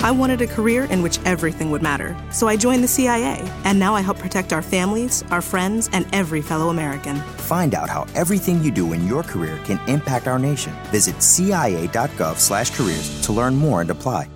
I 0.00 0.12
wanted 0.12 0.40
a 0.40 0.46
career 0.46 0.84
in 0.84 1.02
which 1.02 1.18
everything 1.24 1.72
would 1.72 1.82
matter, 1.82 2.16
so 2.30 2.46
I 2.46 2.56
joined 2.56 2.84
the 2.84 2.88
CIA, 2.88 3.42
and 3.64 3.80
now 3.80 3.96
I 3.96 4.00
help 4.00 4.18
protect 4.18 4.52
our 4.52 4.62
families, 4.62 5.24
our 5.32 5.42
friends, 5.42 5.90
and 5.92 6.06
every 6.14 6.40
fellow 6.40 6.68
American. 6.68 7.16
Find 7.16 7.74
out 7.74 7.90
how 7.90 8.06
everything 8.14 8.62
you 8.62 8.70
do 8.70 8.92
in 8.92 9.08
your 9.08 9.24
career 9.24 9.58
can 9.64 9.80
impact 9.88 10.28
our 10.28 10.38
nation. 10.38 10.72
Visit 10.92 11.20
cia.gov/careers 11.20 13.22
to 13.22 13.32
learn 13.32 13.56
more 13.56 13.80
and 13.80 13.90
apply. 13.90 14.28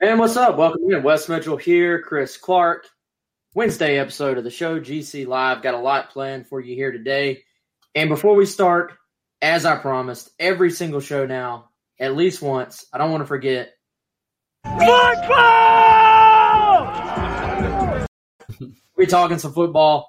And 0.00 0.20
what's 0.20 0.36
up? 0.36 0.58
Welcome 0.58 0.82
in. 0.90 1.02
Wes 1.02 1.30
Mitchell 1.30 1.56
here, 1.56 2.02
Chris 2.02 2.36
Clark. 2.36 2.90
Wednesday 3.56 3.98
episode 4.00 4.36
of 4.36 4.42
the 4.42 4.50
show, 4.50 4.80
GC 4.80 5.28
Live. 5.28 5.62
Got 5.62 5.74
a 5.74 5.78
lot 5.78 6.10
planned 6.10 6.48
for 6.48 6.60
you 6.60 6.74
here 6.74 6.90
today. 6.90 7.44
And 7.94 8.08
before 8.08 8.34
we 8.34 8.46
start, 8.46 8.94
as 9.40 9.64
I 9.64 9.76
promised, 9.76 10.30
every 10.40 10.72
single 10.72 10.98
show 10.98 11.24
now, 11.24 11.70
at 12.00 12.16
least 12.16 12.42
once, 12.42 12.84
I 12.92 12.98
don't 12.98 13.12
want 13.12 13.22
to 13.22 13.28
forget. 13.28 13.74
Football! 14.64 14.88
We're 18.96 19.06
talking 19.06 19.38
some 19.38 19.52
football. 19.52 20.08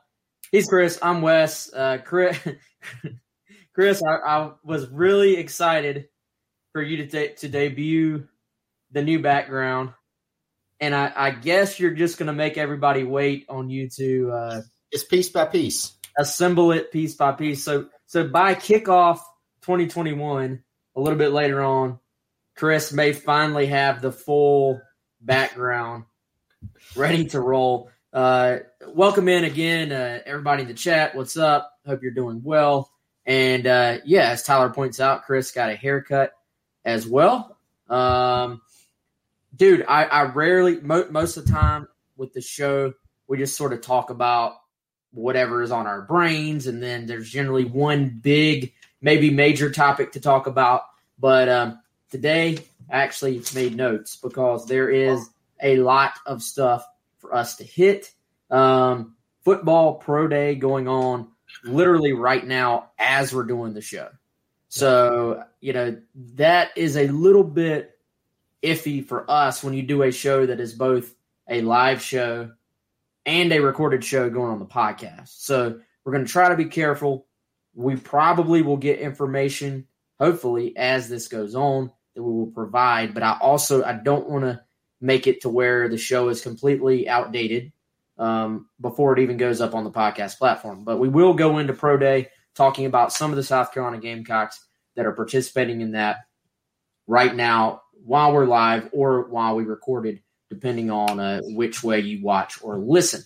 He's 0.52 0.68
Chris. 0.68 0.98
I'm 1.04 1.22
Wes. 1.22 1.72
Uh, 1.72 2.00
Chris, 2.04 2.40
Chris 3.76 4.02
I, 4.02 4.16
I, 4.16 4.52
was 4.64 4.90
really 4.90 5.38
excited 5.38 6.08
for 6.72 6.82
you 6.82 7.06
to, 7.06 7.36
to 7.36 7.48
debut 7.48 8.28
the 8.92 9.04
new 9.04 9.20
background 9.20 9.92
and 10.80 10.94
I, 10.94 11.12
I 11.16 11.32
guess 11.32 11.80
you're 11.80 11.94
just 11.94 12.18
going 12.18 12.28
to 12.28 12.34
make 12.34 12.58
everybody 12.58 13.04
wait 13.04 13.46
on 13.50 13.70
you 13.70 13.90
to. 13.90 14.32
Uh, 14.32 14.62
it's 14.92 15.04
piece 15.04 15.30
by 15.30 15.46
piece. 15.46 15.94
Assemble 16.18 16.72
it 16.72 16.92
piece 16.92 17.16
by 17.16 17.34
piece. 17.34 17.64
So 17.64 17.88
so 18.06 18.28
by 18.28 18.56
kickoff 18.56 19.20
2021, 19.62 20.64
a 20.96 21.02
little 21.02 21.20
bit 21.20 21.32
later 21.32 21.62
on, 21.62 22.00
Chris 22.56 22.94
may 22.94 23.12
finally 23.14 23.66
have 23.68 24.02
the 24.02 24.12
full 24.12 24.82
background 25.20 26.06
ready 26.96 27.26
to 27.26 27.40
roll. 27.40 27.90
Uh, 28.14 28.60
welcome 28.88 29.28
in 29.28 29.44
again, 29.44 29.92
uh, 29.92 30.20
everybody 30.26 30.62
in 30.62 30.68
the 30.70 30.74
chat. 30.74 31.16
What's 31.16 31.36
up? 31.36 31.70
Hope 31.86 32.02
you're 32.02 32.12
doing 32.12 32.42
well. 32.44 32.90
And 33.26 33.68
uh, 33.68 33.98
yeah, 34.06 34.30
as 34.30 34.44
Tyler 34.44 34.70
points 34.70 35.00
out, 35.00 35.24
Chris 35.24 35.52
got 35.52 35.70
a 35.70 35.76
haircut 35.76 36.32
as 36.86 37.06
well. 37.06 37.58
Um, 37.90 38.62
dude, 39.56 39.86
I, 39.88 40.06
I 40.06 40.24
rarely, 40.24 40.80
mo- 40.82 41.08
most 41.10 41.38
of 41.38 41.46
the 41.46 41.52
time 41.52 41.88
with 42.18 42.34
the 42.34 42.42
show, 42.42 42.94
we 43.28 43.38
just 43.38 43.58
sort 43.58 43.74
of 43.74 43.82
talk 43.82 44.10
about 44.10 44.54
whatever 45.12 45.62
is 45.62 45.72
on 45.72 45.88
our 45.88 46.02
brains, 46.02 46.68
and 46.68 46.82
then 46.82 47.06
there's 47.06 47.30
generally 47.30 47.66
one 47.66 48.20
big, 48.22 48.74
maybe 49.02 49.30
major 49.30 49.72
topic 49.72 50.12
to 50.14 50.20
talk 50.20 50.48
about. 50.48 50.84
But 51.18 51.50
um, 51.50 51.80
today, 52.10 52.60
I 52.92 52.98
actually 52.98 53.42
made 53.54 53.76
notes 53.76 54.16
because 54.16 54.68
there 54.68 54.90
is 54.90 55.30
a 55.62 55.78
lot 55.78 56.14
of 56.26 56.42
stuff 56.44 56.86
for 57.20 57.34
us 57.34 57.56
to 57.58 57.64
hit. 57.64 58.12
Um, 58.52 59.16
football 59.44 59.96
pro 59.96 60.28
day 60.28 60.56
going 60.56 60.88
on 60.88 61.30
literally 61.64 62.14
right 62.14 62.46
now 62.46 62.92
as 63.00 63.34
we're 63.34 63.44
doing 63.44 63.74
the 63.74 63.82
show. 63.82 64.10
So, 64.68 65.44
you 65.62 65.74
know, 65.74 65.98
that 66.34 66.72
is 66.76 66.98
a 66.98 67.08
little 67.08 67.44
bit 67.44 67.95
iffy 68.66 69.06
for 69.06 69.30
us 69.30 69.64
when 69.64 69.74
you 69.74 69.84
do 69.84 70.04
a 70.04 70.12
show 70.12 70.46
that 70.46 70.60
is 70.60 70.74
both 70.74 71.14
a 71.50 71.62
live 71.62 72.02
show 72.02 72.52
and 73.26 73.52
a 73.52 73.60
recorded 73.60 74.04
show 74.04 74.30
going 74.30 74.52
on 74.52 74.60
the 74.60 74.66
podcast. 74.66 75.30
So 75.30 75.80
we're 76.04 76.12
going 76.12 76.26
to 76.26 76.32
try 76.32 76.50
to 76.50 76.56
be 76.56 76.66
careful. 76.66 77.28
We 77.74 77.96
probably 77.96 78.62
will 78.62 78.78
get 78.78 79.00
information, 79.00 79.88
hopefully, 80.20 80.76
as 80.78 81.10
this 81.10 81.28
goes 81.28 81.56
on 81.56 81.92
that 82.16 82.24
we 82.24 82.32
will 82.32 82.52
provide. 82.52 83.14
But 83.14 83.24
I 83.24 83.38
also 83.42 83.84
I 83.84 83.94
don't 83.94 84.30
want 84.30 84.46
to 84.46 84.62
make 85.02 85.28
it 85.28 85.42
to 85.42 85.50
where 85.50 85.90
the 85.90 85.98
show 85.98 86.30
is 86.30 86.42
completely 86.42 87.08
outdated 87.08 87.72
um, 88.18 88.68
before 88.80 89.14
it 89.14 89.22
even 89.22 89.38
goes 89.38 89.62
up 89.62 89.76
on 89.76 89.84
the 89.84 89.92
podcast 89.92 90.38
platform. 90.38 90.84
But 90.84 90.98
we 90.98 91.10
will 91.10 91.34
go 91.34 91.58
into 91.58 91.74
pro 91.74 91.98
day 91.98 92.30
talking 92.56 92.86
about 92.86 93.12
some 93.12 93.32
of 93.32 93.36
the 93.36 93.44
South 93.44 93.74
Carolina 93.74 94.00
Gamecocks 94.00 94.66
that 94.96 95.06
are 95.06 95.12
participating 95.12 95.82
in 95.82 95.92
that 95.92 96.20
right 97.08 97.36
now 97.36 97.82
while 98.04 98.34
we're 98.34 98.46
live 98.46 98.90
or 98.92 99.28
while 99.30 99.56
we 99.56 99.64
recorded, 99.64 100.22
depending 100.50 100.92
on 100.92 101.20
uh, 101.20 101.42
which 101.44 101.84
way 101.84 102.00
you 102.00 102.24
watch 102.24 102.60
or 102.62 102.78
listen. 102.78 103.24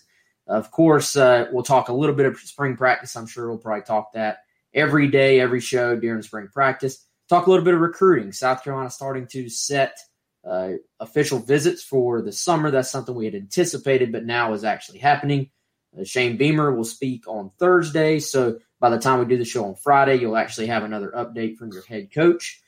Of 0.48 0.72
course, 0.72 1.16
uh, 1.16 1.48
we'll 1.52 1.64
talk 1.64 1.90
a 1.90 1.94
little 1.94 2.16
bit 2.16 2.26
of 2.26 2.40
spring 2.40 2.76
practice. 2.76 3.16
I'm 3.16 3.28
sure 3.28 3.50
we'll 3.50 3.60
probably 3.60 3.84
talk 3.84 4.14
that 4.14 4.40
every 4.74 5.08
day, 5.08 5.40
every 5.40 5.62
show 5.62 5.96
during 5.96 6.22
spring 6.22 6.48
practice. 6.52 7.06
Talk 7.28 7.46
a 7.46 7.50
little 7.50 7.66
bit 7.66 7.76
of 7.76 7.82
recruiting. 7.82 8.32
South 8.32 8.64
Carolina 8.64 8.90
starting 8.90 9.28
to 9.28 9.50
set 9.50 9.98
uh, 10.44 10.72
official 11.00 11.40
visits 11.40 11.84
for 11.84 12.22
the 12.22 12.32
summer. 12.32 12.72
That's 12.72 12.90
something 12.90 13.14
we 13.14 13.26
had 13.26 13.36
anticipated, 13.36 14.12
but 14.12 14.26
now 14.26 14.54
is 14.54 14.64
actually 14.64 15.00
happening. 15.00 15.52
Uh, 15.98 16.04
Shane 16.04 16.38
Beamer 16.38 16.74
will 16.74 16.86
speak 16.86 17.28
on 17.28 17.52
Thursday. 17.60 18.20
So 18.20 18.60
by 18.80 18.90
the 18.90 19.00
time 19.00 19.20
we 19.20 19.26
do 19.26 19.38
the 19.38 19.46
show 19.46 19.66
on 19.66 19.76
Friday, 19.76 20.16
you'll 20.16 20.38
actually 20.38 20.68
have 20.68 20.84
another 20.84 21.12
update 21.16 21.58
from 21.58 21.72
your 21.72 21.84
head 21.84 22.12
coach. 22.12 22.62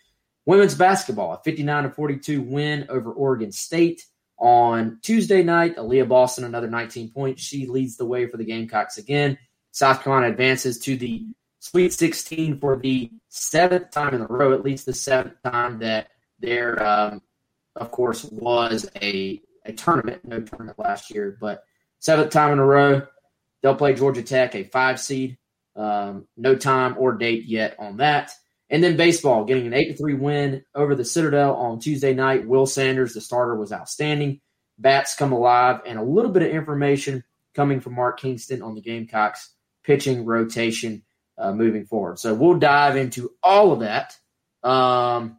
Women's 0.46 0.76
basketball, 0.76 1.34
a 1.34 1.42
59 1.44 1.84
to 1.84 1.90
42 1.92 2.42
win 2.42 2.86
over 2.90 3.12
Oregon 3.12 3.52
State 3.52 4.02
on 4.40 5.00
Tuesday 5.04 5.44
night. 5.44 5.78
Aliyah 5.78 6.08
Boston, 6.08 6.44
another 6.44 6.68
19 6.68 7.12
points. 7.12 7.44
She 7.44 7.68
leads 7.68 7.98
the 7.98 8.06
way 8.06 8.28
for 8.28 8.38
the 8.38 8.46
Gamecocks 8.46 8.98
again. 8.98 9.38
South 9.72 10.04
Carolina 10.04 10.32
advances 10.32 10.80
to 10.80 10.98
the 10.98 11.26
Sweet 11.60 11.94
16 11.94 12.60
for 12.60 12.76
the 12.76 13.12
seventh 13.30 13.92
time 13.92 14.16
in 14.16 14.22
a 14.22 14.26
row, 14.26 14.52
at 14.52 14.64
least 14.64 14.88
the 14.88 14.94
seventh 14.96 15.36
time 15.44 15.78
that 15.80 16.08
there, 16.40 16.84
um, 16.84 17.22
of 17.76 17.92
course, 17.92 18.24
was 18.24 18.90
a, 19.00 19.40
a 19.64 19.74
tournament. 19.74 20.26
No 20.26 20.40
tournament 20.42 20.80
last 20.80 21.14
year, 21.14 21.38
but 21.40 21.64
seventh 22.00 22.32
time 22.32 22.54
in 22.54 22.58
a 22.58 22.66
row. 22.66 23.04
They'll 23.62 23.76
play 23.76 23.94
Georgia 23.94 24.24
Tech, 24.24 24.56
a 24.56 24.64
five 24.64 25.00
seed. 25.00 25.38
Um, 25.76 26.28
no 26.36 26.56
time 26.56 26.96
or 26.98 27.14
date 27.14 27.46
yet 27.46 27.76
on 27.78 27.98
that. 27.98 28.32
And 28.72 28.82
then 28.82 28.96
baseball, 28.96 29.44
getting 29.44 29.68
an 29.68 29.74
8 29.74 29.90
to 29.90 29.98
3 29.98 30.14
win 30.14 30.64
over 30.74 30.96
the 30.96 31.04
Citadel 31.04 31.56
on 31.56 31.80
Tuesday 31.80 32.14
night. 32.14 32.48
Will 32.48 32.66
Sanders, 32.66 33.14
the 33.14 33.22
starter, 33.22 33.56
was 33.56 33.74
outstanding. 33.74 34.40
Bats 34.80 35.14
come 35.14 35.34
alive, 35.34 35.82
and 35.86 36.00
a 36.00 36.04
little 36.04 36.32
bit 36.32 36.42
of 36.42 36.50
information 36.50 37.24
coming 37.54 37.82
from 37.82 37.96
Mark 37.96 38.20
Kingston 38.20 38.62
on 38.62 38.74
the 38.74 38.82
Gamecocks 38.82 39.54
pitching 39.84 40.26
rotation 40.26 41.04
uh, 41.38 41.52
moving 41.52 41.86
forward. 41.86 42.18
So 42.18 42.34
we'll 42.34 42.60
dive 42.60 42.96
into 42.96 43.32
all 43.44 43.74
of 43.74 43.82
that 43.82 44.16
um, 44.64 45.38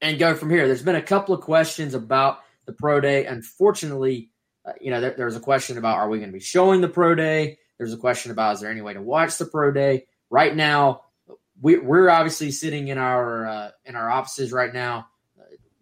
and 0.00 0.18
go 0.18 0.34
from 0.34 0.50
here. 0.50 0.66
There's 0.66 0.82
been 0.82 0.96
a 0.96 1.02
couple 1.02 1.34
of 1.34 1.42
questions 1.42 1.94
about 1.94 2.40
the 2.66 2.72
pro 2.72 3.00
day. 3.00 3.26
Unfortunately, 3.26 4.30
uh, 4.64 4.72
you 4.80 4.90
know, 4.90 5.00
there, 5.00 5.14
there's 5.16 5.36
a 5.36 5.40
question 5.40 5.78
about 5.78 5.98
are 5.98 6.08
we 6.08 6.18
going 6.18 6.30
to 6.30 6.36
be 6.36 6.40
showing 6.40 6.80
the 6.80 6.88
pro 6.88 7.14
day? 7.14 7.58
There's 7.78 7.92
a 7.92 7.98
question 7.98 8.32
about 8.32 8.54
is 8.54 8.60
there 8.60 8.70
any 8.70 8.80
way 8.80 8.94
to 8.94 9.02
watch 9.02 9.38
the 9.38 9.46
pro 9.46 9.70
day? 9.70 10.06
Right 10.28 10.54
now, 10.54 11.02
we, 11.60 11.78
we're 11.78 12.10
obviously 12.10 12.50
sitting 12.50 12.88
in 12.88 12.98
our 12.98 13.46
uh, 13.46 13.70
in 13.84 13.96
our 13.96 14.10
offices 14.10 14.52
right 14.52 14.72
now. 14.72 15.08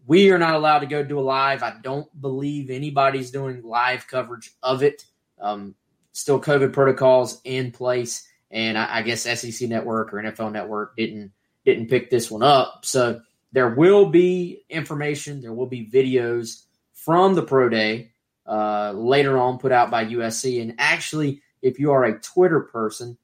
We 0.07 0.31
are 0.33 0.39
not 0.39 0.55
allowed 0.55 0.81
to 0.81 0.87
go 0.87 1.03
do 1.03 1.19
a 1.19 1.23
live. 1.23 1.63
I 1.63 1.75
don't 1.83 2.09
believe 2.21 2.69
anybody's 2.69 3.31
doing 3.31 3.63
live 3.63 4.07
coverage 4.07 4.51
of 4.63 4.83
it. 4.83 5.05
Um, 5.41 5.75
still, 6.13 6.41
COVID 6.41 6.73
protocols 6.73 7.41
in 7.45 7.73
place, 7.73 8.29
and 8.51 8.77
I, 8.77 8.99
I 8.99 9.03
guess 9.03 9.23
SEC 9.23 9.69
Network 9.69 10.13
or 10.13 10.19
NFL 10.19 10.53
Network 10.53 10.97
didn't 10.97 11.33
didn't 11.65 11.89
pick 11.89 12.11
this 12.11 12.31
one 12.31 12.43
up. 12.43 12.85
So 12.85 13.21
there 13.53 13.71
will 13.71 14.07
be 14.07 14.65
information. 14.69 15.41
There 15.41 15.53
will 15.53 15.67
be 15.67 15.87
videos 15.87 16.65
from 16.93 17.35
the 17.35 17.43
pro 17.43 17.69
day 17.69 18.11
uh, 18.47 18.93
later 18.93 19.39
on 19.39 19.59
put 19.59 19.73
out 19.73 19.91
by 19.91 20.05
USC. 20.05 20.61
And 20.61 20.75
actually, 20.79 21.43
if 21.63 21.79
you 21.79 21.93
are 21.93 22.05
a 22.05 22.21
Twitter 22.21 22.61
person, 22.61 23.17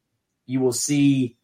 you 0.46 0.60
will 0.60 0.72
see 0.72 1.36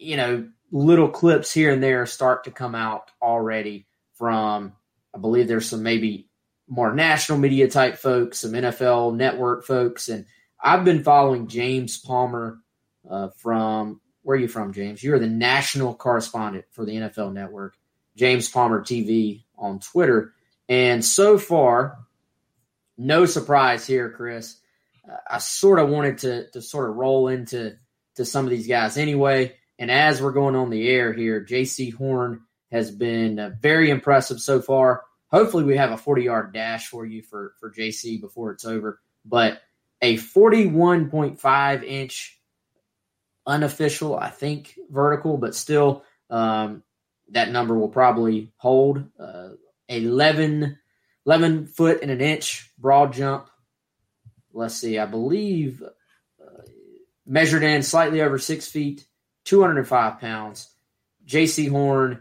you 0.00 0.16
know, 0.16 0.48
little 0.72 1.08
clips 1.08 1.52
here 1.52 1.72
and 1.72 1.82
there 1.82 2.06
start 2.06 2.44
to 2.44 2.50
come 2.50 2.74
out 2.74 3.10
already 3.20 3.86
from, 4.14 4.72
I 5.14 5.18
believe 5.18 5.46
there's 5.46 5.68
some 5.68 5.82
maybe 5.82 6.28
more 6.68 6.94
national 6.94 7.38
media 7.38 7.68
type 7.68 7.96
folks, 7.96 8.38
some 8.38 8.52
NFL 8.52 9.16
network 9.16 9.64
folks, 9.64 10.08
and 10.08 10.26
I've 10.62 10.84
been 10.84 11.04
following 11.04 11.48
James 11.48 11.98
Palmer 11.98 12.58
uh, 13.08 13.28
from 13.36 14.00
where 14.22 14.36
are 14.36 14.40
you 14.40 14.48
from, 14.48 14.72
James? 14.72 15.02
You're 15.02 15.18
the 15.18 15.26
national 15.26 15.94
correspondent 15.94 16.66
for 16.70 16.84
the 16.84 16.92
NFL 16.92 17.32
Network, 17.32 17.74
James 18.16 18.48
Palmer 18.48 18.82
TV 18.82 19.44
on 19.56 19.80
Twitter. 19.80 20.34
And 20.68 21.04
so 21.04 21.38
far, 21.38 21.98
no 22.98 23.24
surprise 23.24 23.86
here, 23.86 24.10
Chris. 24.10 24.56
Uh, 25.10 25.16
I 25.28 25.38
sort 25.38 25.78
of 25.78 25.88
wanted 25.88 26.18
to 26.18 26.50
to 26.50 26.62
sort 26.62 26.90
of 26.90 26.96
roll 26.96 27.28
into 27.28 27.76
to 28.16 28.24
some 28.24 28.44
of 28.44 28.50
these 28.50 28.68
guys 28.68 28.96
anyway. 28.96 29.56
And 29.80 29.90
as 29.90 30.20
we're 30.20 30.32
going 30.32 30.54
on 30.54 30.68
the 30.68 30.88
air 30.88 31.12
here, 31.14 31.40
J.C. 31.40 31.88
Horn 31.88 32.42
has 32.70 32.90
been 32.90 33.38
uh, 33.38 33.52
very 33.60 33.88
impressive 33.88 34.38
so 34.38 34.60
far. 34.60 35.02
Hopefully, 35.32 35.64
we 35.64 35.78
have 35.78 35.90
a 35.90 35.96
40 35.96 36.22
yard 36.22 36.52
dash 36.52 36.88
for 36.88 37.06
you 37.06 37.22
for 37.22 37.54
for 37.58 37.72
JC 37.72 38.20
before 38.20 38.52
it's 38.52 38.66
over. 38.66 39.00
But 39.24 39.62
a 40.02 40.18
41.5 40.18 41.82
inch 41.82 42.38
unofficial, 43.46 44.18
I 44.18 44.28
think, 44.28 44.78
vertical, 44.90 45.38
but 45.38 45.54
still, 45.54 46.04
um, 46.28 46.82
that 47.30 47.50
number 47.50 47.74
will 47.74 47.88
probably 47.88 48.52
hold. 48.58 49.04
Uh, 49.18 49.50
11, 49.88 50.78
11 51.26 51.66
foot 51.66 52.00
and 52.02 52.10
an 52.10 52.20
inch 52.20 52.70
broad 52.78 53.12
jump. 53.12 53.48
Let's 54.52 54.76
see, 54.76 54.98
I 54.98 55.06
believe 55.06 55.82
uh, 55.82 56.62
measured 57.26 57.62
in 57.62 57.82
slightly 57.82 58.20
over 58.20 58.38
six 58.38 58.68
feet, 58.68 59.06
205 59.44 60.20
pounds. 60.20 60.68
J.C. 61.24 61.66
Horn, 61.66 62.20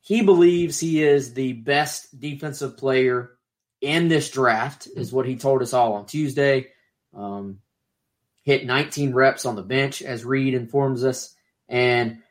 he 0.00 0.22
believes 0.22 0.80
he 0.80 1.02
is 1.02 1.34
the 1.34 1.52
best 1.52 2.18
defensive 2.18 2.76
player 2.76 3.32
in 3.80 4.08
this 4.08 4.30
draft, 4.30 4.86
is 4.94 5.12
what 5.12 5.26
he 5.26 5.36
told 5.36 5.62
us 5.62 5.72
all 5.72 5.94
on 5.94 6.06
Tuesday. 6.06 6.68
Um, 7.14 7.58
hit 8.42 8.64
19 8.64 9.12
reps 9.12 9.44
on 9.44 9.56
the 9.56 9.62
bench, 9.62 10.02
as 10.02 10.24
Reed 10.24 10.54
informs 10.54 11.04
us. 11.04 11.34
And 11.68 12.22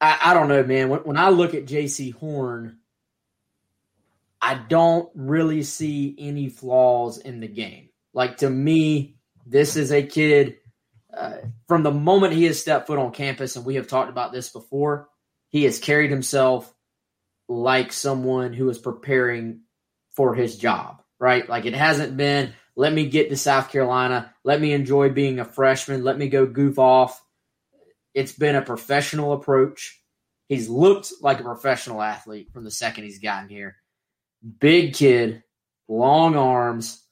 I, 0.00 0.18
I 0.22 0.34
don't 0.34 0.48
know, 0.48 0.62
man. 0.62 0.88
When, 0.88 1.00
when 1.00 1.16
I 1.16 1.30
look 1.30 1.54
at 1.54 1.66
J.C. 1.66 2.10
Horn, 2.10 2.78
I 4.40 4.54
don't 4.54 5.08
really 5.14 5.62
see 5.62 6.14
any 6.18 6.48
flaws 6.48 7.18
in 7.18 7.40
the 7.40 7.48
game. 7.48 7.88
Like 8.12 8.38
to 8.38 8.50
me, 8.50 9.16
this 9.44 9.76
is 9.76 9.92
a 9.92 10.02
kid 10.02 10.58
uh, 11.16 11.38
from 11.68 11.82
the 11.82 11.90
moment 11.90 12.34
he 12.34 12.44
has 12.44 12.60
stepped 12.60 12.86
foot 12.86 12.98
on 12.98 13.12
campus, 13.12 13.56
and 13.56 13.64
we 13.64 13.76
have 13.76 13.88
talked 13.88 14.10
about 14.10 14.32
this 14.32 14.50
before. 14.50 15.08
He 15.48 15.64
has 15.64 15.78
carried 15.78 16.10
himself 16.10 16.72
like 17.48 17.92
someone 17.92 18.52
who 18.52 18.68
is 18.68 18.78
preparing 18.78 19.60
for 20.10 20.34
his 20.34 20.56
job, 20.56 21.02
right? 21.18 21.48
Like 21.48 21.64
it 21.64 21.74
hasn't 21.74 22.16
been 22.16 22.52
let 22.76 22.92
me 22.92 23.06
get 23.06 23.30
to 23.30 23.36
South 23.36 23.70
Carolina. 23.70 24.34
Let 24.44 24.60
me 24.60 24.72
enjoy 24.72 25.08
being 25.08 25.40
a 25.40 25.44
freshman. 25.46 26.04
Let 26.04 26.18
me 26.18 26.28
go 26.28 26.44
goof 26.44 26.78
off. 26.78 27.22
It's 28.14 28.32
been 28.32 28.54
a 28.54 28.62
professional 28.62 29.32
approach. 29.32 29.98
He's 30.48 30.68
looked 30.68 31.12
like 31.22 31.40
a 31.40 31.44
professional 31.44 32.02
athlete 32.02 32.52
from 32.52 32.64
the 32.64 32.70
second 32.70 33.04
he's 33.04 33.18
gotten 33.18 33.48
here. 33.48 33.76
Big 34.60 34.94
kid, 34.94 35.42
long 35.88 36.36
arms, 36.36 37.02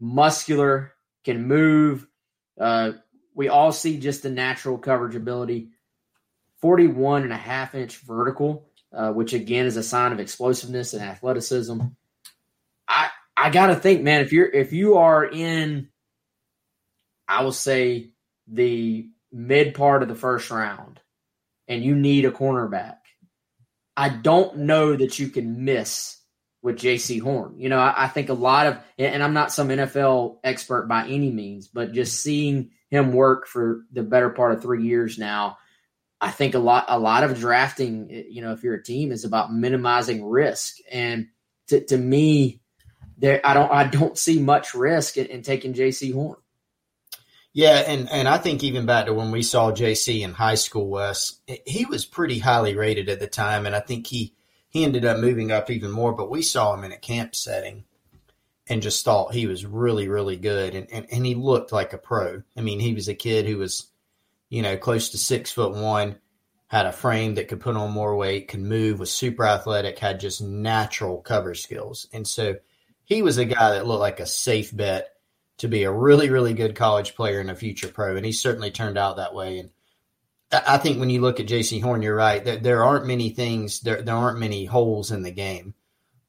muscular, 0.00 0.92
can 1.24 1.46
move. 1.46 2.06
Uh, 2.58 2.92
we 3.40 3.48
all 3.48 3.72
see 3.72 3.98
just 3.98 4.22
the 4.22 4.28
natural 4.28 4.76
coverage 4.76 5.16
ability. 5.16 5.70
41 6.60 7.22
and 7.22 7.32
a 7.32 7.38
half 7.38 7.74
inch 7.74 7.96
vertical, 7.96 8.68
uh, 8.92 9.12
which 9.12 9.32
again 9.32 9.64
is 9.64 9.78
a 9.78 9.82
sign 9.82 10.12
of 10.12 10.20
explosiveness 10.20 10.92
and 10.92 11.02
athleticism. 11.02 11.80
I 12.86 13.08
I 13.34 13.48
gotta 13.48 13.76
think, 13.76 14.02
man, 14.02 14.20
if 14.20 14.34
you're 14.34 14.44
if 14.46 14.74
you 14.74 14.98
are 14.98 15.24
in, 15.24 15.88
I 17.26 17.42
will 17.42 17.52
say 17.52 18.10
the 18.46 19.08
mid 19.32 19.72
part 19.72 20.02
of 20.02 20.10
the 20.10 20.14
first 20.14 20.50
round, 20.50 21.00
and 21.66 21.82
you 21.82 21.94
need 21.94 22.26
a 22.26 22.30
cornerback, 22.30 22.98
I 23.96 24.10
don't 24.10 24.58
know 24.58 24.94
that 24.94 25.18
you 25.18 25.28
can 25.28 25.64
miss 25.64 26.18
with 26.60 26.76
J.C. 26.76 27.16
Horn. 27.20 27.54
You 27.56 27.70
know, 27.70 27.78
I, 27.78 28.04
I, 28.04 28.08
think 28.08 28.28
a 28.28 28.34
lot 28.34 28.66
of, 28.66 28.78
and 28.98 29.22
I'm 29.22 29.32
not 29.32 29.50
some 29.50 29.70
NFL 29.70 30.40
expert 30.44 30.88
by 30.88 31.06
any 31.06 31.30
means, 31.30 31.68
but 31.68 31.94
just 31.94 32.22
seeing 32.22 32.72
him 32.90 33.12
work 33.12 33.46
for 33.46 33.82
the 33.92 34.02
better 34.02 34.30
part 34.30 34.52
of 34.52 34.62
three 34.62 34.84
years 34.84 35.18
now, 35.18 35.58
I 36.20 36.30
think 36.30 36.54
a 36.54 36.58
lot, 36.58 36.84
a 36.88 36.98
lot 36.98 37.24
of 37.24 37.38
drafting, 37.38 38.24
you 38.28 38.42
know, 38.42 38.52
if 38.52 38.62
you're 38.62 38.74
a 38.74 38.82
team, 38.82 39.10
is 39.12 39.24
about 39.24 39.52
minimizing 39.52 40.24
risk. 40.24 40.76
And 40.90 41.28
to, 41.68 41.84
to 41.86 41.96
me, 41.96 42.60
there 43.20 43.40
I 43.44 43.54
don't 43.54 43.70
I 43.70 43.84
don't 43.84 44.18
see 44.18 44.40
much 44.40 44.74
risk 44.74 45.16
in, 45.16 45.26
in 45.26 45.42
taking 45.42 45.74
J.C. 45.74 46.10
Horn. 46.10 46.36
Yeah, 47.52 47.82
and 47.86 48.08
and 48.10 48.28
I 48.28 48.38
think 48.38 48.62
even 48.62 48.86
back 48.86 49.06
to 49.06 49.14
when 49.14 49.30
we 49.30 49.42
saw 49.42 49.72
JC 49.72 50.22
in 50.22 50.32
high 50.32 50.54
school, 50.54 50.88
Wes, 50.88 51.40
he 51.66 51.84
was 51.84 52.04
pretty 52.04 52.38
highly 52.38 52.76
rated 52.76 53.08
at 53.08 53.20
the 53.20 53.26
time, 53.26 53.66
and 53.66 53.74
I 53.74 53.80
think 53.80 54.06
he 54.06 54.34
he 54.68 54.84
ended 54.84 55.04
up 55.04 55.18
moving 55.18 55.52
up 55.52 55.70
even 55.70 55.90
more. 55.90 56.12
But 56.12 56.30
we 56.30 56.42
saw 56.42 56.74
him 56.74 56.84
in 56.84 56.92
a 56.92 56.96
camp 56.96 57.34
setting, 57.34 57.84
and 58.70 58.80
just 58.80 59.04
thought 59.04 59.34
he 59.34 59.46
was 59.46 59.66
really 59.66 60.08
really 60.08 60.36
good, 60.36 60.74
and 60.74 60.90
and, 60.90 61.06
and 61.10 61.26
he 61.26 61.34
looked 61.34 61.72
like 61.72 61.92
a 61.92 61.98
pro. 61.98 62.42
I 62.56 62.62
mean, 62.62 62.80
he 62.80 62.94
was 62.94 63.08
a 63.08 63.14
kid 63.14 63.46
who 63.46 63.58
was, 63.58 63.88
you 64.48 64.62
know, 64.62 64.78
close 64.78 65.10
to 65.10 65.18
six 65.18 65.52
foot 65.52 65.72
one, 65.72 66.16
had 66.68 66.86
a 66.86 66.92
frame 66.92 67.34
that 67.34 67.48
could 67.48 67.60
put 67.60 67.76
on 67.76 67.90
more 67.90 68.16
weight, 68.16 68.48
could 68.48 68.60
move, 68.60 68.98
was 68.98 69.12
super 69.12 69.44
athletic, 69.44 69.98
had 69.98 70.20
just 70.20 70.40
natural 70.40 71.18
cover 71.18 71.54
skills, 71.54 72.06
and 72.14 72.26
so 72.26 72.56
he 73.04 73.22
was 73.22 73.38
a 73.38 73.44
guy 73.44 73.72
that 73.72 73.86
looked 73.86 74.00
like 74.00 74.20
a 74.20 74.26
safe 74.26 74.74
bet 74.74 75.08
to 75.60 75.68
be 75.68 75.82
a 75.82 75.92
really, 75.92 76.30
really 76.30 76.54
good 76.54 76.74
college 76.74 77.14
player 77.14 77.38
and 77.38 77.50
a 77.50 77.54
future 77.54 77.88
pro. 77.88 78.16
And 78.16 78.24
he 78.24 78.32
certainly 78.32 78.70
turned 78.70 78.96
out 78.96 79.16
that 79.16 79.34
way. 79.34 79.58
And 79.58 79.70
I 80.52 80.78
think 80.78 80.98
when 80.98 81.10
you 81.10 81.20
look 81.20 81.38
at 81.38 81.46
JC 81.46 81.82
Horn, 81.82 82.00
you're 82.00 82.14
right. 82.14 82.42
There, 82.42 82.56
there 82.56 82.84
aren't 82.84 83.06
many 83.06 83.28
things, 83.28 83.80
there, 83.80 84.00
there 84.00 84.14
aren't 84.14 84.38
many 84.38 84.64
holes 84.64 85.10
in 85.10 85.22
the 85.22 85.30
game. 85.30 85.74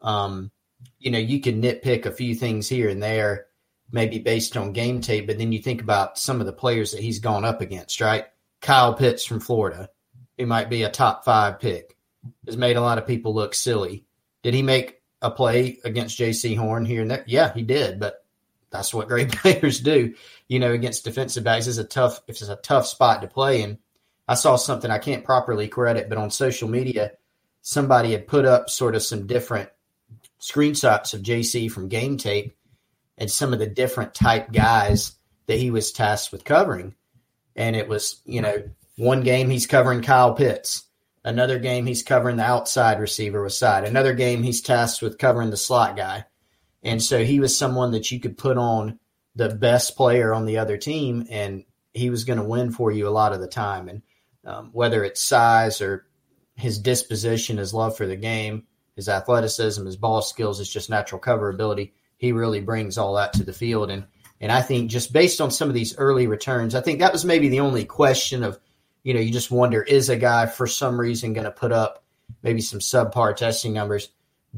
Um, 0.02 0.52
you 1.01 1.12
know, 1.12 1.18
you 1.18 1.42
can 1.42 1.62
nitpick 1.62 2.06
a 2.06 2.12
few 2.12 2.36
things 2.36 2.69
here 2.69 2.88
and 2.88 3.01
there, 3.01 3.48
maybe 3.92 4.19
based 4.19 4.56
on 4.56 4.71
game 4.71 5.01
tape, 5.01 5.27
but 5.27 5.38
then 5.38 5.51
you 5.51 5.59
think 5.59 5.81
about 5.81 6.18
some 6.18 6.39
of 6.39 6.45
the 6.45 6.53
players 6.53 6.92
that 6.92 7.01
he's 7.01 7.19
gone 7.19 7.44
up 7.44 7.59
against, 7.59 8.00
right? 8.00 8.25
Kyle 8.62 8.94
Pitts 8.94 9.25
from 9.25 9.39
Florida, 9.39 9.89
he 10.38 10.45
might 10.45 10.69
be 10.69 10.83
a 10.83 10.89
top 10.89 11.25
five 11.25 11.59
pick, 11.59 11.98
has 12.45 12.56
made 12.56 12.77
a 12.77 12.81
lot 12.81 13.00
of 13.00 13.07
people 13.07 13.33
look 13.33 13.56
silly. 13.56 14.06
Did 14.44 14.53
he 14.53 14.62
make 14.62 15.01
a 15.24 15.31
play 15.31 15.80
against 15.83 16.18
J.C. 16.18 16.53
Horn 16.53 16.86
here 16.86 17.01
and 17.01 17.09
there? 17.09 17.24
Yeah, 17.25 17.51
he 17.51 17.63
did, 17.63 18.00
but 18.00 18.24
that's 18.69 18.94
what 18.94 19.07
great 19.07 19.31
players 19.36 19.80
do. 19.80 20.13
You 20.47 20.59
know, 20.59 20.71
against 20.71 21.04
defensive 21.04 21.44
backs 21.44 21.65
is 21.65 21.80
a 21.80 21.83
tough 21.83 22.21
it's 22.27 22.42
a 22.44 22.56
tough 22.57 22.85
spot 22.85 23.21
to 23.21 23.28
play. 23.28 23.64
And 23.64 23.80
I 24.28 24.35
saw 24.35 24.56
something 24.56 24.92
I 24.92 24.99
can't 24.99 25.26
properly 25.26 25.68
credit, 25.68 26.09
but 26.09 26.19
on 26.19 26.30
social 26.30 26.69
media, 26.69 27.14
somebody 27.61 28.11
had 28.11 28.28
put 28.28 28.45
up 28.45 28.69
sort 28.69 28.95
of 28.95 29.02
some 29.02 29.26
different 29.28 29.69
screenshots 30.42 31.14
of 31.14 31.21
JC 31.21 31.71
from 31.71 31.88
game 31.88 32.18
tape 32.18 32.56
and 33.18 33.30
some 33.30 33.54
of 33.54 33.60
the 33.60 33.68
different 33.68 34.14
type 34.14 34.52
guys 34.52 35.14
that 35.45 35.60
he 35.60 35.69
was 35.71 35.92
tasked 35.92 36.31
with 36.31 36.44
covering. 36.44 36.95
And 37.56 37.76
it 37.76 37.88
was, 37.88 38.21
you 38.26 38.42
know, 38.42 38.64
one 38.98 39.21
game 39.21 39.50
he's 39.50 39.68
covering 39.68 40.02
Kyle 40.02 40.33
Pitts. 40.33 40.83
Another 41.24 41.60
game 41.60 41.86
he's 41.86 42.02
covering 42.02 42.38
the 42.38 42.44
outside 42.44 43.00
receiver 43.00 43.44
with 43.44 43.54
side. 43.54 43.83
Another 43.83 44.14
game 44.14 44.42
he's 44.42 44.62
tasked 44.62 45.04
with 45.04 45.19
covering 45.19 45.52
the 45.52 45.57
slot 45.57 45.95
guy. 45.95 46.26
And 46.83 47.02
so 47.02 47.24
he 47.24 47.40
was 47.40 47.56
someone 47.56 47.92
that 47.92 48.10
you 48.10 48.19
could 48.19 48.38
put 48.38 48.57
on 48.57 49.00
the 49.36 49.50
best 49.50 49.95
player 49.95 50.33
on 50.33 50.45
the 50.45 50.57
other 50.57 50.78
team, 50.78 51.28
and 51.30 51.64
he 51.94 52.10
was 52.10 52.24
going 52.24 52.40
to 52.40 52.45
win 52.45 52.71
for 52.71 52.92
you 52.92 53.07
a 53.07 53.10
lot 53.10 53.33
of 53.33 53.40
the 53.40 53.48
time. 53.48 53.88
And 53.88 54.02
um, 54.45 54.69
whether 54.74 55.04
it's 55.04 55.21
size 55.21 55.80
or 55.81 56.07
his 56.56 56.80
disposition, 56.80 57.57
his 57.57 57.74
love 57.74 57.95
for 57.95 58.07
the 58.07 58.16
game, 58.16 58.66
his 58.95 59.10
athleticism, 59.10 59.86
his 59.86 59.98
ball 59.98 60.21
skills, 60.21 60.60
his 60.60 60.69
just 60.69 60.90
natural 60.90 61.19
cover 61.19 61.50
ability, 61.50 61.94
he 62.18 62.31
really 62.31 62.60
brings 62.60 62.98
all 62.98 63.16
that 63.16 63.33
to 63.33 63.44
the 63.44 63.54
field. 63.54 63.90
And 63.90 64.06
and 64.40 64.52
I 64.52 64.62
think 64.62 64.90
just 64.90 65.14
based 65.14 65.40
on 65.40 65.52
some 65.52 65.69
of 65.69 65.76
these 65.76 65.98
early 65.98 66.28
returns, 66.28 66.76
I 66.76 66.81
think 66.81 67.00
that 67.00 67.14
was 67.14 67.26
maybe 67.26 67.50
the 67.50 67.60
only 67.62 67.86
question 67.86 68.44
of– 68.44 68.60
you 69.04 69.14
know, 69.14 69.19
you 69.19 69.31
just 69.31 69.52
wonder 69.52 69.81
is 69.81 70.10
a 70.10 70.16
guy 70.16 70.45
for 70.45 70.68
some 70.68 71.00
reason 71.00 71.33
going 71.33 71.45
to 71.45 71.52
put 71.52 71.71
up 71.71 72.04
maybe 72.44 72.62
some 72.62 72.80
subpar 72.80 73.36
testing 73.36 73.74
numbers? 73.74 74.10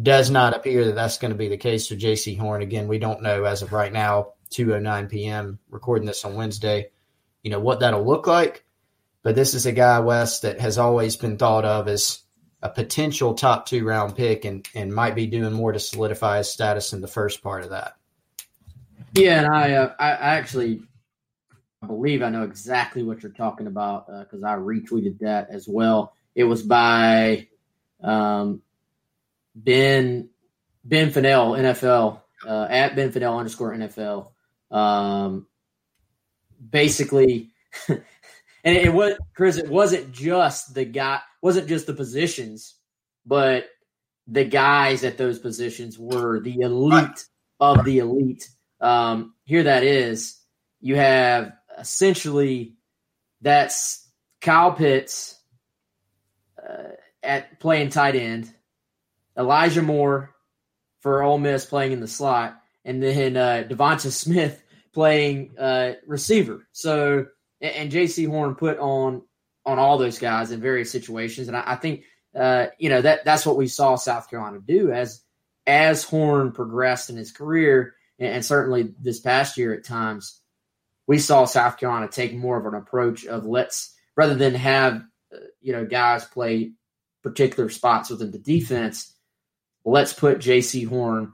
Does 0.01 0.31
not 0.31 0.55
appear 0.55 0.85
that 0.85 0.95
that's 0.95 1.19
going 1.19 1.31
to 1.31 1.37
be 1.37 1.49
the 1.49 1.57
case 1.57 1.87
for 1.87 1.95
J.C. 1.95 2.33
Horn. 2.35 2.63
Again, 2.63 2.87
we 2.87 2.97
don't 2.97 3.21
know 3.21 3.43
as 3.43 3.61
of 3.61 3.73
right 3.73 3.93
now, 3.93 4.33
2:09 4.51 5.09
p.m. 5.09 5.59
recording 5.69 6.07
this 6.07 6.25
on 6.25 6.35
Wednesday. 6.35 6.89
You 7.43 7.51
know 7.51 7.59
what 7.59 7.81
that'll 7.81 8.05
look 8.05 8.25
like, 8.25 8.65
but 9.21 9.35
this 9.35 9.53
is 9.53 9.67
a 9.67 9.71
guy 9.71 9.99
Wes 9.99 10.39
that 10.39 10.59
has 10.59 10.79
always 10.79 11.15
been 11.15 11.37
thought 11.37 11.63
of 11.63 11.87
as 11.87 12.22
a 12.63 12.69
potential 12.69 13.33
top 13.33 13.65
two 13.65 13.85
round 13.85 14.15
pick, 14.15 14.45
and 14.45 14.67
and 14.73 14.91
might 14.91 15.15
be 15.15 15.27
doing 15.27 15.53
more 15.53 15.73
to 15.73 15.79
solidify 15.79 16.37
his 16.37 16.49
status 16.49 16.93
in 16.93 17.01
the 17.01 17.07
first 17.07 17.43
part 17.43 17.63
of 17.63 17.71
that. 17.71 17.95
Yeah, 19.13 19.43
and 19.43 19.53
I 19.53 19.73
uh, 19.73 19.93
I 19.99 20.09
actually 20.37 20.81
I 21.83 21.87
believe 21.87 22.23
I 22.23 22.29
know 22.29 22.43
exactly 22.43 23.03
what 23.03 23.21
you're 23.21 23.33
talking 23.33 23.67
about 23.67 24.07
because 24.07 24.43
uh, 24.43 24.47
I 24.47 24.55
retweeted 24.55 25.19
that 25.19 25.49
as 25.49 25.67
well. 25.67 26.15
It 26.33 26.45
was 26.45 26.63
by 26.63 27.49
um, 28.01 28.61
Ben 29.53 30.29
Ben 30.85 31.11
Fennell 31.11 31.51
NFL 31.51 32.21
uh, 32.47 32.67
at 32.69 32.95
Ben 32.95 33.11
Fennell 33.11 33.37
underscore 33.37 33.75
NFL. 33.75 34.29
Um, 34.71 35.47
basically, 36.71 37.51
and 37.89 38.01
it 38.63 38.93
was 38.93 39.15
Chris. 39.35 39.57
It 39.57 39.69
wasn't 39.69 40.13
just 40.13 40.73
the 40.73 40.85
guy, 40.85 41.19
wasn't 41.43 41.67
just 41.67 41.85
the 41.85 41.93
positions, 41.93 42.75
but 43.25 43.65
the 44.27 44.45
guys 44.45 45.03
at 45.03 45.17
those 45.17 45.39
positions 45.39 45.99
were 45.99 46.39
the 46.39 46.61
elite 46.61 46.93
right. 46.93 47.25
of 47.59 47.83
the 47.83 47.99
elite. 47.99 48.49
Um, 48.79 49.35
here 49.43 49.63
that 49.63 49.83
is, 49.83 50.39
you 50.79 50.95
have 50.95 51.51
essentially 51.77 52.75
that's 53.41 54.09
Kyle 54.39 54.71
Pitts 54.71 55.37
uh, 56.57 56.93
at 57.21 57.59
playing 57.59 57.89
tight 57.89 58.15
end, 58.15 58.49
Elijah 59.37 59.81
Moore 59.81 60.33
for 61.01 61.23
Ole 61.23 61.39
Miss 61.39 61.65
playing 61.65 61.91
in 61.91 61.99
the 61.99 62.07
slot, 62.07 62.57
and 62.85 63.03
then 63.03 63.35
uh, 63.35 63.65
Devonta 63.67 64.11
Smith 64.11 64.63
playing 64.93 65.57
uh, 65.59 65.93
receiver. 66.07 66.65
So 66.71 67.25
and, 67.59 67.75
and 67.75 67.91
Jaycee 67.91 68.29
Horn 68.29 68.55
put 68.55 68.79
on 68.79 69.23
on 69.65 69.79
all 69.79 69.97
those 69.97 70.19
guys 70.19 70.51
in 70.51 70.59
various 70.59 70.91
situations, 70.91 71.47
and 71.47 71.57
I, 71.57 71.63
I 71.67 71.75
think 71.75 72.03
uh, 72.35 72.67
you 72.77 72.89
know 72.89 73.01
that 73.01 73.25
that's 73.25 73.45
what 73.45 73.57
we 73.57 73.67
saw 73.67 73.95
South 73.95 74.29
Carolina 74.29 74.59
do 74.59 74.91
as 74.91 75.21
as 75.65 76.03
Horn 76.03 76.51
progressed 76.51 77.09
in 77.09 77.15
his 77.15 77.31
career, 77.31 77.95
and, 78.19 78.35
and 78.35 78.45
certainly 78.45 78.93
this 78.99 79.19
past 79.19 79.57
year 79.57 79.73
at 79.73 79.85
times, 79.85 80.39
we 81.07 81.19
saw 81.19 81.45
South 81.45 81.77
Carolina 81.77 82.07
take 82.07 82.33
more 82.33 82.57
of 82.57 82.65
an 82.65 82.79
approach 82.79 83.25
of 83.25 83.45
let's 83.45 83.95
rather 84.15 84.35
than 84.35 84.55
have 84.55 85.03
uh, 85.33 85.37
you 85.61 85.73
know 85.73 85.85
guys 85.85 86.25
play 86.25 86.73
particular 87.23 87.69
spots 87.69 88.09
within 88.09 88.31
the 88.31 88.37
defense, 88.37 89.13
let's 89.85 90.13
put 90.13 90.39
J.C. 90.39 90.83
Horn 90.83 91.33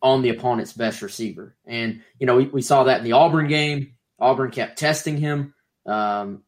on 0.00 0.22
the 0.22 0.30
opponent's 0.30 0.72
best 0.72 1.02
receiver. 1.02 1.56
And, 1.66 2.02
you 2.18 2.26
know, 2.26 2.36
we, 2.36 2.46
we 2.46 2.62
saw 2.62 2.84
that 2.84 2.98
in 2.98 3.04
the 3.04 3.12
Auburn 3.12 3.48
game. 3.48 3.94
Auburn 4.18 4.50
kept 4.50 4.78
testing 4.78 5.16
him. 5.16 5.54
Um, 5.84 6.44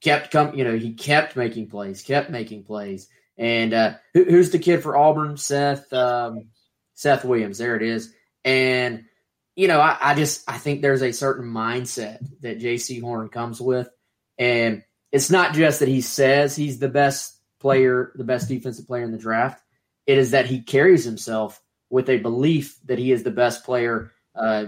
kept 0.00 0.30
come, 0.30 0.54
you 0.54 0.64
know, 0.64 0.76
he 0.76 0.94
kept 0.94 1.36
making 1.36 1.68
plays, 1.68 2.02
kept 2.02 2.30
making 2.30 2.64
plays. 2.64 3.08
And 3.36 3.72
uh, 3.72 3.94
who, 4.14 4.24
who's 4.24 4.50
the 4.50 4.58
kid 4.58 4.82
for 4.82 4.96
Auburn? 4.96 5.36
Seth 5.36 5.92
um, 5.92 6.48
Seth 6.94 7.24
Williams. 7.24 7.58
There 7.58 7.76
it 7.76 7.82
is. 7.82 8.12
And 8.44 9.04
you 9.56 9.68
know, 9.68 9.80
I, 9.80 9.96
I, 10.00 10.14
just 10.14 10.48
I 10.48 10.58
think 10.58 10.80
there's 10.80 11.02
a 11.02 11.12
certain 11.12 11.46
mindset 11.46 12.24
that 12.40 12.60
J.C. 12.60 12.98
Horn 13.00 13.28
comes 13.28 13.60
with, 13.60 13.90
and 14.38 14.84
it's 15.12 15.30
not 15.30 15.54
just 15.54 15.80
that 15.80 15.88
he 15.88 16.00
says 16.00 16.54
he's 16.56 16.78
the 16.78 16.88
best 16.88 17.36
player, 17.60 18.12
the 18.14 18.24
best 18.24 18.48
defensive 18.48 18.86
player 18.86 19.04
in 19.04 19.12
the 19.12 19.18
draft. 19.18 19.62
It 20.06 20.18
is 20.18 20.30
that 20.30 20.46
he 20.46 20.62
carries 20.62 21.04
himself 21.04 21.60
with 21.90 22.08
a 22.08 22.18
belief 22.18 22.78
that 22.86 22.98
he 22.98 23.12
is 23.12 23.22
the 23.22 23.30
best 23.30 23.64
player 23.64 24.12
uh, 24.34 24.66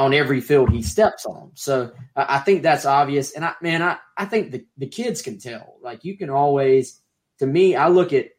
on 0.00 0.14
every 0.14 0.40
field 0.40 0.70
he 0.70 0.80
steps 0.80 1.26
on. 1.26 1.50
So 1.54 1.92
I 2.16 2.38
think 2.38 2.62
that's 2.62 2.86
obvious. 2.86 3.32
And 3.32 3.44
I, 3.44 3.52
man, 3.60 3.82
I, 3.82 3.98
I 4.16 4.24
think 4.24 4.50
the, 4.50 4.64
the 4.78 4.86
kids 4.86 5.20
can 5.20 5.38
tell. 5.38 5.76
Like 5.82 6.04
you 6.04 6.16
can 6.16 6.30
always, 6.30 6.98
to 7.38 7.46
me, 7.46 7.76
I 7.76 7.88
look 7.88 8.14
at 8.14 8.30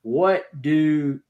what 0.00 0.44
do 0.58 1.20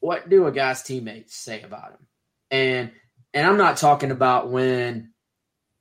what 0.00 0.30
do 0.30 0.46
a 0.46 0.52
guy's 0.52 0.82
teammates 0.82 1.36
say 1.36 1.60
about 1.60 1.92
him, 1.92 2.06
and 2.50 2.92
and 3.34 3.46
I'm 3.46 3.58
not 3.58 3.76
talking 3.76 4.10
about 4.10 4.50
when 4.50 5.12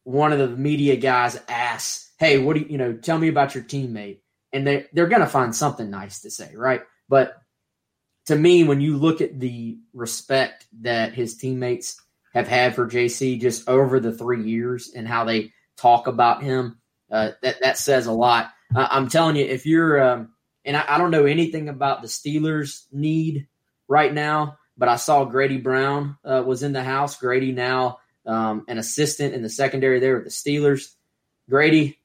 one 0.04 0.34
of 0.34 0.40
the 0.40 0.50
media 0.50 0.98
guys 0.98 1.40
asks, 1.48 2.12
"Hey, 2.20 2.38
what 2.40 2.56
do 2.56 2.60
you, 2.60 2.68
you 2.72 2.78
know? 2.78 2.94
Tell 2.94 3.18
me 3.18 3.30
about 3.30 3.56
your 3.56 3.64
teammate," 3.64 4.20
and 4.52 4.68
they 4.68 4.86
they're 4.94 5.08
gonna 5.08 5.28
find 5.28 5.56
something 5.56 5.90
nice 5.90 6.22
to 6.22 6.30
say, 6.30 6.54
right? 6.56 6.82
But 7.08 7.36
to 8.28 8.36
me, 8.36 8.64
when 8.64 8.82
you 8.82 8.98
look 8.98 9.22
at 9.22 9.40
the 9.40 9.80
respect 9.94 10.68
that 10.82 11.14
his 11.14 11.36
teammates 11.38 12.00
have 12.34 12.48
had 12.48 12.76
for 12.76 12.88
JC 12.88 13.40
just 13.40 13.68
over 13.70 14.00
the 14.00 14.14
three 14.14 14.44
years 14.44 14.92
and 14.96 15.08
how 15.08 15.24
they 15.24 15.52
talk 15.78 16.08
about 16.08 16.44
him, 16.44 16.80
uh, 17.12 17.32
that 17.42 17.62
that 17.62 17.78
says 17.78 18.08
a 18.08 18.12
lot. 18.12 18.52
Uh, 18.76 18.88
I'm 18.90 19.08
telling 19.08 19.36
you, 19.36 19.46
if 19.46 19.66
you're, 19.66 20.02
um, 20.02 20.34
and 20.66 20.76
I, 20.76 20.84
I, 20.88 20.98
don't 20.98 21.12
know 21.12 21.26
anything 21.26 21.70
about 21.70 22.02
the 22.02 22.08
Steelers' 22.08 22.86
need 22.92 23.48
right 23.88 24.12
now, 24.12 24.58
but 24.78 24.90
I 24.90 24.96
saw 24.96 25.26
Grady 25.26 25.58
Brown 25.58 26.18
uh, 26.26 26.44
was 26.46 26.64
in 26.64 26.74
the 26.74 26.84
house. 26.84 27.18
Grady 27.18 27.52
now 27.52 28.00
um, 28.26 28.66
an 28.68 28.80
assistant 28.80 29.36
in 29.36 29.44
the 29.44 29.50
secondary 29.50 30.00
there 30.00 30.16
with 30.16 30.24
the 30.24 30.32
Steelers. 30.32 30.94
Grady, 31.50 32.00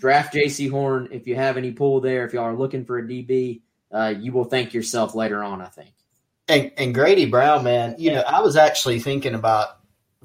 draft 0.00 0.32
J.C. 0.32 0.66
Horn 0.66 1.08
if 1.12 1.26
you 1.26 1.36
have 1.36 1.56
any 1.56 1.70
pull 1.70 2.00
there. 2.00 2.24
If 2.24 2.32
y'all 2.32 2.44
are 2.44 2.56
looking 2.56 2.84
for 2.84 2.98
a 2.98 3.02
DB, 3.02 3.60
uh, 3.92 4.14
you 4.18 4.32
will 4.32 4.44
thank 4.44 4.74
yourself 4.74 5.14
later 5.14 5.44
on. 5.44 5.60
I 5.60 5.66
think. 5.66 5.92
And, 6.48 6.72
and 6.76 6.94
Grady 6.94 7.26
Brown, 7.26 7.64
man, 7.64 7.96
you 7.98 8.12
know, 8.12 8.22
I 8.22 8.40
was 8.40 8.56
actually 8.56 9.00
thinking 9.00 9.34
about. 9.34 9.68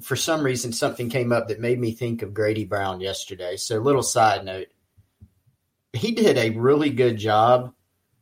For 0.00 0.16
some 0.16 0.42
reason, 0.42 0.72
something 0.72 1.10
came 1.10 1.30
up 1.30 1.46
that 1.46 1.60
made 1.60 1.78
me 1.78 1.92
think 1.92 2.22
of 2.22 2.34
Grady 2.34 2.64
Brown 2.64 3.00
yesterday. 3.00 3.56
So, 3.56 3.78
little 3.78 4.02
side 4.02 4.44
note, 4.44 4.66
he 5.92 6.12
did 6.12 6.36
a 6.38 6.50
really 6.50 6.90
good 6.90 7.18
job 7.18 7.72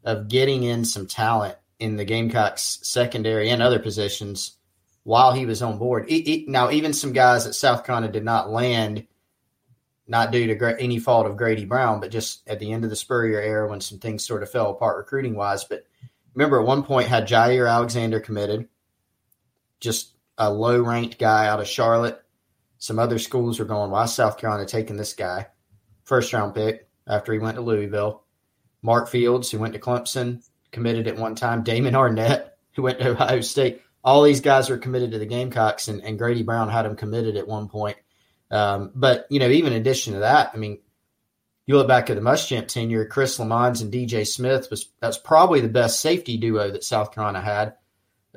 of 0.04 0.28
getting 0.28 0.62
in 0.62 0.84
some 0.84 1.06
talent 1.06 1.56
in 1.78 1.96
the 1.96 2.04
Gamecocks 2.04 2.80
secondary 2.82 3.48
and 3.48 3.62
other 3.62 3.78
positions 3.78 4.58
while 5.04 5.32
he 5.32 5.46
was 5.46 5.62
on 5.62 5.78
board. 5.78 6.06
It, 6.08 6.28
it, 6.30 6.48
now, 6.48 6.70
even 6.70 6.92
some 6.92 7.12
guys 7.12 7.46
at 7.46 7.54
South 7.54 7.84
Carolina 7.84 8.12
did 8.12 8.24
not 8.24 8.50
land 8.50 9.06
not 10.06 10.32
due 10.32 10.46
to 10.46 10.80
any 10.80 10.98
fault 10.98 11.26
of 11.26 11.36
Grady 11.36 11.64
Brown, 11.64 12.00
but 12.00 12.10
just 12.10 12.46
at 12.48 12.58
the 12.58 12.72
end 12.72 12.84
of 12.84 12.90
the 12.90 12.96
Spurrier 12.96 13.40
era 13.40 13.68
when 13.68 13.80
some 13.80 13.98
things 13.98 14.26
sort 14.26 14.42
of 14.42 14.50
fell 14.50 14.70
apart 14.70 14.96
recruiting 14.96 15.36
wise. 15.36 15.64
But 15.64 15.84
remember, 16.34 16.60
at 16.60 16.66
one 16.66 16.82
point 16.82 17.08
had 17.08 17.28
Jaire 17.28 17.70
Alexander 17.70 18.20
committed, 18.20 18.68
just 19.80 20.14
a 20.38 20.52
low 20.52 20.82
ranked 20.82 21.18
guy 21.18 21.46
out 21.46 21.60
of 21.60 21.66
Charlotte. 21.66 22.20
Some 22.78 22.98
other 22.98 23.18
schools 23.18 23.58
were 23.58 23.66
going, 23.66 23.90
why 23.90 24.06
South 24.06 24.38
Carolina 24.38 24.66
taking 24.66 24.96
this 24.96 25.12
guy? 25.12 25.46
First 26.04 26.32
round 26.32 26.54
pick 26.54 26.88
after 27.06 27.32
he 27.32 27.38
went 27.38 27.56
to 27.56 27.62
Louisville. 27.62 28.24
Mark 28.82 29.08
Fields, 29.08 29.50
who 29.50 29.58
went 29.58 29.74
to 29.74 29.80
Clemson, 29.80 30.42
committed 30.70 31.06
at 31.06 31.16
one 31.16 31.34
time. 31.34 31.62
Damon 31.62 31.94
Arnette, 31.94 32.50
who 32.74 32.82
went 32.82 32.98
to 33.00 33.10
Ohio 33.10 33.40
State. 33.40 33.82
All 34.02 34.22
these 34.22 34.40
guys 34.40 34.70
were 34.70 34.78
committed 34.78 35.10
to 35.10 35.18
the 35.18 35.26
Gamecocks, 35.26 35.88
and, 35.88 36.02
and 36.02 36.18
Grady 36.18 36.42
Brown 36.42 36.70
had 36.70 36.86
him 36.86 36.96
committed 36.96 37.36
at 37.36 37.46
one 37.46 37.68
point. 37.68 37.98
Um, 38.50 38.92
but 38.94 39.26
you 39.30 39.38
know, 39.38 39.48
even 39.48 39.74
in 39.74 39.80
addition 39.80 40.14
to 40.14 40.20
that, 40.20 40.52
I 40.54 40.56
mean, 40.56 40.80
you 41.70 41.76
look 41.76 41.86
back 41.86 42.10
at 42.10 42.16
the 42.16 42.20
Muschamp 42.20 42.66
tenure, 42.66 43.06
Chris 43.06 43.38
Lammons 43.38 43.80
and 43.80 43.92
DJ 43.92 44.26
Smith 44.26 44.68
was 44.70 44.88
that's 44.98 45.18
probably 45.18 45.60
the 45.60 45.68
best 45.68 46.00
safety 46.00 46.36
duo 46.36 46.72
that 46.72 46.82
South 46.82 47.12
Carolina 47.14 47.40
had. 47.40 47.74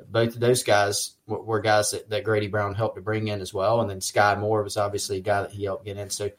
Both 0.08 0.34
of 0.34 0.40
those 0.40 0.62
guys 0.62 1.16
were, 1.26 1.60
guys 1.60 1.90
that, 1.90 2.08
that, 2.10 2.22
Grady 2.22 2.46
Brown 2.46 2.76
helped 2.76 2.94
to 2.94 3.02
bring 3.02 3.26
in 3.26 3.40
as 3.40 3.52
well, 3.52 3.80
and 3.80 3.90
then 3.90 3.98
Skai 3.98 4.38
Moore 4.38 4.62
was 4.62 4.76
obviously 4.76 5.16
a 5.16 5.20
guy 5.20 5.42
that 5.42 5.50
he 5.50 5.64
helped 5.64 5.84
get 5.84 5.96
in. 5.96 6.10
So 6.10 6.30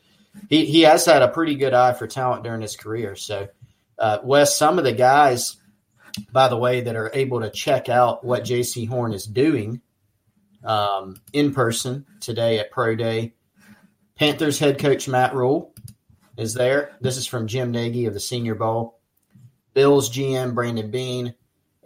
he 0.50 0.66
he 0.66 0.84
has 0.84 1.06
had 1.06 1.22
a 1.22 1.28
pretty 1.28 1.56
good 1.56 1.74
eye 1.74 1.92
for 1.92 2.08
talent 2.08 2.44
during 2.46 2.62
his 2.62 2.78
career. 2.78 3.18
So 3.18 3.50
uh, 4.00 4.20
Wes, 4.24 4.58
some 4.58 4.78
of 4.78 4.86
the 4.86 4.94
guys, 4.94 5.58
by 6.32 6.48
the 6.48 6.56
way, 6.56 6.80
that 6.80 6.96
are 6.96 7.12
able 7.14 7.42
to 7.42 7.50
check 7.50 7.90
out 7.90 8.24
what 8.24 8.46
J.C. 8.46 8.86
Horn 8.86 9.12
is 9.12 9.26
doing 9.26 9.82
um, 10.64 11.20
in 11.34 11.54
person 11.54 12.06
today 12.22 12.60
at 12.60 12.72
Pro 12.72 12.96
Day 12.96 13.34
Panthers 14.16 14.60
head 14.60 14.80
coach 14.80 15.10
Matt 15.10 15.36
Rhule 15.36 15.74
is 16.38 16.54
there. 16.54 16.96
This 17.02 17.18
is 17.18 17.28
from 17.28 17.48
Jim 17.48 17.72
Nagy 17.72 18.06
of 18.06 18.14
the 18.14 18.20
Senior 18.20 18.56
Bowl. 18.56 19.00
Bills 19.74 20.10
GM 20.10 20.56
Brandon 20.56 20.90
Beane, 20.90 21.36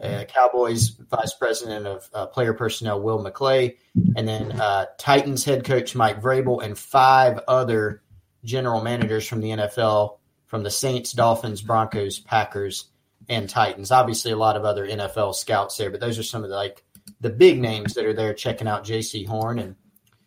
uh, 0.01 0.23
Cowboys 0.27 0.89
Vice 0.89 1.33
President 1.33 1.87
of 1.87 2.09
uh, 2.13 2.25
Player 2.27 2.53
Personnel 2.53 3.01
Will 3.01 3.23
McClay, 3.23 3.77
and 4.15 4.27
then 4.27 4.51
uh, 4.53 4.85
Titans 4.97 5.43
head 5.43 5.65
coach 5.65 5.95
Mike 5.95 6.21
Vrabel, 6.21 6.63
and 6.63 6.77
five 6.77 7.39
other 7.47 8.03
general 8.43 8.81
managers 8.81 9.27
from 9.27 9.41
the 9.41 9.49
NFL 9.49 10.17
from 10.45 10.63
the 10.63 10.71
Saints, 10.71 11.11
Dolphins, 11.11 11.61
Broncos, 11.61 12.19
Packers, 12.19 12.85
and 13.27 13.49
Titans. 13.49 13.91
Obviously, 13.91 14.31
a 14.31 14.37
lot 14.37 14.55
of 14.55 14.65
other 14.65 14.87
NFL 14.87 15.35
scouts 15.35 15.77
there, 15.77 15.89
but 15.89 15.99
those 15.99 16.17
are 16.17 16.23
some 16.23 16.43
of 16.43 16.49
the 16.49 16.55
like 16.55 16.83
the 17.21 17.29
big 17.29 17.59
names 17.59 17.95
that 17.95 18.05
are 18.05 18.13
there 18.13 18.33
checking 18.33 18.67
out 18.67 18.83
J.C. 18.83 19.23
Horn 19.23 19.59
and 19.59 19.75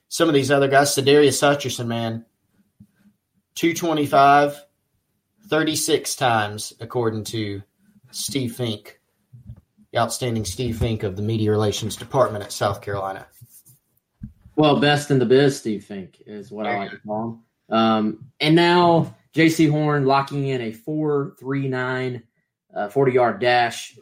some 0.08 0.28
of 0.28 0.34
these 0.34 0.50
other 0.50 0.68
guys, 0.68 0.94
Sadarius 0.94 1.40
Hutcherson, 1.40 1.86
man, 1.86 2.26
225, 3.54 4.64
36 5.48 6.16
times, 6.16 6.72
according 6.80 7.24
to 7.24 7.62
Steve 8.10 8.56
Fink, 8.56 9.00
the 9.92 9.98
outstanding 9.98 10.44
Steve 10.44 10.78
Fink 10.78 11.02
of 11.02 11.16
the 11.16 11.22
Media 11.22 11.50
Relations 11.50 11.96
Department 11.96 12.44
at 12.44 12.52
South 12.52 12.80
Carolina. 12.80 13.26
Well, 14.56 14.80
best 14.80 15.10
in 15.10 15.18
the 15.18 15.26
biz, 15.26 15.58
Steve 15.58 15.84
Fink 15.84 16.22
is 16.26 16.50
what 16.50 16.66
I 16.66 16.78
like 16.78 16.90
to 16.90 16.98
call 16.98 17.24
him. 17.68 17.76
Um, 17.76 18.26
and 18.40 18.54
now 18.54 19.16
J.C. 19.32 19.66
Horn 19.66 20.04
locking 20.04 20.48
in 20.48 20.60
a 20.60 20.72
4.39 20.72 22.22
uh, 22.74 22.88
40 22.88 23.12
yard 23.12 23.40
dash. 23.40 23.98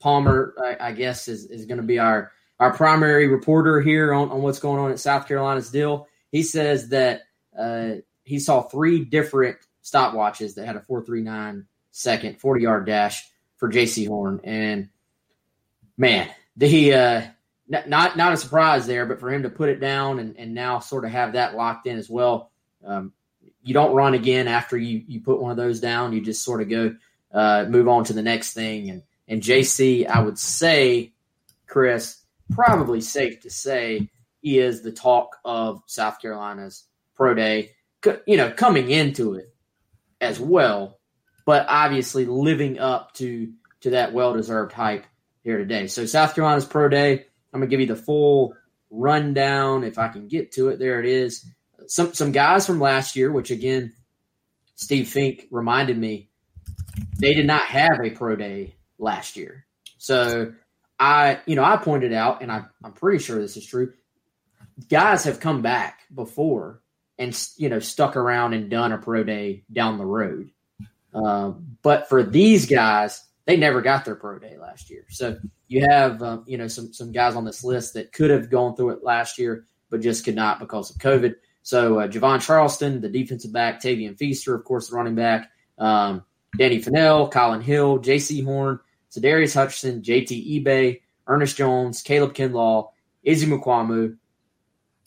Palmer, 0.00 0.54
I, 0.58 0.88
I 0.88 0.92
guess, 0.92 1.28
is, 1.28 1.44
is 1.46 1.66
going 1.66 1.76
to 1.76 1.84
be 1.86 1.98
our 1.98 2.32
our 2.60 2.72
primary 2.74 3.26
reporter 3.26 3.80
here 3.80 4.12
on, 4.12 4.30
on 4.30 4.42
what's 4.42 4.60
going 4.60 4.78
on 4.78 4.90
at 4.90 5.00
South 5.00 5.26
Carolina's 5.26 5.70
deal, 5.70 6.06
he 6.30 6.42
says 6.42 6.90
that 6.90 7.22
uh, 7.58 7.92
he 8.30 8.38
saw 8.38 8.62
three 8.62 9.04
different 9.04 9.58
stopwatches 9.82 10.54
that 10.54 10.64
had 10.64 10.76
a 10.76 10.80
439 10.82 11.66
second 11.90 12.40
40 12.40 12.62
yard 12.62 12.86
dash 12.86 13.28
for 13.56 13.68
JC 13.68 14.06
Horn. 14.06 14.40
And 14.44 14.88
man, 15.96 16.30
the 16.56 16.94
uh, 16.94 17.22
not 17.68 18.16
not 18.16 18.32
a 18.32 18.36
surprise 18.36 18.86
there, 18.86 19.04
but 19.04 19.18
for 19.18 19.32
him 19.32 19.42
to 19.42 19.50
put 19.50 19.68
it 19.68 19.80
down 19.80 20.20
and, 20.20 20.36
and 20.38 20.54
now 20.54 20.78
sort 20.78 21.04
of 21.04 21.10
have 21.10 21.32
that 21.32 21.56
locked 21.56 21.88
in 21.88 21.98
as 21.98 22.08
well. 22.08 22.52
Um, 22.86 23.12
you 23.62 23.74
don't 23.74 23.96
run 23.96 24.14
again 24.14 24.46
after 24.46 24.76
you 24.76 25.02
you 25.08 25.20
put 25.20 25.40
one 25.40 25.50
of 25.50 25.56
those 25.56 25.80
down. 25.80 26.12
You 26.12 26.20
just 26.20 26.44
sort 26.44 26.62
of 26.62 26.68
go 26.68 26.94
uh, 27.32 27.66
move 27.68 27.88
on 27.88 28.04
to 28.04 28.12
the 28.12 28.22
next 28.22 28.54
thing. 28.54 28.90
And 28.90 29.02
and 29.26 29.42
JC, 29.42 30.06
I 30.06 30.22
would 30.22 30.38
say, 30.38 31.12
Chris, 31.66 32.22
probably 32.54 33.00
safe 33.00 33.40
to 33.40 33.50
say, 33.50 34.08
he 34.40 34.60
is 34.60 34.82
the 34.82 34.92
talk 34.92 35.36
of 35.44 35.82
South 35.86 36.20
Carolina's 36.20 36.84
pro 37.16 37.34
day. 37.34 37.72
You 38.26 38.36
know, 38.36 38.50
coming 38.50 38.90
into 38.90 39.34
it 39.34 39.54
as 40.20 40.40
well, 40.40 40.98
but 41.44 41.66
obviously 41.68 42.26
living 42.26 42.78
up 42.78 43.14
to 43.14 43.52
to 43.82 43.90
that 43.90 44.12
well 44.12 44.34
deserved 44.34 44.72
hype 44.72 45.06
here 45.42 45.58
today. 45.58 45.86
So 45.86 46.06
South 46.06 46.34
Carolina's 46.34 46.64
pro 46.64 46.88
day. 46.88 47.26
I'm 47.52 47.60
gonna 47.60 47.66
give 47.66 47.80
you 47.80 47.86
the 47.86 47.96
full 47.96 48.54
rundown 48.90 49.84
if 49.84 49.98
I 49.98 50.08
can 50.08 50.28
get 50.28 50.52
to 50.52 50.68
it. 50.68 50.78
There 50.78 51.00
it 51.00 51.06
is. 51.06 51.44
Some 51.86 52.14
some 52.14 52.32
guys 52.32 52.66
from 52.66 52.80
last 52.80 53.16
year, 53.16 53.32
which 53.32 53.50
again, 53.50 53.92
Steve 54.76 55.08
Fink 55.08 55.46
reminded 55.50 55.98
me 55.98 56.30
they 57.18 57.34
did 57.34 57.46
not 57.46 57.62
have 57.62 58.00
a 58.02 58.10
pro 58.10 58.36
day 58.36 58.76
last 58.98 59.36
year. 59.36 59.66
So 59.98 60.52
I, 60.98 61.40
you 61.46 61.56
know, 61.56 61.64
I 61.64 61.76
pointed 61.76 62.12
out, 62.12 62.42
and 62.42 62.50
I, 62.52 62.64
I'm 62.84 62.92
pretty 62.92 63.22
sure 63.22 63.40
this 63.40 63.56
is 63.56 63.66
true. 63.66 63.92
Guys 64.88 65.24
have 65.24 65.40
come 65.40 65.62
back 65.62 66.00
before 66.14 66.82
and 67.20 67.38
you 67.58 67.68
know 67.68 67.78
stuck 67.78 68.16
around 68.16 68.54
and 68.54 68.70
done 68.70 68.90
a 68.90 68.98
pro 68.98 69.22
day 69.22 69.62
down 69.70 69.98
the 69.98 70.06
road. 70.06 70.50
Uh, 71.14 71.52
but 71.82 72.08
for 72.08 72.22
these 72.22 72.66
guys, 72.66 73.22
they 73.44 73.56
never 73.56 73.82
got 73.82 74.04
their 74.04 74.16
pro 74.16 74.38
day 74.38 74.56
last 74.58 74.90
year. 74.90 75.04
So 75.10 75.38
you 75.68 75.86
have 75.88 76.22
um, 76.22 76.44
you 76.46 76.56
know 76.58 76.66
some 76.66 76.92
some 76.92 77.12
guys 77.12 77.36
on 77.36 77.44
this 77.44 77.62
list 77.62 77.94
that 77.94 78.12
could 78.12 78.30
have 78.30 78.50
gone 78.50 78.74
through 78.74 78.90
it 78.90 79.04
last 79.04 79.38
year, 79.38 79.66
but 79.90 80.00
just 80.00 80.24
could 80.24 80.34
not 80.34 80.58
because 80.58 80.90
of 80.90 80.96
COVID. 80.96 81.34
So 81.62 82.00
uh, 82.00 82.08
Javon 82.08 82.40
Charleston, 82.40 83.02
the 83.02 83.08
defensive 83.10 83.52
back, 83.52 83.82
Tavien 83.82 84.16
Feaster, 84.16 84.54
of 84.54 84.64
course, 84.64 84.88
the 84.88 84.96
running 84.96 85.14
back, 85.14 85.50
um, 85.78 86.24
Danny 86.56 86.80
Fennell, 86.80 87.28
Collin 87.28 87.60
Hill, 87.60 87.98
J.C. 87.98 88.40
Horn, 88.40 88.80
Sadarius 89.14 89.54
Hutcherson, 89.54 90.02
JT 90.02 90.64
Ibe, 90.64 91.02
Ernest 91.26 91.58
Jones, 91.58 92.00
Caleb 92.00 92.32
Kinlaw, 92.32 92.88
Izzy 93.22 93.46
Mukuamu, 93.46 94.16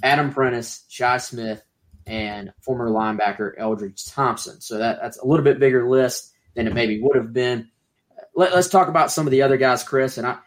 Adam 0.03 0.31
Prentice, 0.31 0.85
Shi 0.89 1.17
Smith, 1.17 1.63
and 2.05 2.51
former 2.61 2.89
linebacker 2.89 3.53
Eldridge 3.57 4.05
Thompson. 4.05 4.61
So 4.61 4.77
that, 4.77 4.99
that's 5.01 5.19
a 5.19 5.25
little 5.25 5.43
bit 5.43 5.59
bigger 5.59 5.89
list 5.89 6.33
than 6.55 6.67
it 6.67 6.73
maybe 6.73 6.99
would 7.01 7.15
have 7.15 7.33
been. 7.33 7.69
Let, 8.35 8.53
us 8.53 8.69
talk 8.69 8.87
about 8.87 9.11
some 9.11 9.27
of 9.27 9.31
the 9.31 9.41
other 9.41 9.57
guys, 9.57 9.83
Chris. 9.83 10.17
And 10.17 10.27
I, 10.27 10.37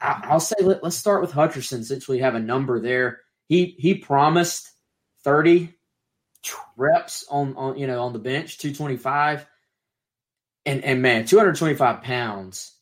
I 0.00 0.32
will 0.32 0.40
say 0.40 0.56
let, 0.60 0.82
us 0.84 0.96
start 0.96 1.20
with 1.20 1.32
Hutcherson 1.32 1.84
since 1.84 2.08
we 2.08 2.18
have 2.18 2.34
a 2.34 2.40
number 2.40 2.80
there. 2.80 3.20
He 3.46 3.76
he 3.78 3.94
promised 3.94 4.70
30 5.22 5.74
reps 6.76 7.24
on 7.30 7.56
on 7.56 7.78
you 7.78 7.86
know 7.86 8.02
on 8.02 8.12
the 8.12 8.18
bench, 8.18 8.58
225 8.58 9.46
and 10.66 10.84
and 10.84 11.02
man, 11.02 11.26
225 11.26 12.02
pounds 12.02 12.72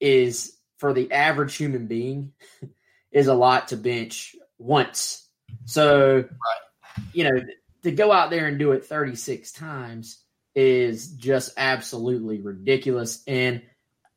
is 0.00 0.56
for 0.78 0.92
the 0.92 1.10
average 1.12 1.56
human 1.56 1.86
being 1.86 2.32
is 3.12 3.26
a 3.26 3.34
lot 3.34 3.68
to 3.68 3.76
bench 3.76 4.36
once. 4.58 5.26
So, 5.64 6.16
right. 6.16 6.67
You 7.12 7.24
know, 7.24 7.40
to 7.82 7.92
go 7.92 8.12
out 8.12 8.30
there 8.30 8.46
and 8.46 8.58
do 8.58 8.72
it 8.72 8.84
36 8.84 9.52
times 9.52 10.22
is 10.54 11.12
just 11.12 11.52
absolutely 11.56 12.40
ridiculous. 12.40 13.22
And 13.26 13.62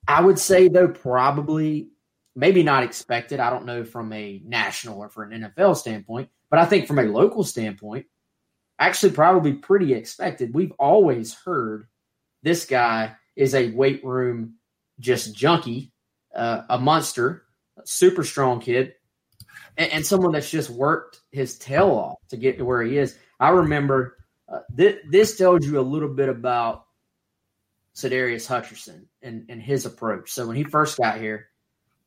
I 0.07 0.21
would 0.21 0.39
say, 0.39 0.67
though, 0.67 0.87
probably 0.87 1.89
maybe 2.35 2.63
not 2.63 2.83
expected. 2.83 3.39
I 3.39 3.49
don't 3.49 3.65
know 3.65 3.83
from 3.83 4.11
a 4.13 4.41
national 4.45 4.99
or 4.99 5.09
for 5.09 5.23
an 5.23 5.53
NFL 5.55 5.77
standpoint, 5.77 6.29
but 6.49 6.59
I 6.59 6.65
think 6.65 6.87
from 6.87 6.99
a 6.99 7.03
local 7.03 7.43
standpoint, 7.43 8.05
actually 8.79 9.11
probably 9.11 9.53
pretty 9.53 9.93
expected. 9.93 10.53
We've 10.53 10.73
always 10.79 11.33
heard 11.33 11.87
this 12.41 12.65
guy 12.65 13.15
is 13.35 13.53
a 13.53 13.71
weight 13.71 14.03
room 14.03 14.55
just 14.99 15.35
junkie, 15.35 15.91
uh, 16.35 16.63
a 16.69 16.79
monster, 16.79 17.43
super 17.85 18.23
strong 18.23 18.59
kid, 18.59 18.93
and, 19.77 19.91
and, 19.91 20.05
someone 20.05 20.31
that's 20.31 20.49
just 20.49 20.69
worked 20.69 21.21
his 21.31 21.57
tail 21.57 21.89
off 21.91 22.17
to 22.29 22.37
get 22.37 22.57
to 22.57 22.65
where 22.65 22.81
he 22.83 22.97
is. 22.97 23.17
I 23.39 23.49
remember 23.49 24.17
uh, 24.51 24.59
th- 24.75 24.99
this 25.09 25.37
tells 25.37 25.65
you 25.65 25.79
a 25.79 25.81
little 25.81 26.09
bit 26.09 26.29
about 26.29 26.85
Sadarius 27.95 28.47
Hutcherson 28.47 29.05
and, 29.21 29.45
and 29.49 29.61
his 29.61 29.85
approach. 29.85 30.31
So 30.31 30.47
when 30.47 30.55
he 30.55 30.63
first 30.63 30.97
got 30.97 31.19
here, 31.19 31.47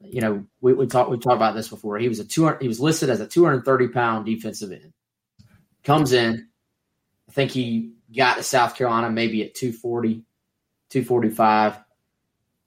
you 0.01 0.21
know, 0.21 0.45
we, 0.61 0.73
we 0.73 0.87
talked 0.87 1.11
we 1.11 1.19
talked 1.19 1.37
about 1.37 1.55
this 1.55 1.69
before. 1.69 1.99
He 1.99 2.09
was 2.09 2.21
a 2.21 2.25
two 2.25 2.49
he 2.61 2.69
was 2.69 2.81
listed 2.81 3.11
as 3.11 3.21
a 3.21 3.27
230 3.27 3.89
pound 3.89 4.27
defensive 4.27 4.73
end. 4.73 4.93
Comes 5.83 6.13
in, 6.13 6.49
I 7.29 7.33
think 7.33 7.51
he 7.51 7.93
got 8.15 8.37
to 8.37 8.43
South 8.43 8.77
Carolina 8.77 9.11
maybe 9.11 9.43
at 9.43 9.55
240, 9.55 10.25
245. 10.91 11.79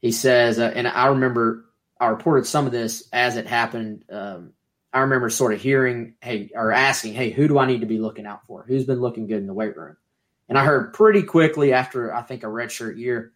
He 0.02 0.12
says, 0.12 0.60
uh, 0.60 0.72
and 0.76 0.88
I 0.88 1.08
remember 1.08 1.66
I 2.00 2.08
reported 2.08 2.46
some 2.46 2.66
of 2.66 2.72
this 2.72 3.08
as 3.12 3.38
it 3.38 3.48
happened. 3.48 4.06
Um, 4.12 4.54
I 4.98 5.02
remember 5.02 5.30
sort 5.30 5.54
of 5.54 5.62
hearing, 5.62 6.16
hey, 6.22 6.50
or 6.56 6.72
asking, 6.72 7.14
hey, 7.14 7.30
who 7.30 7.48
do 7.48 7.60
I 7.60 7.68
need 7.68 7.82
to 7.82 7.88
be 7.88 8.00
looking 8.00 8.26
out 8.26 8.48
for? 8.48 8.66
Who's 8.68 8.86
been 8.86 9.00
looking 9.00 9.28
good 9.28 9.38
in 9.38 9.46
the 9.46 9.54
weight 9.54 9.78
room? 9.78 9.96
And 10.50 10.58
I 10.58 10.66
heard 10.66 10.92
pretty 10.92 11.22
quickly 11.22 11.72
after 11.72 12.12
I 12.12 12.24
think 12.24 12.42
a 12.42 12.48
redshirt 12.48 12.98
year, 12.98 13.34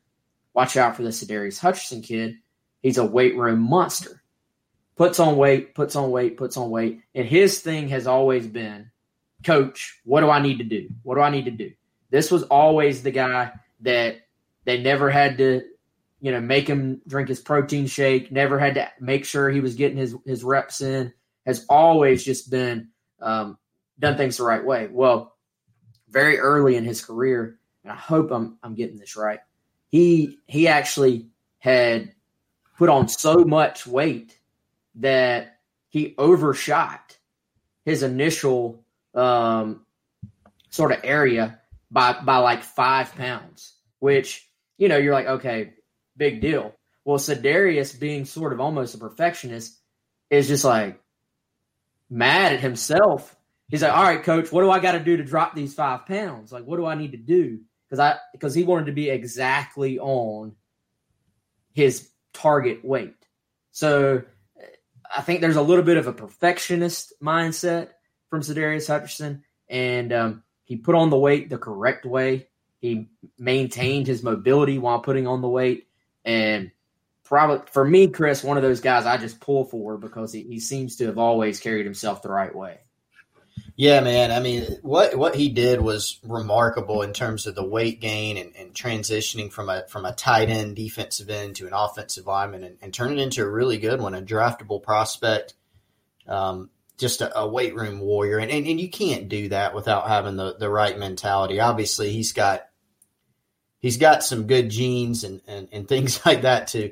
watch 0.55 0.75
out 0.75 0.95
for 0.95 1.03
the 1.03 1.09
Sadarius 1.09 1.59
Hutcherson 1.59 2.03
kid. 2.03 2.37
He's 2.81 2.97
a 2.97 3.05
weight 3.05 3.37
room 3.37 3.59
monster. 3.59 4.23
Puts 4.95 5.19
on 5.19 5.37
weight, 5.37 5.75
puts 5.75 5.95
on 5.95 6.09
weight, 6.09 6.35
puts 6.35 6.57
on 6.57 6.71
weight. 6.71 7.01
And 7.13 7.27
his 7.27 7.59
thing 7.59 7.89
has 7.89 8.07
always 8.07 8.47
been, 8.47 8.89
coach, 9.43 10.01
what 10.03 10.21
do 10.21 10.31
I 10.31 10.41
need 10.41 10.57
to 10.57 10.63
do? 10.63 10.89
What 11.03 11.13
do 11.13 11.21
I 11.21 11.29
need 11.29 11.45
to 11.45 11.51
do? 11.51 11.71
This 12.09 12.31
was 12.31 12.41
always 12.43 13.03
the 13.03 13.11
guy 13.11 13.51
that 13.81 14.15
they 14.65 14.81
never 14.81 15.11
had 15.11 15.37
to, 15.37 15.61
you 16.21 16.31
know, 16.31 16.41
make 16.41 16.67
him 16.67 17.01
drink 17.05 17.29
his 17.29 17.39
protein 17.39 17.85
shake. 17.85 18.31
Never 18.31 18.57
had 18.57 18.73
to 18.75 18.89
make 18.99 19.25
sure 19.25 19.51
he 19.51 19.61
was 19.61 19.75
getting 19.75 19.97
his 19.97 20.15
his 20.25 20.43
reps 20.43 20.81
in. 20.81 21.13
Has 21.45 21.65
always 21.69 22.23
just 22.23 22.51
been 22.51 22.89
um, 23.21 23.57
done 23.99 24.17
things 24.17 24.37
the 24.37 24.43
right 24.43 24.63
way. 24.63 24.87
Well, 24.91 25.35
very 26.09 26.37
early 26.37 26.75
in 26.75 26.83
his 26.83 27.03
career, 27.03 27.59
and 27.83 27.91
I 27.91 27.95
hope 27.95 28.31
I'm 28.31 28.57
I'm 28.61 28.75
getting 28.75 28.97
this 28.97 29.15
right. 29.15 29.39
He 29.87 30.37
he 30.47 30.67
actually 30.67 31.27
had 31.59 32.13
put 32.77 32.89
on 32.89 33.07
so 33.07 33.43
much 33.43 33.85
weight 33.87 34.37
that 34.95 35.59
he 35.89 36.15
overshot 36.17 37.17
his 37.85 38.03
initial 38.03 38.83
um, 39.15 39.85
sort 40.69 40.91
of 40.91 40.99
area 41.03 41.59
by 41.89 42.13
by 42.21 42.37
like 42.37 42.63
five 42.63 43.15
pounds, 43.15 43.73
which 43.99 44.47
you 44.77 44.87
know, 44.87 44.97
you're 44.97 45.13
like, 45.13 45.27
okay, 45.27 45.73
big 46.17 46.41
deal. 46.41 46.75
Well, 47.05 47.17
Sadarius 47.17 47.99
being 47.99 48.25
sort 48.25 48.53
of 48.53 48.59
almost 48.59 48.95
a 48.95 48.97
perfectionist 48.97 49.77
is 50.29 50.47
just 50.47 50.65
like 50.65 51.00
mad 52.11 52.53
at 52.53 52.59
himself. 52.59 53.35
He's 53.69 53.81
like, 53.81 53.93
all 53.93 54.03
right, 54.03 54.21
coach, 54.21 54.51
what 54.51 54.61
do 54.61 54.69
I 54.69 54.79
got 54.79 54.91
to 54.91 54.99
do 54.99 55.17
to 55.17 55.23
drop 55.23 55.55
these 55.55 55.73
five 55.73 56.05
pounds? 56.05 56.51
Like, 56.51 56.65
what 56.65 56.77
do 56.77 56.85
I 56.85 56.95
need 56.95 57.13
to 57.13 57.17
do? 57.17 57.61
Because 57.89 57.99
I 57.99 58.17
because 58.33 58.53
he 58.53 58.63
wanted 58.63 58.87
to 58.87 58.91
be 58.91 59.09
exactly 59.09 59.97
on 59.97 60.53
his 61.73 62.09
target 62.33 62.83
weight. 62.83 63.15
So 63.71 64.23
I 65.15 65.21
think 65.21 65.39
there's 65.41 65.55
a 65.55 65.61
little 65.61 65.83
bit 65.83 65.97
of 65.97 66.07
a 66.07 66.13
perfectionist 66.13 67.13
mindset 67.23 67.89
from 68.29 68.41
Sadarius 68.41 68.87
Hutcherson, 68.87 69.41
and 69.69 70.13
um, 70.13 70.43
he 70.65 70.75
put 70.75 70.95
on 70.95 71.09
the 71.09 71.17
weight 71.17 71.49
the 71.49 71.57
correct 71.57 72.05
way. 72.05 72.47
He 72.79 73.09
maintained 73.37 74.07
his 74.07 74.23
mobility 74.23 74.79
while 74.79 74.99
putting 74.99 75.27
on 75.27 75.41
the 75.41 75.49
weight. 75.49 75.87
And 76.25 76.71
probably 77.31 77.65
for 77.71 77.85
me, 77.85 78.09
Chris, 78.09 78.43
one 78.43 78.57
of 78.57 78.63
those 78.63 78.81
guys 78.81 79.05
I 79.05 79.15
just 79.15 79.39
pull 79.39 79.63
for 79.63 79.97
because 79.97 80.33
he, 80.33 80.43
he 80.43 80.59
seems 80.59 80.97
to 80.97 81.05
have 81.05 81.17
always 81.17 81.61
carried 81.61 81.85
himself 81.85 82.21
the 82.21 82.29
right 82.29 82.53
way. 82.53 82.79
Yeah, 83.77 84.01
man. 84.01 84.31
I 84.31 84.41
mean, 84.41 84.65
what 84.81 85.15
what 85.15 85.33
he 85.33 85.47
did 85.47 85.79
was 85.79 86.19
remarkable 86.23 87.03
in 87.03 87.13
terms 87.13 87.47
of 87.47 87.55
the 87.55 87.63
weight 87.63 88.01
gain 88.01 88.35
and, 88.35 88.53
and 88.57 88.73
transitioning 88.73 89.49
from 89.49 89.69
a 89.69 89.87
from 89.87 90.05
a 90.05 90.11
tight 90.11 90.49
end 90.49 90.75
defensive 90.75 91.29
end 91.29 91.55
to 91.55 91.67
an 91.67 91.73
offensive 91.73 92.27
lineman 92.27 92.65
and, 92.65 92.77
and 92.81 92.93
turning 92.93 93.17
into 93.17 93.43
a 93.43 93.49
really 93.49 93.77
good 93.77 94.01
one, 94.01 94.13
a 94.13 94.21
draftable 94.21 94.83
prospect. 94.83 95.53
Um, 96.27 96.69
just 96.97 97.21
a, 97.21 97.39
a, 97.39 97.47
weight 97.47 97.73
room 97.75 97.99
warrior, 97.99 98.39
and, 98.39 98.51
and 98.51 98.67
and 98.67 98.79
you 98.79 98.89
can't 98.89 99.29
do 99.29 99.49
that 99.49 99.73
without 99.73 100.09
having 100.09 100.35
the 100.35 100.57
the 100.57 100.69
right 100.69 100.99
mentality. 100.99 101.61
Obviously, 101.61 102.11
he's 102.11 102.33
got 102.33 102.67
he's 103.79 103.97
got 103.97 104.21
some 104.23 104.47
good 104.47 104.69
genes 104.69 105.23
and, 105.23 105.41
and, 105.47 105.69
and 105.71 105.87
things 105.87 106.19
like 106.25 106.41
that 106.41 106.67
to 106.67 106.91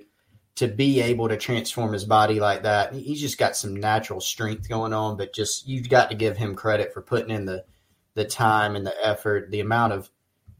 to 0.59 0.67
be 0.67 0.99
able 0.99 1.29
to 1.29 1.37
transform 1.37 1.93
his 1.93 2.03
body 2.03 2.41
like 2.41 2.63
that. 2.63 2.93
He's 2.93 3.21
just 3.21 3.37
got 3.37 3.55
some 3.55 3.77
natural 3.77 4.19
strength 4.19 4.67
going 4.67 4.91
on, 4.91 5.15
but 5.15 5.33
just 5.33 5.65
you've 5.65 5.87
got 5.87 6.09
to 6.09 6.17
give 6.17 6.35
him 6.35 6.53
credit 6.53 6.93
for 6.93 7.01
putting 7.01 7.33
in 7.33 7.45
the 7.45 7.63
the 8.13 8.25
time 8.25 8.75
and 8.75 8.85
the 8.85 8.93
effort, 9.01 9.51
the 9.51 9.61
amount 9.61 9.93
of 9.93 10.09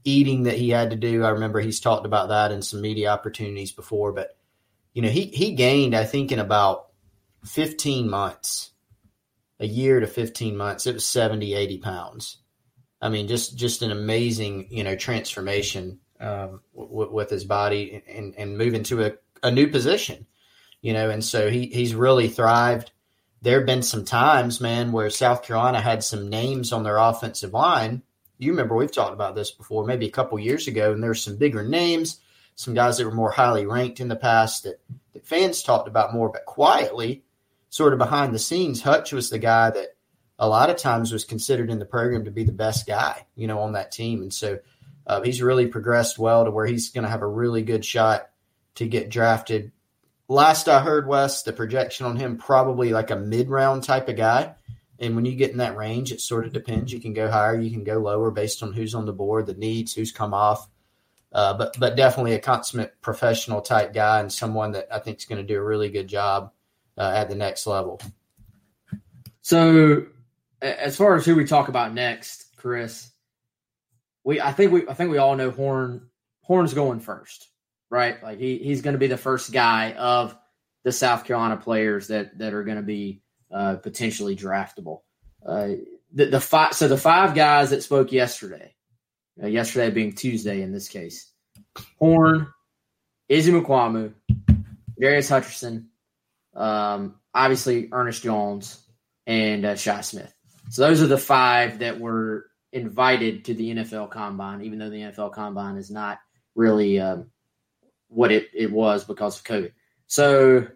eating 0.06 0.44
that 0.44 0.56
he 0.56 0.70
had 0.70 0.92
to 0.92 0.96
do. 0.96 1.26
I 1.26 1.32
remember 1.32 1.60
he's 1.60 1.82
talked 1.82 2.06
about 2.06 2.30
that 2.30 2.54
in 2.54 2.62
some 2.62 2.80
media 2.80 3.10
opportunities 3.10 3.74
before, 3.74 4.14
but 4.14 4.38
you 4.94 5.02
know, 5.02 5.10
he 5.10 5.26
he 5.26 5.52
gained, 5.56 5.94
I 5.94 6.06
think, 6.06 6.32
in 6.32 6.40
about 6.40 6.88
15 7.44 8.10
months, 8.10 8.72
a 9.60 9.68
year 9.68 10.00
to 10.00 10.08
15 10.08 10.56
months, 10.56 10.88
it 10.88 10.94
was 10.94 11.06
70, 11.06 11.54
80 11.54 11.78
pounds. 11.80 12.38
I 13.02 13.10
mean, 13.10 13.28
just 13.28 13.58
just 13.58 13.82
an 13.82 13.92
amazing, 13.92 14.68
you 14.70 14.86
know, 14.86 14.96
transformation 14.96 16.00
um, 16.22 16.62
w- 16.74 17.12
with 17.12 17.30
his 17.30 17.44
body 17.44 18.02
and, 18.08 18.34
and 18.38 18.58
moving 18.58 18.84
to 18.84 19.04
a, 19.06 19.12
a 19.44 19.52
new 19.52 19.68
position, 19.68 20.26
you 20.82 20.94
know, 20.94 21.10
and 21.10 21.24
so 21.24 21.50
he 21.50 21.68
he's 21.68 21.96
really 21.96 22.28
thrived. 22.28 22.92
There 23.42 23.58
have 23.58 23.66
been 23.66 23.84
some 23.84 24.04
times, 24.04 24.60
man, 24.60 24.92
where 24.92 25.10
South 25.10 25.44
Carolina 25.44 25.80
had 25.80 26.04
some 26.04 26.30
names 26.30 26.74
on 26.74 26.84
their 26.84 26.98
offensive 26.98 27.54
line. 27.54 28.04
You 28.38 28.52
remember 28.52 28.76
we've 28.76 28.92
talked 28.92 29.14
about 29.14 29.36
this 29.36 29.52
before, 29.52 29.86
maybe 29.86 30.08
a 30.08 30.12
couple 30.12 30.40
years 30.40 30.68
ago, 30.68 30.92
and 30.92 31.02
there's 31.02 31.24
some 31.24 31.38
bigger 31.38 31.64
names, 31.64 32.20
some 32.56 32.74
guys 32.74 32.98
that 32.98 33.06
were 33.06 33.12
more 33.12 33.32
highly 33.32 33.66
ranked 33.66 34.00
in 34.00 34.08
the 34.08 34.16
past 34.16 34.64
that, 34.64 34.80
that 35.14 35.26
fans 35.26 35.64
talked 35.64 35.88
about 35.88 36.14
more, 36.14 36.30
but 36.30 36.46
quietly, 36.46 37.24
sort 37.70 37.94
of 37.94 38.00
behind 38.00 38.34
the 38.34 38.40
scenes, 38.40 38.82
Hutch 38.82 39.14
was 39.14 39.30
the 39.30 39.40
guy 39.40 39.70
that 39.70 39.96
a 40.38 40.48
lot 40.48 40.70
of 40.70 40.78
times 40.78 41.12
was 41.12 41.26
considered 41.26 41.70
in 41.70 41.80
the 41.80 41.86
program 41.86 42.26
to 42.26 42.32
be 42.32 42.44
the 42.44 42.52
best 42.52 42.88
guy, 42.88 43.26
you 43.36 43.48
know, 43.48 43.60
on 43.60 43.74
that 43.74 43.92
team. 43.92 44.22
And 44.22 44.34
so 44.34 44.60
uh, 45.06 45.22
he's 45.22 45.42
really 45.42 45.68
progressed 45.68 46.18
well 46.18 46.46
to 46.46 46.52
where 46.52 46.66
he's 46.66 46.92
going 46.92 47.04
to 47.04 47.10
have 47.10 47.22
a 47.22 47.28
really 47.28 47.62
good 47.62 47.84
shot 47.84 48.30
to 48.76 48.88
get 48.88 49.10
drafted. 49.10 49.72
Last 50.28 50.70
I 50.70 50.82
heard, 50.82 51.08
Wes, 51.08 51.44
the 51.44 51.54
projection 51.54 52.06
on 52.06 52.16
him 52.16 52.38
probably 52.38 52.92
like 52.92 53.12
a 53.12 53.16
mid 53.16 53.50
round 53.50 53.84
type 53.84 54.08
of 54.10 54.16
guy. 54.16 54.56
And 55.00 55.16
when 55.16 55.26
you 55.26 55.36
get 55.36 55.52
in 55.52 55.58
that 55.58 55.78
range, 55.78 56.12
it 56.12 56.22
sort 56.22 56.46
of 56.46 56.54
depends. 56.54 56.92
You 56.92 57.00
can 57.00 57.14
go 57.14 57.30
higher, 57.30 57.60
you 57.60 57.72
can 57.72 57.84
go 57.84 58.00
lower 58.00 58.32
based 58.32 58.62
on 58.62 58.74
who's 58.74 58.94
on 58.94 59.06
the 59.06 59.14
board, 59.14 59.48
the 59.48 59.54
needs, 59.54 59.94
who's 59.94 60.12
come 60.12 60.34
off. 60.34 60.68
Uh, 61.32 61.54
but 61.54 61.76
but 61.80 61.96
definitely 61.96 62.34
a 62.34 62.40
consummate 62.40 63.00
professional 63.02 63.62
type 63.62 63.94
guy 63.94 64.20
and 64.20 64.32
someone 64.32 64.72
that 64.72 64.88
I 64.92 65.00
think 65.00 65.20
is 65.20 65.26
going 65.26 65.42
to 65.42 65.48
do 65.48 65.60
a 65.60 65.64
really 65.64 65.90
good 65.90 66.08
job 66.08 66.52
uh, 66.98 67.12
at 67.16 67.30
the 67.30 67.36
next 67.36 67.68
level. 67.68 68.02
So 69.42 70.08
as 70.62 70.98
far 70.98 71.16
as 71.16 71.26
who 71.26 71.36
we 71.36 71.46
talk 71.46 71.70
about 71.70 71.94
next, 71.94 72.56
Chris, 72.58 73.12
we 74.24 74.42
I 74.42 74.52
think 74.52 74.72
we 74.72 74.88
I 74.88 74.94
think 74.94 75.12
we 75.12 75.18
all 75.18 75.36
know 75.36 75.52
Horn 75.52 76.10
Horn's 76.42 76.74
going 76.74 77.00
first, 77.00 77.49
right? 77.90 78.22
Like 78.22 78.40
he 78.40 78.58
he's 78.58 78.82
going 78.82 78.94
to 78.94 79.00
be 79.00 79.08
the 79.08 79.18
first 79.18 79.52
guy 79.52 79.94
of 79.94 80.36
the 80.84 80.92
South 80.92 81.26
Carolina 81.26 81.58
players 81.58 82.08
that 82.08 82.38
that 82.38 82.54
are 82.54 82.64
going 82.64 82.78
to 82.78 82.84
be 82.84 83.22
uh, 83.52 83.76
potentially 83.76 84.36
draftable. 84.36 85.02
Uh, 85.46 85.70
the 86.14 86.26
the 86.26 86.42
five 86.42 86.74
so 86.74 86.88
the 86.88 86.98
five 86.98 87.36
guys 87.36 87.72
that 87.72 87.84
spoke 87.84 88.12
yesterday, 88.12 88.74
uh, 89.42 89.48
yesterday 89.48 89.90
being 89.90 90.14
Tuesday 90.14 90.62
in 90.62 90.72
this 90.72 90.88
case, 90.88 91.32
Horn, 91.98 92.48
Izzy 93.28 93.52
Mukuamu, 93.52 94.14
Darius 95.00 95.30
Hutcherson, 95.30 95.86
um, 96.56 97.16
obviously 97.34 97.90
Ernest 97.92 98.24
Jones, 98.24 98.86
and 99.28 99.66
uh, 99.66 99.76
Shi 99.76 100.02
Smith. 100.02 100.34
So 100.70 100.84
those 100.84 101.02
are 101.02 101.08
the 101.08 101.18
five 101.18 101.80
that 101.80 102.00
were 102.00 102.46
invited 102.72 103.46
to 103.46 103.54
the 103.54 103.72
NFL 103.76 104.12
Combine, 104.12 104.62
even 104.62 104.80
though 104.80 104.90
the 104.90 105.02
NFL 105.02 105.34
Combine 105.34 105.78
is 105.78 105.90
not 105.90 106.20
really 106.56 107.00
um, 107.00 107.32
what 108.10 108.32
it, 108.32 108.50
it 108.54 108.72
was 108.72 109.06
because 109.06 109.38
of 109.38 109.46
COVID. 109.46 109.72
So 110.08 110.68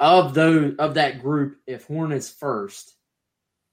of 0.00 0.34
those 0.34 0.76
of 0.78 0.94
that 0.94 1.22
group, 1.22 1.58
if 1.66 1.86
Horn 1.86 2.12
is 2.12 2.30
first, 2.30 2.94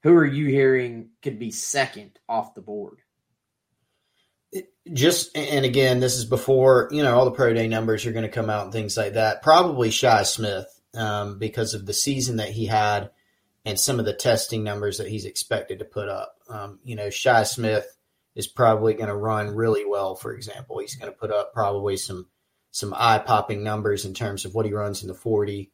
who 0.02 0.14
are 0.14 0.26
you 0.26 0.46
hearing 0.46 1.10
could 1.22 1.38
be 1.38 1.50
second 1.50 2.18
off 2.28 2.54
the 2.54 2.60
board? 2.60 2.98
Just 4.92 5.36
and 5.36 5.64
again, 5.64 6.00
this 6.00 6.16
is 6.16 6.24
before 6.24 6.88
you 6.92 7.02
know 7.02 7.16
all 7.16 7.24
the 7.24 7.32
pro 7.32 7.52
day 7.52 7.68
numbers 7.68 8.06
are 8.06 8.12
going 8.12 8.22
to 8.22 8.28
come 8.28 8.50
out 8.50 8.64
and 8.64 8.72
things 8.72 8.96
like 8.96 9.14
that. 9.14 9.42
Probably 9.42 9.90
Shi 9.90 10.24
Smith 10.24 10.66
um, 10.94 11.38
because 11.38 11.74
of 11.74 11.86
the 11.86 11.92
season 11.92 12.36
that 12.36 12.50
he 12.50 12.66
had 12.66 13.10
and 13.64 13.78
some 13.78 13.98
of 13.98 14.04
the 14.06 14.12
testing 14.12 14.62
numbers 14.62 14.98
that 14.98 15.08
he's 15.08 15.24
expected 15.24 15.80
to 15.80 15.84
put 15.84 16.08
up. 16.08 16.36
Um, 16.48 16.78
you 16.84 16.94
know, 16.94 17.10
Shi 17.10 17.44
Smith 17.44 17.96
is 18.36 18.46
probably 18.46 18.94
going 18.94 19.08
to 19.08 19.16
run 19.16 19.54
really 19.54 19.84
well. 19.84 20.14
For 20.14 20.32
example, 20.32 20.78
he's 20.78 20.94
going 20.94 21.10
to 21.10 21.18
put 21.18 21.32
up 21.32 21.52
probably 21.52 21.96
some 21.96 22.28
some 22.76 22.92
eye 22.94 23.18
popping 23.18 23.64
numbers 23.64 24.04
in 24.04 24.12
terms 24.12 24.44
of 24.44 24.54
what 24.54 24.66
he 24.66 24.72
runs 24.74 25.00
in 25.00 25.08
the 25.08 25.14
forty, 25.14 25.70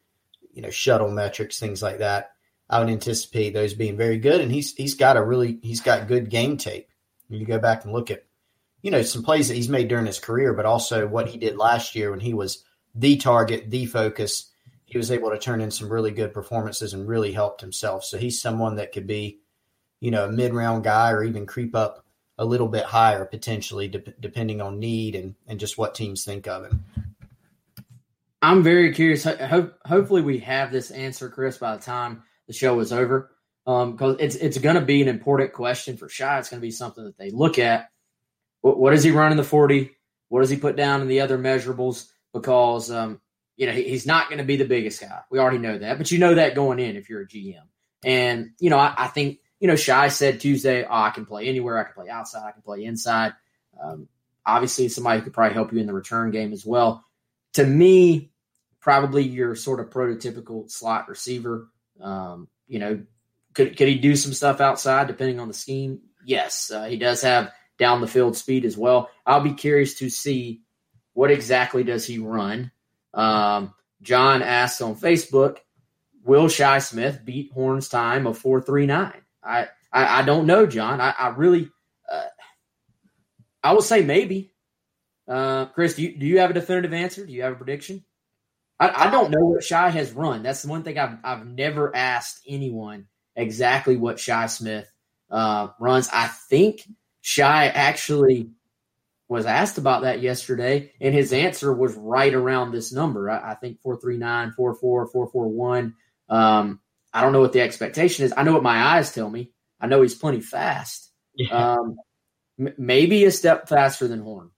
you 0.52 0.62
know, 0.62 0.70
shuttle 0.70 1.10
metrics, 1.10 1.58
things 1.58 1.82
like 1.82 1.98
that. 1.98 2.30
I 2.70 2.78
would 2.78 2.88
anticipate 2.88 3.54
those 3.54 3.74
being 3.74 3.96
very 3.96 4.18
good, 4.18 4.40
and 4.40 4.52
he's 4.52 4.72
he's 4.74 4.94
got 4.94 5.16
a 5.16 5.22
really 5.22 5.58
he's 5.64 5.80
got 5.80 6.06
good 6.06 6.30
game 6.30 6.56
tape. 6.58 6.88
When 7.26 7.40
you 7.40 7.44
go 7.46 7.58
back 7.58 7.84
and 7.84 7.92
look 7.92 8.12
at, 8.12 8.24
you 8.82 8.92
know, 8.92 9.02
some 9.02 9.24
plays 9.24 9.48
that 9.48 9.56
he's 9.56 9.68
made 9.68 9.88
during 9.88 10.06
his 10.06 10.20
career, 10.20 10.54
but 10.54 10.64
also 10.64 11.08
what 11.08 11.26
he 11.26 11.38
did 11.38 11.56
last 11.56 11.96
year 11.96 12.12
when 12.12 12.20
he 12.20 12.34
was 12.34 12.62
the 12.94 13.16
target, 13.16 13.68
the 13.68 13.86
focus 13.86 14.52
he 14.84 14.96
was 14.96 15.10
able 15.10 15.30
to 15.30 15.38
turn 15.38 15.60
in 15.60 15.72
some 15.72 15.88
really 15.88 16.12
good 16.12 16.32
performances 16.32 16.94
and 16.94 17.08
really 17.08 17.32
helped 17.32 17.62
himself. 17.62 18.04
So 18.04 18.16
he's 18.16 18.40
someone 18.40 18.76
that 18.76 18.92
could 18.92 19.08
be, 19.08 19.40
you 19.98 20.12
know, 20.12 20.26
a 20.26 20.30
mid 20.30 20.54
round 20.54 20.84
guy 20.84 21.10
or 21.10 21.24
even 21.24 21.46
creep 21.46 21.74
up 21.74 22.01
a 22.38 22.44
little 22.44 22.68
bit 22.68 22.84
higher 22.84 23.24
potentially, 23.24 23.88
de- 23.88 24.14
depending 24.20 24.60
on 24.60 24.78
need 24.78 25.14
and, 25.14 25.34
and 25.46 25.60
just 25.60 25.78
what 25.78 25.94
teams 25.94 26.24
think 26.24 26.46
of 26.46 26.64
him. 26.64 26.84
I'm 28.40 28.62
very 28.62 28.92
curious. 28.92 29.24
Ho- 29.24 29.70
hopefully, 29.84 30.22
we 30.22 30.38
have 30.38 30.72
this 30.72 30.90
answer, 30.90 31.28
Chris, 31.28 31.58
by 31.58 31.76
the 31.76 31.82
time 31.82 32.22
the 32.48 32.52
show 32.52 32.80
is 32.80 32.92
over, 32.92 33.30
because 33.64 34.14
um, 34.14 34.16
it's 34.18 34.34
it's 34.34 34.58
going 34.58 34.74
to 34.74 34.80
be 34.80 35.00
an 35.00 35.08
important 35.08 35.52
question 35.52 35.96
for 35.96 36.08
Shi. 36.08 36.24
It's 36.24 36.48
going 36.48 36.60
to 36.60 36.66
be 36.66 36.72
something 36.72 37.04
that 37.04 37.16
they 37.16 37.30
look 37.30 37.58
at. 37.58 37.90
What, 38.62 38.78
what 38.78 38.90
does 38.90 39.04
he 39.04 39.12
run 39.12 39.30
in 39.30 39.36
the 39.36 39.44
40? 39.44 39.90
What 40.28 40.40
does 40.40 40.50
he 40.50 40.56
put 40.56 40.76
down 40.76 41.02
in 41.02 41.08
the 41.08 41.20
other 41.20 41.38
measurables? 41.38 42.08
Because 42.32 42.90
um, 42.90 43.20
you 43.56 43.66
know, 43.66 43.72
he's 43.72 44.06
not 44.06 44.28
going 44.28 44.38
to 44.38 44.44
be 44.44 44.56
the 44.56 44.64
biggest 44.64 45.00
guy. 45.00 45.20
We 45.30 45.38
already 45.38 45.58
know 45.58 45.78
that, 45.78 45.98
but 45.98 46.10
you 46.10 46.18
know 46.18 46.34
that 46.34 46.54
going 46.54 46.78
in 46.78 46.96
if 46.96 47.08
you're 47.08 47.22
a 47.22 47.28
GM. 47.28 47.62
And, 48.04 48.50
you 48.58 48.70
know, 48.70 48.78
I, 48.78 48.94
I 48.96 49.06
think, 49.08 49.38
you 49.62 49.68
know, 49.68 49.76
Shi 49.76 50.10
said 50.10 50.40
Tuesday, 50.40 50.84
oh, 50.84 50.92
I 50.92 51.10
can 51.10 51.24
play 51.24 51.46
anywhere. 51.46 51.78
I 51.78 51.84
can 51.84 51.94
play 51.94 52.08
outside. 52.08 52.48
I 52.48 52.50
can 52.50 52.62
play 52.62 52.84
inside. 52.84 53.34
Um, 53.80 54.08
obviously, 54.44 54.88
somebody 54.88 55.20
who 55.20 55.24
could 55.24 55.32
probably 55.32 55.54
help 55.54 55.72
you 55.72 55.78
in 55.78 55.86
the 55.86 55.92
return 55.92 56.32
game 56.32 56.52
as 56.52 56.66
well. 56.66 57.04
To 57.52 57.64
me, 57.64 58.32
probably 58.80 59.22
your 59.22 59.54
sort 59.54 59.78
of 59.78 59.90
prototypical 59.90 60.68
slot 60.68 61.08
receiver. 61.08 61.68
Um, 62.00 62.48
you 62.66 62.80
know, 62.80 63.04
could, 63.54 63.76
could 63.76 63.86
he 63.86 63.98
do 63.98 64.16
some 64.16 64.32
stuff 64.32 64.60
outside 64.60 65.06
depending 65.06 65.38
on 65.38 65.46
the 65.46 65.54
scheme? 65.54 66.00
Yes. 66.24 66.72
Uh, 66.74 66.86
he 66.86 66.96
does 66.96 67.22
have 67.22 67.52
down 67.78 68.00
the 68.00 68.08
field 68.08 68.36
speed 68.36 68.64
as 68.64 68.76
well. 68.76 69.10
I'll 69.24 69.40
be 69.42 69.54
curious 69.54 69.94
to 70.00 70.10
see 70.10 70.62
what 71.12 71.30
exactly 71.30 71.84
does 71.84 72.04
he 72.04 72.18
run 72.18 72.72
um, 73.14 73.74
John 74.00 74.42
asks 74.42 74.80
on 74.80 74.96
Facebook, 74.96 75.58
will 76.24 76.48
Shi 76.48 76.80
Smith 76.80 77.20
beat 77.24 77.52
Horn's 77.52 77.88
time 77.88 78.26
of 78.26 78.38
439? 78.38 79.21
I, 79.42 79.68
I, 79.92 80.20
I 80.20 80.22
don't 80.22 80.46
know, 80.46 80.66
John. 80.66 81.00
I, 81.00 81.14
I 81.18 81.28
really, 81.28 81.70
uh, 82.10 82.26
I 83.62 83.72
will 83.72 83.82
say 83.82 84.02
maybe. 84.02 84.52
Uh, 85.28 85.66
Chris, 85.66 85.94
do 85.94 86.02
you, 86.02 86.16
do 86.18 86.26
you 86.26 86.38
have 86.40 86.50
a 86.50 86.54
definitive 86.54 86.92
answer? 86.92 87.24
Do 87.24 87.32
you 87.32 87.42
have 87.42 87.52
a 87.52 87.56
prediction? 87.56 88.04
I, 88.78 89.06
I 89.06 89.10
don't 89.10 89.30
know 89.30 89.44
what 89.44 89.64
Shi 89.64 89.74
has 89.74 90.12
run. 90.12 90.42
That's 90.42 90.62
the 90.62 90.68
one 90.68 90.82
thing 90.82 90.98
I've, 90.98 91.18
I've 91.22 91.46
never 91.46 91.94
asked 91.94 92.42
anyone 92.46 93.06
exactly 93.36 93.96
what 93.96 94.18
Shi 94.18 94.48
Smith 94.48 94.90
uh, 95.30 95.68
runs. 95.78 96.08
I 96.12 96.26
think 96.26 96.82
Shi 97.20 97.42
actually– 97.42 98.50
was 99.32 99.46
asked 99.46 99.78
about 99.78 100.02
that 100.02 100.20
yesterday, 100.20 100.92
and 101.00 101.14
his 101.14 101.32
answer 101.32 101.72
was 101.72 101.94
right 101.94 102.34
around 102.34 102.70
this 102.70 102.92
number. 102.92 103.30
I, 103.30 103.52
I 103.52 103.54
think 103.54 103.80
439, 103.80 104.52
44, 104.52 105.06
441. 105.06 105.94
Um, 106.28 106.80
I 107.12 107.20
don't 107.20 107.32
know 107.32 107.40
what 107.40 107.52
the 107.52 107.60
expectation 107.60 108.24
is. 108.24 108.32
I 108.36 108.42
know 108.42 108.54
what 108.54 108.62
my 108.62 108.96
eyes 108.96 109.12
tell 109.12 109.28
me. 109.28 109.50
I 109.80 109.86
know 109.86 110.02
he's 110.02 110.14
plenty 110.14 110.40
fast. 110.40 111.10
Yeah. 111.34 111.74
Um, 111.74 111.96
m- 112.58 112.74
maybe 112.78 113.24
a 113.24 113.30
step 113.30 113.68
faster 113.68 114.08
than 114.08 114.20
Horn. 114.20 114.50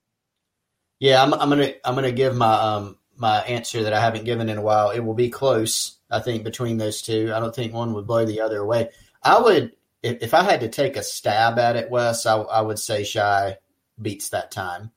Yeah, 1.00 1.22
I'm, 1.22 1.34
I'm, 1.34 1.48
gonna 1.48 1.72
I'm 1.84 1.94
gonna 1.94 2.12
give 2.12 2.36
my 2.36 2.52
um, 2.52 2.98
my 3.16 3.38
answer 3.40 3.82
that 3.82 3.92
I 3.92 4.00
haven't 4.00 4.24
given 4.24 4.48
in 4.48 4.58
a 4.58 4.62
while. 4.62 4.90
It 4.90 5.00
will 5.00 5.14
be 5.14 5.30
close, 5.30 5.98
I 6.10 6.20
think, 6.20 6.44
between 6.44 6.78
those 6.78 7.02
two. 7.02 7.32
I 7.34 7.40
don't 7.40 7.54
think 7.54 7.72
one 7.72 7.94
would 7.94 8.06
blow 8.06 8.24
the 8.24 8.40
other 8.40 8.58
away. 8.58 8.90
I 9.22 9.40
would, 9.40 9.72
if, 10.02 10.22
if 10.22 10.34
I 10.34 10.42
had 10.42 10.60
to 10.60 10.68
take 10.68 10.96
a 10.96 11.02
stab 11.02 11.58
at 11.58 11.76
it, 11.76 11.90
Wes, 11.90 12.26
I, 12.26 12.36
I 12.36 12.60
would 12.60 12.78
say 12.78 13.04
Shi 13.04 13.54
beats 14.00 14.30
that 14.30 14.50
time. 14.50 14.90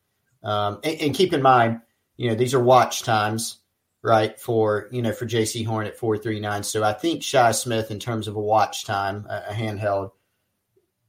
Um, 0.44 0.80
and, 0.84 1.02
and, 1.02 1.16
keep 1.16 1.34
in 1.34 1.42
mind, 1.42 1.82
you 2.16 2.30
know, 2.30 2.36
these 2.36 2.54
are 2.54 2.64
watch 2.64 3.04
times, 3.04 3.58
right? 4.04 4.40
For, 4.40 4.88
you 4.92 5.02
know, 5.02 5.12
for 5.12 5.26
JC 5.26 5.66
Horn 5.66 5.88
at 5.88 5.98
439. 5.98 6.64
So 6.64 6.84
I 6.84 6.94
think 6.94 7.24
Shi 7.24 7.54
Smith, 7.54 7.92
in 7.92 8.00
terms 8.00 8.28
of 8.28 8.36
a 8.36 8.42
watch 8.42 8.86
time, 8.86 9.26
a, 9.30 9.54
handheld, 9.54 10.12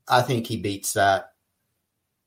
I 0.09 0.22
think 0.22 0.46
he 0.46 0.57
beats 0.57 0.94
that 0.94 1.33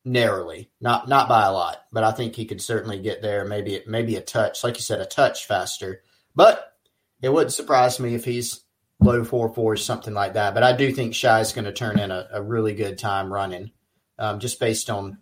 narrowly, 0.06 0.72
not 0.80 1.08
not 1.08 1.28
by 1.28 1.46
a 1.46 1.52
lot, 1.52 1.84
but 1.92 2.04
I 2.04 2.12
think 2.12 2.36
he 2.36 2.46
could 2.46 2.62
certainly 2.62 3.00
get 3.00 3.22
there. 3.22 3.46
Maybe 3.46 3.82
maybe 3.88 4.16
a 4.16 4.22
touch, 4.22 4.64
like 4.64 4.76
you 4.76 4.82
said, 4.82 5.02
a 5.02 5.06
touch 5.06 5.48
faster. 5.48 6.04
But 6.36 6.74
it 7.22 7.30
wouldn't 7.30 7.54
surprise 7.54 8.00
me 8.00 8.16
if 8.16 8.26
he's 8.26 8.62
low 9.00 9.24
four 9.24 9.54
fours, 9.54 9.84
something 9.84 10.14
like 10.14 10.34
that. 10.34 10.54
But 10.54 10.64
I 10.64 10.76
do 10.76 10.92
think 10.92 11.16
Shi 11.16 11.28
is 11.28 11.54
going 11.54 11.66
to 11.66 11.74
turn 11.74 12.00
in 12.00 12.12
a, 12.12 12.28
a, 12.34 12.42
really 12.42 12.74
good 12.74 12.98
time 12.98 13.34
running, 13.34 13.72
um, 14.20 14.40
just 14.40 14.60
based 14.60 14.90
on 14.90 15.18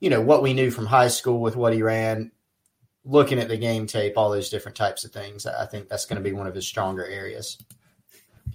you 0.00 0.10
know 0.10 0.20
what 0.20 0.42
we 0.42 0.54
knew 0.54 0.70
from 0.70 0.86
high 0.86 1.08
school 1.08 1.40
with 1.40 1.56
what 1.56 1.72
he 1.72 1.82
ran, 1.82 2.30
looking 3.06 3.38
at 3.38 3.48
the 3.48 3.56
game 3.56 3.86
tape, 3.86 4.14
all 4.16 4.30
those 4.30 4.50
different 4.50 4.76
types 4.76 5.04
of 5.04 5.12
things. 5.12 5.46
I 5.46 5.64
think 5.66 5.88
that's 5.88 6.04
going 6.04 6.22
to 6.22 6.28
be 6.28 6.34
one 6.34 6.46
of 6.46 6.54
his 6.54 6.66
stronger 6.66 7.06
areas. 7.06 7.56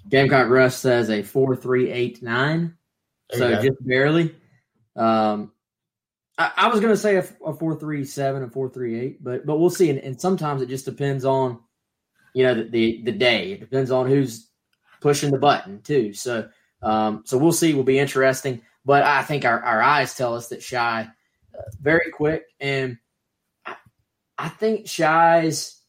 Gamecock 0.10 0.50
Rush 0.50 0.76
says 0.76 1.10
a 1.10 1.24
four 1.24 1.56
three 1.56 1.90
eight 1.90 2.22
nine, 2.22 2.76
so 3.32 3.62
just 3.62 3.86
barely. 3.86 4.36
Um, 4.96 5.54
I, 6.38 6.52
I 6.58 6.68
was 6.68 6.80
going 6.82 6.94
to 6.94 6.98
say 6.98 7.16
a, 7.16 7.26
a 7.46 7.54
four 7.54 7.76
three 7.76 8.04
seven 8.04 8.44
and 8.44 8.52
four 8.52 8.70
three 8.70 9.00
eight, 9.00 9.24
but 9.24 9.46
but 9.46 9.58
we'll 9.58 9.70
see. 9.70 9.90
And, 9.90 10.00
and, 10.00 10.20
sometimes 10.20 10.62
it 10.62 10.70
just 10.70 10.86
depends 10.86 11.24
on 11.24 11.60
you 12.34 12.44
know 12.44 12.56
the, 12.56 12.64
the, 12.64 13.02
the 13.06 13.12
day. 13.12 13.54
It 13.54 13.62
depends 13.62 13.90
on 13.90 14.08
who's 14.08 14.50
pushing 15.00 15.32
the 15.32 15.38
button 15.38 15.82
too. 15.82 16.14
So 16.14 16.50
um, 16.82 17.24
so 17.26 17.38
we'll 17.38 17.54
see. 17.54 17.74
Will 17.74 17.84
be 17.84 18.00
interesting. 18.00 18.62
But 18.84 19.04
I 19.04 19.22
think 19.22 19.46
our, 19.46 19.62
our 19.62 19.82
eyes 19.82 20.16
tell 20.16 20.36
us 20.36 20.50
that 20.50 20.64
Shi 20.64 20.76
uh, 20.76 21.06
very 21.80 22.12
quick, 22.12 22.46
and 22.60 22.98
I 24.42 24.50
think 24.50 24.88
Shi's 24.88 25.80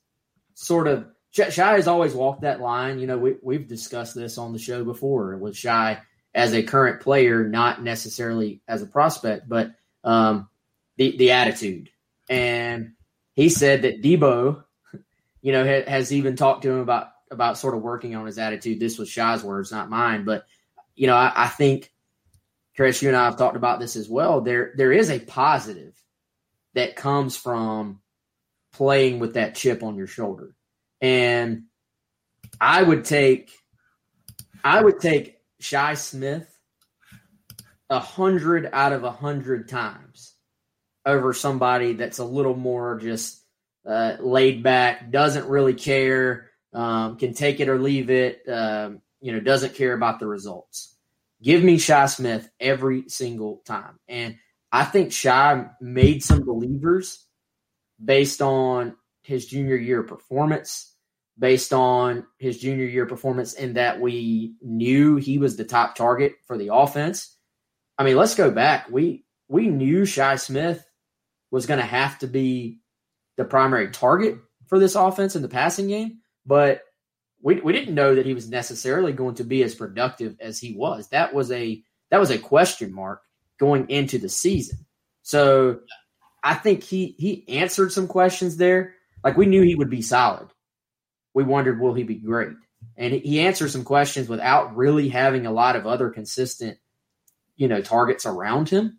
sort 0.53 0.87
of 0.87 1.07
Shi 1.31 1.43
has 1.43 1.89
always 1.89 2.13
walked 2.13 2.43
that 2.43 2.61
line. 2.61 2.99
You 2.99 3.07
know, 3.07 3.17
we, 3.17 3.37
we've 3.43 3.67
discussed 3.67 4.15
this 4.15 4.37
on 4.37 4.53
the 4.53 4.59
show 4.59 4.85
before 4.85 5.39
with 5.39 5.57
Shi 5.57 5.97
as 6.35 6.53
a 6.53 6.63
current 6.63 7.01
player, 7.01 7.49
not 7.49 7.83
necessarily 7.83 8.61
as 8.69 8.83
a 8.83 8.87
prospect, 8.87 9.49
but 9.49 9.73
um, 10.05 10.51
the 10.99 11.17
the 11.17 11.31
attitude. 11.31 11.89
And 12.29 12.93
he 13.33 13.49
said 13.49 13.83
that 13.83 14.03
Deebo, 14.03 14.65
you 15.41 15.53
know, 15.53 15.65
ha, 15.65 15.91
has 15.91 16.13
even 16.13 16.37
talked 16.37 16.65
to 16.65 16.73
him 16.73 16.81
about 16.81 17.09
about 17.31 17.57
sort 17.57 17.75
of 17.75 17.81
working 17.81 18.15
on 18.15 18.27
his 18.27 18.39
attitude. 18.39 18.81
This 18.81 18.99
was 18.99 19.09
Shi's 19.09 19.43
words, 19.43 19.73
not 19.73 19.89
mine. 19.89 20.27
But 20.27 20.45
you 20.95 21.07
know, 21.07 21.17
I, 21.17 21.33
I 21.35 21.49
think 21.49 21.91
Chris, 22.77 23.01
you 23.01 23.09
and 23.09 23.17
I 23.17 23.25
have 23.25 23.39
talked 23.39 23.57
about 23.57 23.81
this 23.81 23.97
as 23.97 24.11
well. 24.11 24.43
There 24.43 24.75
there 24.77 24.93
is 24.93 25.09
a 25.09 25.21
positive 25.21 25.95
that 26.75 26.97
comes 26.97 27.35
from 27.35 28.02
playing 28.73 29.19
with 29.19 29.35
that 29.35 29.55
chip 29.55 29.83
on 29.83 29.97
your 29.97 30.07
shoulder. 30.07 30.55
And 31.01 31.65
I 32.61 32.83
would 32.83 33.05
take 33.05 33.51
I 34.65 34.83
would 34.83 35.01
take 35.01 35.39
Shi 35.61 35.95
Smith 35.97 36.49
a 37.91 37.99
hundred 37.99 38.71
out 38.73 38.93
of 38.93 39.05
a 39.05 39.11
hundred 39.11 39.69
times 39.69 40.35
over 41.05 41.33
somebody 41.33 41.95
that's 41.95 42.19
a 42.19 42.25
little 42.25 42.55
more 42.55 42.99
just 42.99 43.43
uh, 43.87 44.17
laid 44.21 44.63
back, 44.63 45.11
doesn't 45.11 45.49
really 45.49 45.75
care, 45.75 46.51
um, 46.73 47.17
can 47.17 47.35
take 47.35 47.61
it 47.61 47.69
or 47.69 47.79
leave 47.79 48.11
it, 48.11 48.49
um, 48.49 49.03
you 49.21 49.33
know, 49.33 49.41
doesn't 49.41 49.75
care 49.75 49.93
about 49.93 50.21
the 50.21 50.27
results. 50.27 50.97
Give 51.43 51.63
me 51.63 51.79
Shi 51.79 52.07
Smith 52.07 52.49
every 52.61 53.09
single 53.09 53.63
time. 53.67 53.99
And 54.07 54.37
I 54.71 54.85
think 54.85 55.13
Shi 55.13 55.65
made 55.81 56.23
some 56.23 56.45
believers 56.45 57.27
based 58.03 58.43
on 58.43 58.97
his 59.23 59.47
junior 59.47 59.77
year 59.77 60.03
performance, 60.03 60.95
based 61.39 61.73
on 61.73 62.27
his 62.39 62.59
junior 62.59 62.87
year 62.87 63.07
performance, 63.07 63.55
in 63.55 63.75
that 63.75 64.01
we 64.01 64.55
knew 64.63 65.17
he 65.17 65.39
was 65.39 65.57
the 65.57 65.65
top 65.65 65.95
target 65.95 66.35
for 66.47 66.59
the 66.59 66.73
offense. 66.73 67.37
I 67.99 68.05
mean, 68.05 68.17
let's 68.17 68.35
go 68.35 68.51
back. 68.51 68.91
We 68.91 69.25
we 69.49 69.69
knew 69.69 70.05
Shi 70.05 70.37
Smith 70.37 70.85
was 71.51 71.67
going 71.67 71.81
to 71.81 71.87
have 71.87 72.19
to 72.21 72.27
be 72.27 72.81
the 73.37 73.45
primary 73.45 73.91
target 73.91 74.39
for 74.67 74.79
this 74.79 74.95
offense 74.95 75.37
in 75.37 75.43
the 75.43 75.49
passing 75.49 75.89
game, 75.89 76.19
but 76.47 76.83
we 77.43 77.61
we 77.61 77.73
didn't 77.73 77.95
know 77.95 78.15
that 78.15 78.27
he 78.27 78.35
was 78.35 78.49
necessarily 78.49 79.13
going 79.13 79.35
to 79.37 79.45
be 79.45 79.63
as 79.63 79.75
productive 79.75 80.37
as 80.41 80.59
he 80.59 80.75
was. 80.75 81.09
That 81.09 81.35
was 81.35 81.51
a 81.51 81.83
that 82.11 82.21
was 82.21 82.31
a 82.31 82.39
question 82.39 82.93
mark 82.93 83.23
going 83.59 83.89
into 83.91 84.19
the 84.19 84.29
season. 84.29 84.87
So 85.23 85.81
I 86.43 86.55
think 86.55 86.83
he 86.83 87.15
he 87.19 87.45
answered 87.49 87.93
some 87.93 88.09
questions 88.09 88.57
there. 88.57 88.95
Like 89.23 89.37
we 89.37 89.47
knew 89.47 89.63
he 89.63 89.75
would 89.75 89.91
be 89.91 90.03
solid. 90.03 90.49
We 91.35 91.45
wondered 91.45 91.81
will 91.81 91.95
he 91.95 92.03
be 92.03 92.17
great, 92.17 92.57
and 92.97 93.13
he 93.13 93.41
answered 93.41 93.71
some 93.71 93.85
questions 93.85 94.29
without 94.29 94.77
really 94.77 95.09
having 95.09 95.47
a 95.47 95.53
lot 95.53 95.77
of 95.77 95.87
other 95.87 96.11
consistent, 96.11 96.79
you 97.57 97.69
know, 97.69 97.81
targets 97.81 98.27
around 98.27 98.69
him. 98.69 98.99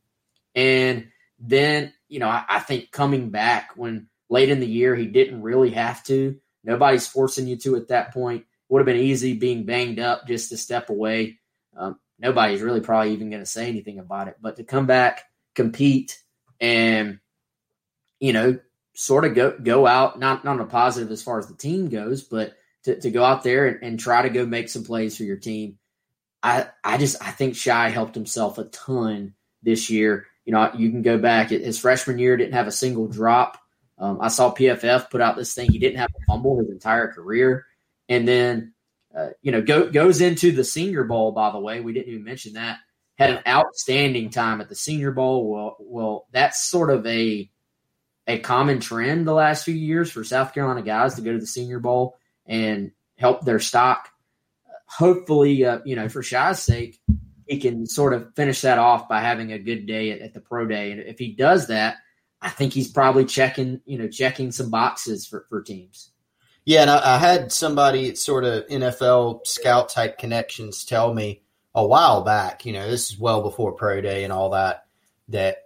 And 0.55 1.09
then 1.39 1.93
you 2.07 2.19
know 2.19 2.29
I, 2.29 2.45
I 2.47 2.59
think 2.59 2.91
coming 2.91 3.29
back 3.29 3.71
when 3.75 4.07
late 4.29 4.49
in 4.49 4.59
the 4.59 4.67
year 4.67 4.95
he 4.95 5.07
didn't 5.07 5.41
really 5.41 5.71
have 5.71 6.03
to. 6.05 6.39
Nobody's 6.63 7.07
forcing 7.07 7.47
you 7.47 7.57
to 7.57 7.75
at 7.75 7.89
that 7.89 8.13
point. 8.13 8.45
Would 8.69 8.79
have 8.79 8.85
been 8.85 8.95
easy 8.95 9.33
being 9.33 9.65
banged 9.65 9.99
up 9.99 10.25
just 10.25 10.49
to 10.49 10.57
step 10.57 10.89
away. 10.89 11.39
Um, 11.75 11.99
nobody's 12.17 12.61
really 12.61 12.81
probably 12.81 13.11
even 13.13 13.29
going 13.29 13.41
to 13.41 13.45
say 13.45 13.67
anything 13.67 13.99
about 13.99 14.29
it. 14.29 14.37
But 14.41 14.55
to 14.55 14.63
come 14.63 14.87
back, 14.87 15.25
compete, 15.53 16.23
and 16.59 17.19
you 18.23 18.31
know, 18.31 18.57
sort 18.93 19.25
of 19.25 19.35
go 19.35 19.51
go 19.51 19.85
out 19.85 20.17
not 20.17 20.45
not 20.45 20.61
a 20.61 20.65
positive 20.65 21.11
as 21.11 21.21
far 21.21 21.39
as 21.39 21.47
the 21.47 21.55
team 21.55 21.89
goes, 21.89 22.23
but 22.23 22.53
to, 22.83 22.97
to 23.01 23.11
go 23.11 23.21
out 23.21 23.43
there 23.43 23.67
and, 23.67 23.83
and 23.83 23.99
try 23.99 24.21
to 24.21 24.29
go 24.29 24.45
make 24.45 24.69
some 24.69 24.85
plays 24.85 25.17
for 25.17 25.23
your 25.23 25.35
team. 25.35 25.77
I 26.41 26.67
I 26.85 26.97
just 26.97 27.21
I 27.21 27.31
think 27.31 27.57
Shi 27.57 27.69
helped 27.69 28.15
himself 28.15 28.57
a 28.57 28.63
ton 28.63 29.33
this 29.61 29.89
year. 29.89 30.27
You 30.45 30.53
know, 30.53 30.71
you 30.73 30.89
can 30.89 31.01
go 31.01 31.17
back 31.17 31.49
his 31.49 31.77
freshman 31.77 32.17
year 32.17 32.37
didn't 32.37 32.53
have 32.53 32.67
a 32.67 32.71
single 32.71 33.09
drop. 33.09 33.57
Um, 33.97 34.19
I 34.21 34.29
saw 34.29 34.53
PFF 34.53 35.09
put 35.09 35.19
out 35.19 35.35
this 35.35 35.53
thing. 35.53 35.69
He 35.69 35.77
didn't 35.77 35.99
have 35.99 36.11
a 36.17 36.25
fumble 36.25 36.59
his 36.59 36.69
entire 36.69 37.11
career, 37.11 37.65
and 38.07 38.25
then 38.25 38.73
uh, 39.13 39.31
you 39.41 39.51
know 39.51 39.61
go, 39.61 39.89
goes 39.91 40.21
into 40.21 40.53
the 40.53 40.63
Senior 40.63 41.03
Bowl. 41.03 41.33
By 41.33 41.51
the 41.51 41.59
way, 41.59 41.81
we 41.81 41.91
didn't 41.91 42.13
even 42.13 42.23
mention 42.23 42.53
that. 42.53 42.77
Had 43.17 43.31
an 43.31 43.43
outstanding 43.45 44.29
time 44.29 44.61
at 44.61 44.69
the 44.69 44.75
Senior 44.75 45.11
Bowl. 45.11 45.51
Well, 45.51 45.75
well, 45.81 46.27
that's 46.31 46.69
sort 46.69 46.89
of 46.89 47.05
a 47.05 47.49
a 48.27 48.39
common 48.39 48.79
trend 48.79 49.27
the 49.27 49.33
last 49.33 49.65
few 49.65 49.75
years 49.75 50.11
for 50.11 50.23
South 50.23 50.53
Carolina 50.53 50.81
guys 50.81 51.15
to 51.15 51.21
go 51.21 51.33
to 51.33 51.39
the 51.39 51.47
Senior 51.47 51.79
Bowl 51.79 52.17
and 52.45 52.91
help 53.17 53.43
their 53.43 53.59
stock. 53.59 54.09
Hopefully, 54.85 55.65
uh, 55.65 55.79
you 55.85 55.95
know, 55.95 56.09
for 56.09 56.23
Shi's 56.23 56.59
sake, 56.59 56.99
he 57.47 57.59
can 57.59 57.85
sort 57.85 58.13
of 58.13 58.33
finish 58.35 58.61
that 58.61 58.77
off 58.77 59.09
by 59.09 59.21
having 59.21 59.51
a 59.51 59.59
good 59.59 59.85
day 59.85 60.11
at, 60.11 60.21
at, 60.21 60.33
the 60.33 60.39
pro 60.39 60.65
day. 60.65 60.91
And 60.91 61.01
if 61.01 61.19
he 61.19 61.33
does 61.33 61.67
that, 61.67 61.97
I 62.41 62.49
think 62.49 62.73
he's 62.73 62.91
probably 62.91 63.25
checking, 63.25 63.81
you 63.85 63.97
know, 63.97 64.07
checking 64.07 64.51
some 64.51 64.69
boxes 64.69 65.25
for, 65.25 65.45
for 65.49 65.61
teams. 65.61 66.11
Yeah, 66.65 66.81
and 66.81 66.89
I, 66.89 67.15
I 67.15 67.17
had 67.17 67.51
somebody 67.51 68.15
sort 68.15 68.45
of 68.45 68.67
NFL 68.67 69.45
scout 69.45 69.89
type 69.89 70.17
connections 70.17 70.85
tell 70.85 71.13
me 71.13 71.41
a 71.75 71.85
while 71.85 72.21
back, 72.21 72.65
you 72.65 72.73
know, 72.73 72.89
this 72.89 73.11
is 73.11 73.19
well 73.19 73.41
before 73.41 73.73
pro 73.73 73.99
day 73.99 74.23
and 74.23 74.31
all 74.31 74.51
that, 74.51 74.85
that 75.29 75.62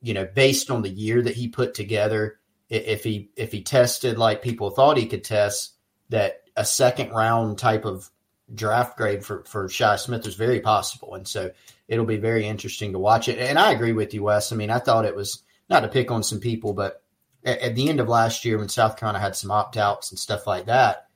you 0.00 0.14
know, 0.14 0.26
based 0.26 0.70
on 0.70 0.82
the 0.82 0.88
year 0.88 1.22
that 1.22 1.34
he 1.34 1.48
put 1.48 1.74
together, 1.74 2.38
if 2.68 3.02
he 3.04 3.30
if 3.36 3.52
he 3.52 3.62
tested 3.62 4.18
like 4.18 4.42
people 4.42 4.70
thought 4.70 4.96
he 4.96 5.06
could 5.06 5.24
test, 5.24 5.74
that 6.10 6.42
a 6.56 6.64
second 6.64 7.10
round 7.10 7.58
type 7.58 7.84
of 7.84 8.10
draft 8.54 8.96
grade 8.96 9.24
for 9.24 9.44
for 9.44 9.68
Shi 9.68 9.96
Smith 9.96 10.26
is 10.26 10.34
very 10.34 10.60
possible, 10.60 11.14
and 11.14 11.26
so 11.26 11.50
it'll 11.88 12.04
be 12.04 12.18
very 12.18 12.46
interesting 12.46 12.92
to 12.92 12.98
watch 12.98 13.28
it. 13.28 13.38
And 13.38 13.58
I 13.58 13.72
agree 13.72 13.92
with 13.92 14.14
you, 14.14 14.24
Wes. 14.24 14.52
I 14.52 14.56
mean, 14.56 14.70
I 14.70 14.78
thought 14.78 15.04
it 15.04 15.16
was 15.16 15.42
not 15.68 15.80
to 15.80 15.88
pick 15.88 16.10
on 16.10 16.22
some 16.22 16.40
people, 16.40 16.72
but 16.72 17.02
at, 17.44 17.58
at 17.60 17.74
the 17.74 17.88
end 17.88 18.00
of 18.00 18.08
last 18.08 18.44
year 18.44 18.58
when 18.58 18.68
South 18.68 18.96
Carolina 18.96 19.20
had 19.22 19.36
some 19.36 19.50
opt 19.50 19.76
outs 19.76 20.10
and 20.10 20.18
stuff 20.18 20.46
like 20.46 20.66
that, 20.66 21.08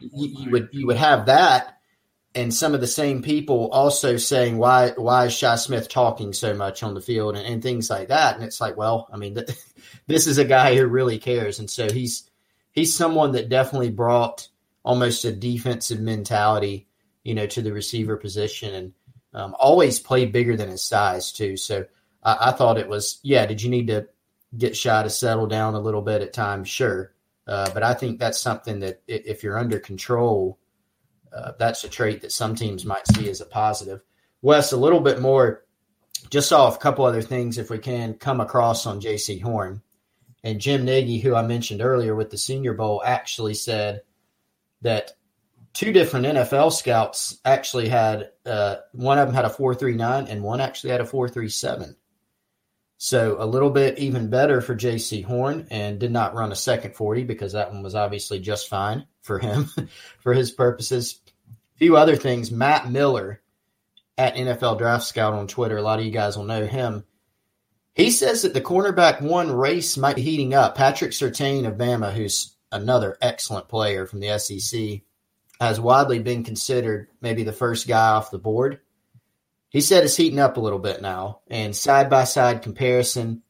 you, 0.00 0.44
you 0.44 0.50
would 0.50 0.68
you 0.72 0.86
would 0.86 0.96
have 0.96 1.26
that 1.26 1.75
and 2.36 2.52
some 2.52 2.74
of 2.74 2.82
the 2.82 2.86
same 2.86 3.22
people 3.22 3.70
also 3.70 4.18
saying 4.18 4.58
why 4.58 4.90
why 4.90 5.24
is 5.24 5.32
Shi 5.32 5.56
Smith 5.56 5.88
talking 5.88 6.34
so 6.34 6.54
much 6.54 6.82
on 6.82 6.92
the 6.92 7.00
field 7.00 7.34
and, 7.34 7.46
and 7.46 7.62
things 7.62 7.88
like 7.88 8.08
that. 8.08 8.34
And 8.34 8.44
it's 8.44 8.60
like, 8.60 8.76
well, 8.76 9.08
I 9.10 9.16
mean, 9.16 9.34
th- 9.34 9.48
this 10.06 10.26
is 10.26 10.36
a 10.36 10.44
guy 10.44 10.76
who 10.76 10.86
really 10.86 11.18
cares, 11.18 11.58
and 11.58 11.68
so 11.68 11.90
he's 11.90 12.30
he's 12.72 12.94
someone 12.94 13.32
that 13.32 13.48
definitely 13.48 13.90
brought 13.90 14.48
almost 14.84 15.24
a 15.24 15.32
defensive 15.32 15.98
mentality, 15.98 16.86
you 17.24 17.34
know, 17.34 17.46
to 17.46 17.62
the 17.62 17.72
receiver 17.72 18.18
position, 18.18 18.74
and 18.74 18.92
um, 19.32 19.56
always 19.58 19.98
played 19.98 20.30
bigger 20.30 20.56
than 20.56 20.68
his 20.68 20.84
size 20.84 21.32
too. 21.32 21.56
So 21.56 21.86
I, 22.22 22.48
I, 22.48 22.52
thought 22.52 22.78
it 22.78 22.88
was, 22.88 23.18
yeah. 23.22 23.46
Did 23.46 23.60
you 23.62 23.70
need 23.70 23.88
to 23.88 24.08
get 24.56 24.76
Shi 24.76 24.88
to 24.88 25.10
settle 25.10 25.46
down 25.46 25.74
a 25.74 25.80
little 25.80 26.02
bit 26.02 26.22
at 26.22 26.32
times? 26.32 26.68
Sure, 26.68 27.12
uh, 27.46 27.70
but 27.72 27.82
I 27.82 27.94
think 27.94 28.18
that's 28.18 28.38
something 28.38 28.80
that 28.80 29.02
if 29.08 29.42
you're 29.42 29.58
under 29.58 29.78
control 29.78 30.58
uh, 31.36 31.52
that's 31.58 31.84
a 31.84 31.88
trait 31.88 32.22
that 32.22 32.32
some 32.32 32.54
teams 32.54 32.84
might 32.84 33.06
see 33.08 33.28
as 33.28 33.40
a 33.40 33.46
positive. 33.46 34.00
Wes, 34.42 34.72
a 34.72 34.76
little 34.76 35.00
bit 35.00 35.20
more, 35.20 35.64
just 36.30 36.48
saw 36.48 36.72
a 36.72 36.78
couple 36.78 37.04
other 37.04 37.22
things 37.22 37.58
if 37.58 37.70
we 37.70 37.78
can 37.78 38.14
come 38.14 38.40
across 38.40 38.86
on 38.86 39.00
J.C. 39.00 39.38
Horn. 39.38 39.82
And 40.42 40.60
Jim 40.60 40.84
Nagy, 40.84 41.18
who 41.18 41.34
I 41.34 41.42
mentioned 41.42 41.82
earlier 41.82 42.14
with 42.14 42.30
the 42.30 42.38
Senior 42.38 42.74
Bowl, 42.74 43.02
actually 43.04 43.54
said 43.54 44.02
that 44.82 45.12
two 45.72 45.92
different 45.92 46.26
NFL 46.26 46.72
scouts 46.72 47.38
actually 47.44 47.88
had 47.88 48.30
uh, 48.44 48.76
one 48.92 49.18
of 49.18 49.26
them 49.28 49.34
had 49.34 49.44
a 49.44 49.50
439 49.50 50.28
and 50.28 50.42
one 50.42 50.60
actually 50.60 50.90
had 50.90 51.00
a 51.00 51.06
437. 51.06 51.96
So 52.98 53.36
a 53.38 53.44
little 53.44 53.70
bit 53.70 53.98
even 53.98 54.30
better 54.30 54.60
for 54.60 54.74
J.C. 54.74 55.20
Horn 55.20 55.66
and 55.70 55.98
did 55.98 56.10
not 56.10 56.34
run 56.34 56.50
a 56.50 56.56
second 56.56 56.96
40 56.96 57.24
because 57.24 57.52
that 57.52 57.72
one 57.72 57.82
was 57.82 57.94
obviously 57.94 58.40
just 58.40 58.68
fine 58.68 59.06
for 59.20 59.38
him 59.38 59.68
for 60.20 60.32
his 60.32 60.50
purposes. 60.50 61.20
A 61.76 61.78
few 61.78 61.96
other 61.96 62.16
things. 62.16 62.50
Matt 62.50 62.90
Miller 62.90 63.42
at 64.16 64.34
NFL 64.34 64.78
Draft 64.78 65.04
Scout 65.04 65.34
on 65.34 65.46
Twitter. 65.46 65.76
A 65.76 65.82
lot 65.82 65.98
of 65.98 66.06
you 66.06 66.10
guys 66.10 66.36
will 66.36 66.44
know 66.44 66.64
him. 66.64 67.04
He 67.94 68.10
says 68.10 68.42
that 68.42 68.54
the 68.54 68.62
cornerback 68.62 69.20
one 69.20 69.52
race 69.52 69.96
might 69.96 70.16
be 70.16 70.22
heating 70.22 70.54
up. 70.54 70.74
Patrick 70.74 71.12
Surtain 71.12 71.66
of 71.66 71.74
Bama, 71.74 72.12
who's 72.12 72.56
another 72.72 73.18
excellent 73.20 73.68
player 73.68 74.06
from 74.06 74.20
the 74.20 74.38
SEC, 74.38 75.02
has 75.60 75.78
widely 75.78 76.18
been 76.18 76.44
considered 76.44 77.08
maybe 77.20 77.42
the 77.42 77.52
first 77.52 77.86
guy 77.86 78.08
off 78.08 78.30
the 78.30 78.38
board. 78.38 78.80
He 79.68 79.82
said 79.82 80.04
it's 80.04 80.16
heating 80.16 80.38
up 80.38 80.56
a 80.56 80.60
little 80.60 80.78
bit 80.78 81.02
now. 81.02 81.40
And 81.48 81.76
side 81.76 82.08
by 82.08 82.24
side 82.24 82.62
comparison, 82.62 83.42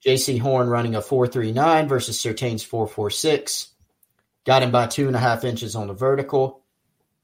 J.C. 0.00 0.38
Horn 0.38 0.68
running 0.68 0.94
a 0.94 1.00
4.39 1.00 1.86
versus 1.88 2.18
Surtain's 2.18 2.64
4.46. 2.64 3.68
Got 4.46 4.62
him 4.62 4.70
by 4.70 4.86
two 4.86 5.06
and 5.06 5.16
a 5.16 5.18
half 5.20 5.44
inches 5.44 5.76
on 5.76 5.88
the 5.88 5.94
vertical. 5.94 6.63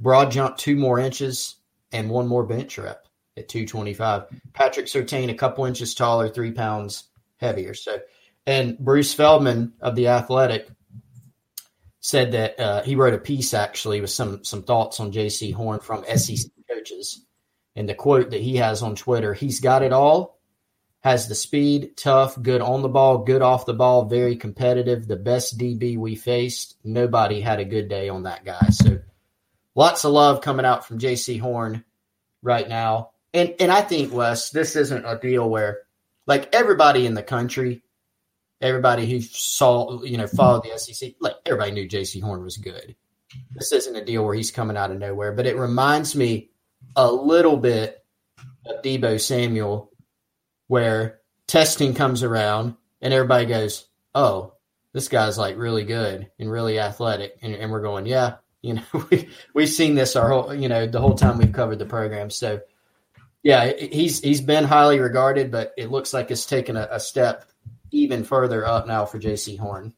Broad 0.01 0.31
jump 0.31 0.57
two 0.57 0.77
more 0.77 0.99
inches 0.99 1.57
and 1.93 2.11
one 2.11 2.27
more 2.27 2.45
bench 2.45 2.79
rep 2.79 3.07
at 3.37 3.49
225. 3.49 4.25
Patrick 4.55 4.87
Surtain 4.87 5.31
a 5.31 5.35
couple 5.35 5.67
inches 5.67 5.95
taller, 5.95 6.29
three 6.29 6.53
pounds 6.53 7.05
heavier. 7.37 7.75
So, 7.75 7.99
and 8.47 8.79
Bruce 8.79 9.13
Feldman 9.13 9.75
of 9.81 9.95
the 9.97 10.09
Athletic 10.09 10.69
said 12.01 12.33
that 12.33 12.59
uh, 12.59 12.83
he 12.83 12.97
wrote 12.97 13.15
a 13.15 13.19
piece 13.19 13.53
actually 13.53 14.01
with 14.01 14.11
some 14.11 14.43
some 14.43 14.63
thoughts 14.63 15.01
on 15.01 15.13
Jaycee 15.13 15.55
Horn 15.55 15.81
from 15.81 16.05
SEC 16.17 16.51
coaches, 16.69 17.25
and 17.77 17.89
the 17.89 17.95
quote 17.95 18.31
that 18.31 18.41
he 18.41 18.57
has 18.57 18.83
on 18.83 18.97
Twitter: 18.97 19.35
"He's 19.35 19.61
got 19.61 19.83
it 19.83 19.93
all." 19.93 20.39
Has 21.03 21.29
the 21.29 21.35
speed, 21.35 21.97
tough, 21.97 22.41
good 22.43 22.61
on 22.61 22.83
the 22.83 22.89
ball, 22.89 23.25
good 23.25 23.41
off 23.41 23.65
the 23.65 23.73
ball, 23.73 24.05
very 24.05 24.37
competitive. 24.37 25.09
The 25.09 25.17
best 25.17 25.57
DB 25.57 25.97
we 25.97 26.15
faced. 26.15 26.77
Nobody 26.85 27.41
had 27.41 27.59
a 27.59 27.65
good 27.65 27.89
day 27.89 28.11
on 28.11 28.25
that 28.25 28.45
guy. 28.45 28.69
So 28.69 28.99
lots 29.75 30.05
of 30.05 30.13
love 30.13 30.41
coming 30.41 30.67
out 30.67 30.87
from 30.87 30.99
Jaycee 30.99 31.41
Horn 31.41 31.85
right 32.43 32.69
now. 32.69 33.11
And 33.33 33.55
and 33.61 33.71
I 33.71 33.83
think 33.83 34.13
Wes, 34.13 34.51
this 34.51 34.77
isn't 34.77 35.05
a 35.05 35.19
deal 35.19 35.49
where 35.49 35.81
like 36.27 36.55
everybody 36.55 37.07
in 37.07 37.15
the 37.15 37.23
country, 37.23 37.83
everybody 38.61 39.11
who 39.11 39.21
saw 39.21 40.03
you 40.03 40.19
know 40.19 40.27
followed 40.27 40.65
the 40.65 40.79
SEC, 40.79 41.15
like 41.21 41.37
everybody 41.47 41.73
knew 41.73 41.89
Jaycee 41.89 42.23
Horn 42.23 42.43
was 42.43 42.57
good. 42.57 42.97
This 43.53 43.73
isn't 43.73 43.97
a 43.97 44.05
deal 44.05 44.25
where 44.25 44.35
he's 44.35 44.51
coming 44.51 44.77
out 44.77 44.91
of 44.91 44.99
nowhere, 44.99 45.33
but 45.33 45.47
it 45.47 45.57
reminds 45.57 46.17
me 46.17 46.51
a 46.97 47.11
little 47.11 47.57
bit 47.57 48.05
of 48.67 48.83
Deebo 48.83 49.21
Samuel 49.21 49.93
where 50.67 51.21
testing 51.47 51.95
comes 51.95 52.25
around 52.25 52.77
and 53.01 53.15
everybody 53.15 53.47
goes, 53.47 53.87
"Oh, 54.15 54.55
this 54.93 55.07
guy's 55.07 55.39
like 55.39 55.57
really 55.57 55.85
good 55.85 56.29
and 56.41 56.51
really 56.51 56.81
athletic," 56.81 57.39
and, 57.43 57.55
and 57.55 57.71
we're 57.71 57.83
going, 57.83 58.07
"Yeah, 58.07 58.37
you 58.63 58.75
know, 58.75 58.83
we 59.11 59.29
we've 59.55 59.69
seen 59.69 59.95
this 59.95 60.17
our 60.17 60.29
whole, 60.29 60.55
you 60.55 60.69
know, 60.69 60.87
the 60.87 61.01
whole 61.01 61.15
time 61.15 61.39
we've 61.39 61.53
covered 61.53 61.79
the 61.79 61.87
program." 61.87 62.31
So, 62.31 62.61
yeah, 63.43 63.73
he's 63.73 64.21
he's 64.21 64.41
been 64.41 64.65
highly 64.65 64.99
regarded, 65.01 65.51
but 65.51 65.73
it 65.77 65.91
looks 65.91 66.13
like 66.13 66.31
it's 66.31 66.47
taken 66.47 66.77
a, 66.77 66.89
a 66.91 67.01
step 67.01 67.45
even 67.91 68.25
further 68.25 68.67
up 68.67 68.87
now 68.87 69.05
for 69.05 69.19
Jaycee 69.19 69.59
Horn. 69.59 69.95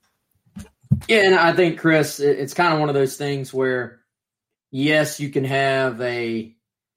Yeah, 1.08 1.26
and 1.26 1.34
I 1.34 1.52
think 1.52 1.78
Chris, 1.78 2.20
it's 2.20 2.54
kind 2.54 2.72
of 2.72 2.80
one 2.80 2.88
of 2.88 2.94
those 2.94 3.16
things 3.16 3.52
where, 3.52 4.00
yes, 4.70 5.18
you 5.20 5.30
can 5.30 5.44
have 5.44 6.00
a, 6.00 6.54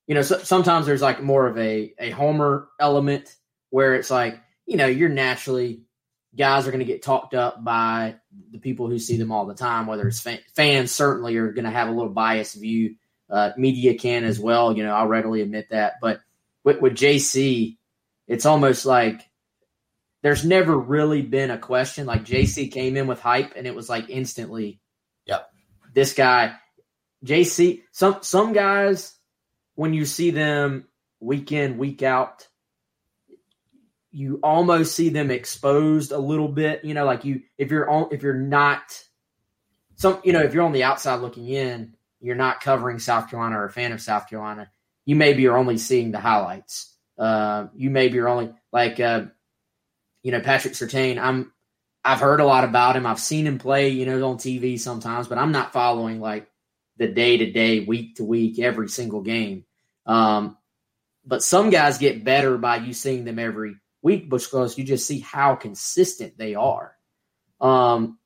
you 0.07 0.15
know, 0.15 0.21
so, 0.21 0.37
sometimes 0.39 0.85
there's 0.85 1.01
like 1.01 1.23
more 1.23 1.47
of 1.47 1.57
a 1.57 1.93
a 1.99 2.09
homer 2.11 2.69
element 2.79 3.35
where 3.69 3.95
it's 3.95 4.11
like, 4.11 4.39
you 4.65 4.77
know, 4.77 4.87
you're 4.87 5.09
naturally 5.09 5.85
guys 6.35 6.67
are 6.67 6.71
going 6.71 6.79
to 6.79 6.85
get 6.85 7.01
talked 7.01 7.33
up 7.33 7.63
by 7.63 8.15
the 8.51 8.59
people 8.59 8.89
who 8.89 8.99
see 8.99 9.17
them 9.17 9.31
all 9.31 9.45
the 9.45 9.53
time, 9.53 9.87
whether 9.87 10.07
it's 10.07 10.19
fan, 10.19 10.39
fans 10.53 10.91
certainly 10.91 11.35
are 11.37 11.51
going 11.51 11.65
to 11.65 11.71
have 11.71 11.87
a 11.87 11.91
little 11.91 12.09
biased 12.09 12.55
view. 12.55 12.95
Uh, 13.29 13.51
media 13.57 13.97
can 13.97 14.23
as 14.23 14.39
well. 14.39 14.75
You 14.75 14.83
know, 14.83 14.93
I'll 14.93 15.07
readily 15.07 15.41
admit 15.41 15.69
that. 15.71 15.95
But 16.01 16.21
with, 16.63 16.81
with 16.81 16.93
Jaycee, 16.93 17.77
it's 18.27 18.45
almost 18.45 18.85
like 18.85 19.21
there's 20.21 20.45
never 20.45 20.77
really 20.77 21.21
been 21.21 21.51
a 21.51 21.57
question. 21.57 22.05
Like 22.05 22.25
Jaycee 22.25 22.71
came 22.71 22.97
in 22.97 23.07
with 23.07 23.19
hype 23.19 23.53
and 23.55 23.67
it 23.67 23.75
was 23.75 23.89
like 23.89 24.09
instantly, 24.09 24.79
yep, 25.25 25.49
this 25.93 26.13
guy, 26.13 26.55
Jaycee, 27.23 27.81
some, 27.91 28.17
some 28.21 28.53
guys, 28.53 29.13
when 29.75 29.93
you 29.93 30.05
see 30.05 30.31
them 30.31 30.87
week 31.19 31.51
in, 31.51 31.77
week 31.77 32.03
out, 32.03 32.47
you 34.15 34.39
almost 34.41 34.95
see 34.95 35.09
them 35.09 35.29
exposed 35.29 36.13
a 36.13 36.17
little 36.17 36.47
bit. 36.47 36.85
You 36.85 36.93
know, 36.93 37.05
like 37.05 37.25
you 37.25 37.41
if 37.57 37.69
you're 37.69 37.89
on 37.89 38.07
if 38.11 38.23
you're 38.23 38.33
not 38.33 39.03
some 39.97 40.21
you 40.23 40.31
know 40.31 40.39
if 40.39 40.53
you're 40.53 40.63
on 40.63 40.71
the 40.71 40.83
outside 40.83 41.19
looking 41.19 41.49
in, 41.49 41.95
you're 42.21 42.35
not 42.35 42.61
covering 42.61 42.97
South 42.97 43.29
Carolina 43.29 43.59
or 43.59 43.65
a 43.65 43.71
fan 43.71 43.91
of 43.91 44.01
South 44.01 44.29
Carolina. 44.29 44.71
You 45.05 45.17
maybe 45.17 45.45
are 45.47 45.57
only 45.57 45.77
seeing 45.77 46.11
the 46.11 46.21
highlights. 46.21 46.95
Uh, 47.17 47.67
you 47.75 47.89
maybe 47.89 48.17
are 48.19 48.29
only 48.29 48.53
like 48.71 49.01
uh, 49.01 49.25
you 50.23 50.31
know 50.31 50.39
Patrick 50.39 50.75
Surtain. 50.75 51.19
I'm 51.19 51.51
I've 52.05 52.21
heard 52.21 52.39
a 52.39 52.45
lot 52.45 52.63
about 52.63 52.95
him. 52.95 53.05
I've 53.05 53.19
seen 53.19 53.45
him 53.45 53.59
play, 53.59 53.89
you 53.89 54.05
know, 54.05 54.29
on 54.29 54.37
TV 54.37 54.79
sometimes, 54.79 55.27
but 55.27 55.37
I'm 55.37 55.51
not 55.51 55.73
following 55.73 56.21
like 56.21 56.49
the 56.95 57.09
day 57.09 57.35
to 57.35 57.51
day, 57.51 57.81
week 57.81 58.15
to 58.15 58.23
week, 58.23 58.59
every 58.59 58.87
single 58.87 59.21
game. 59.21 59.65
Um, 60.05 60.57
but 61.25 61.43
some 61.43 61.69
guys 61.69 61.97
get 61.97 62.23
better 62.23 62.57
by 62.57 62.77
you 62.77 62.93
seeing 62.93 63.25
them 63.25 63.39
every 63.39 63.75
week 64.05 64.29
because 64.29 64.77
you 64.77 64.83
just 64.83 65.07
see 65.07 65.19
how 65.19 65.55
consistent 65.55 66.37
they 66.37 66.55
are. 66.55 66.95
Um, 67.59 68.19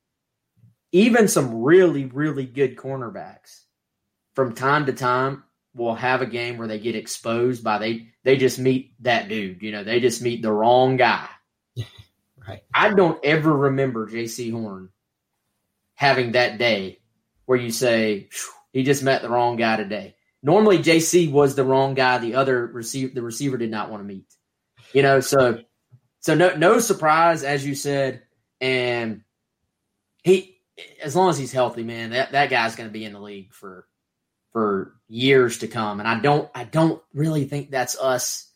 even 0.92 1.28
some 1.28 1.62
really, 1.62 2.06
really 2.06 2.46
good 2.46 2.76
cornerbacks 2.76 3.62
from 4.34 4.54
time 4.54 4.86
to 4.88 4.94
time 4.94 5.44
will 5.74 5.96
have 5.96 6.22
a 6.22 6.26
game 6.26 6.58
where 6.58 6.68
they 6.68 6.80
get 6.80 6.96
exposed 6.96 7.64
by 7.64 7.78
they 7.78 8.10
they 8.24 8.36
just 8.36 8.60
meet 8.60 8.94
that 9.00 9.30
dude. 9.30 9.62
You 9.62 9.72
know, 9.72 9.84
they 9.84 10.00
just 10.00 10.22
meet 10.22 10.42
the 10.42 10.52
wrong 10.52 10.98
guy. 10.98 11.28
right. 12.48 12.62
I 12.74 12.94
don't 12.94 13.24
ever 13.24 13.56
remember 13.56 14.08
Jaycee 14.08 14.52
Horn 14.52 14.90
having 15.96 16.34
that 16.34 16.58
day 16.58 17.00
where 17.46 17.58
you 17.58 17.72
say 17.72 18.30
he 18.74 18.84
just 18.84 19.02
met 19.02 19.22
the 19.22 19.30
wrong 19.30 19.56
guy 19.56 19.78
today. 19.78 20.16
Normally, 20.44 20.80
Jaycee 20.80 21.32
was 21.32 21.56
the 21.56 21.66
wrong 21.66 21.94
guy. 21.94 22.18
The 22.18 22.36
other 22.36 22.68
receiver, 22.68 23.14
the 23.14 23.22
receiver, 23.22 23.58
did 23.58 23.72
not 23.72 23.90
want 23.90 24.04
to 24.04 24.08
meet. 24.08 24.26
You 24.94 25.04
know, 25.04 25.20
so 25.20 25.60
so 26.22 26.36
no 26.36 26.56
no 26.56 26.80
surprise, 26.80 27.44
as 27.44 27.66
you 27.66 27.76
said, 27.76 28.24
and 28.60 29.24
he 30.24 30.60
as 31.02 31.16
long 31.16 31.30
as 31.30 31.38
he's 31.38 31.52
healthy, 31.52 31.84
man, 31.84 32.12
that, 32.12 32.32
that 32.32 32.50
guy's 32.50 32.76
going 32.76 32.90
to 32.90 32.94
be 32.94 33.06
in 33.06 33.14
the 33.14 33.20
league 33.20 33.54
for 33.54 33.88
for 34.52 34.96
years 35.08 35.60
to 35.60 35.68
come. 35.68 36.00
And 36.00 36.08
I 36.08 36.20
don't 36.20 36.50
I 36.54 36.64
don't 36.64 37.02
really 37.14 37.46
think 37.46 37.72
that's 37.72 38.00
us 38.00 38.52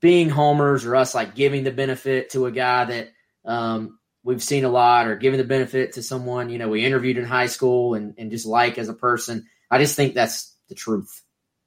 being 0.00 0.28
homers 0.28 0.84
or 0.84 0.96
us 0.96 1.14
like 1.14 1.34
giving 1.34 1.64
the 1.64 1.70
benefit 1.70 2.30
to 2.30 2.46
a 2.46 2.52
guy 2.52 2.84
that 2.84 3.12
um, 3.44 3.98
we've 4.24 4.42
seen 4.42 4.64
a 4.64 4.68
lot 4.68 5.06
or 5.06 5.16
giving 5.16 5.38
the 5.38 5.44
benefit 5.44 5.92
to 5.92 6.02
someone 6.02 6.50
you 6.50 6.58
know 6.58 6.68
we 6.68 6.84
interviewed 6.84 7.18
in 7.18 7.24
high 7.24 7.46
school 7.46 7.94
and, 7.94 8.14
and 8.18 8.30
just 8.30 8.46
like 8.46 8.78
as 8.78 8.88
a 8.88 8.94
person. 8.94 9.46
I 9.70 9.78
just 9.78 9.96
think 9.96 10.14
that's 10.14 10.54
the 10.68 10.74
truth. 10.74 11.22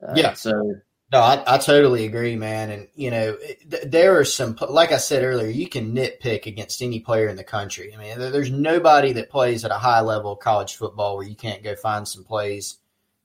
Uh, 0.05 0.13
yeah. 0.15 0.34
So 0.34 0.75
no, 1.12 1.20
I, 1.20 1.44
I 1.46 1.58
totally 1.60 2.06
agree, 2.06 2.36
man. 2.36 2.72
And 2.72 2.88
you 2.96 3.12
know, 3.12 3.36
th- 3.70 3.84
there 3.86 4.20
are 4.20 4.26
some, 4.26 4.58
like 4.70 4.91
I 4.91 4.98
said 4.98 5.24
earlier, 5.24 5.48
you 5.48 5.70
can 5.70 5.94
nitpick 5.94 6.46
against 6.46 6.82
any 6.82 7.00
player 7.00 7.28
in 7.28 7.36
the 7.36 7.44
country. 7.44 7.94
I 7.94 7.98
mean, 7.98 8.18
there's 8.18 8.52
nobody 8.52 9.13
that 9.13 9.30
plays 9.30 9.63
at 9.63 9.72
a 9.72 9.76
high 9.76 10.02
level 10.02 10.34
of 10.34 10.39
college 10.39 10.76
football 10.76 11.15
where 11.15 11.28
you 11.28 11.36
can't 11.36 11.63
go 11.63 11.76
find 11.76 12.08
some 12.08 12.24
plays 12.24 12.78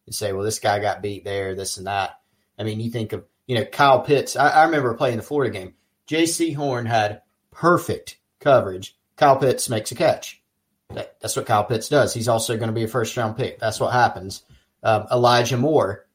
and 0.06 0.14
say, 0.14 0.32
well, 0.32 0.44
this 0.44 0.58
guy 0.58 0.78
got 0.78 1.02
beat 1.02 1.24
there, 1.24 1.54
this 1.54 1.78
and 1.78 1.86
that. 1.86 2.20
I 2.58 2.64
mean, 2.64 2.80
you 2.80 2.90
think 2.90 3.12
of, 3.12 3.24
you 3.46 3.56
know, 3.56 3.64
Kyle 3.64 4.00
Pitts. 4.00 4.36
I, 4.36 4.48
I 4.48 4.64
remember 4.64 4.92
playing 4.94 5.16
the 5.16 5.22
Florida 5.22 5.52
game. 5.52 5.74
Jaycee 6.06 6.54
Horn 6.54 6.84
had 6.84 7.22
perfect 7.50 8.18
coverage. 8.40 8.96
Kyle 9.16 9.36
Pitts 9.36 9.70
makes 9.70 9.92
a 9.92 9.94
catch. 9.94 10.42
That, 10.90 11.18
that's 11.20 11.36
what 11.36 11.46
Kyle 11.46 11.64
Pitts 11.64 11.88
does. 11.88 12.12
He's 12.12 12.28
also 12.28 12.56
going 12.56 12.68
to 12.68 12.74
be 12.74 12.84
a 12.84 12.88
first 12.88 13.16
round 13.16 13.36
pick. 13.36 13.58
That's 13.58 13.80
what 13.80 13.92
happens. 13.92 14.42
Um, 14.82 15.06
Elijah 15.10 15.56
Moore 15.56 16.06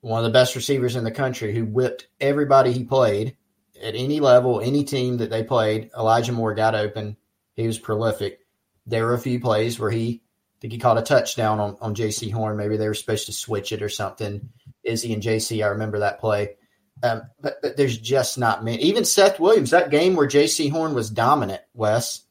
one 0.00 0.18
of 0.18 0.24
the 0.24 0.36
best 0.36 0.56
receivers 0.56 0.96
in 0.96 1.04
the 1.04 1.10
country 1.10 1.54
who 1.54 1.64
whipped 1.64 2.08
everybody 2.20 2.72
he 2.72 2.84
played 2.84 3.36
at 3.82 3.94
any 3.94 4.20
level, 4.20 4.60
any 4.60 4.84
team 4.84 5.18
that 5.18 5.30
they 5.30 5.42
played. 5.42 5.90
Elijah 5.96 6.32
Moore 6.32 6.54
got 6.54 6.74
open. 6.74 7.16
He 7.54 7.66
was 7.66 7.78
prolific. 7.78 8.40
There 8.86 9.06
were 9.06 9.14
a 9.14 9.18
few 9.18 9.40
plays 9.40 9.78
where 9.78 9.90
he, 9.90 10.22
I 10.22 10.56
think 10.60 10.72
he 10.72 10.78
caught 10.78 10.98
a 10.98 11.02
touchdown 11.02 11.60
on, 11.60 11.76
on 11.80 11.94
Jaycee 11.94 12.32
Horn. 12.32 12.56
Maybe 12.56 12.76
they 12.76 12.88
were 12.88 12.94
supposed 12.94 13.26
to 13.26 13.32
switch 13.32 13.72
it 13.72 13.82
or 13.82 13.88
something. 13.88 14.48
Izzy 14.82 15.12
and 15.12 15.22
Jaycee, 15.22 15.64
I 15.64 15.68
remember 15.68 16.00
that 16.00 16.20
play. 16.20 16.56
Um, 17.02 17.22
but, 17.40 17.62
but 17.62 17.76
there's 17.76 17.96
just 17.96 18.38
not 18.38 18.64
many. 18.64 18.82
Even 18.82 19.04
Seth 19.04 19.40
Williams, 19.40 19.70
that 19.70 19.90
game 19.90 20.16
where 20.16 20.28
Jaycee 20.28 20.70
Horn 20.70 20.94
was 20.94 21.10
dominant, 21.10 21.62
Wes, 21.74 22.22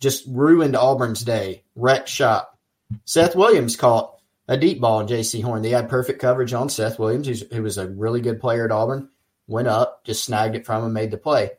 just 0.00 0.24
ruined 0.28 0.76
Auburn's 0.76 1.22
day, 1.22 1.64
wrecked 1.74 2.08
shop. 2.08 2.58
Seth 3.04 3.36
Williams 3.36 3.76
caught 3.76 4.15
a 4.48 4.56
deep 4.56 4.80
ball 4.80 5.00
in 5.00 5.06
Jaycee 5.06 5.42
Horn. 5.42 5.62
They 5.62 5.70
had 5.70 5.88
perfect 5.88 6.20
coverage 6.20 6.52
on 6.52 6.68
Seth 6.68 6.98
Williams, 6.98 7.42
who 7.52 7.62
was 7.62 7.78
a 7.78 7.88
really 7.88 8.20
good 8.20 8.40
player 8.40 8.64
at 8.64 8.72
Auburn. 8.72 9.10
Went 9.48 9.68
up, 9.68 10.04
just 10.04 10.24
snagged 10.24 10.56
it 10.56 10.66
from 10.66 10.84
him, 10.84 10.92
made 10.92 11.10
the 11.10 11.18
play. 11.18 11.50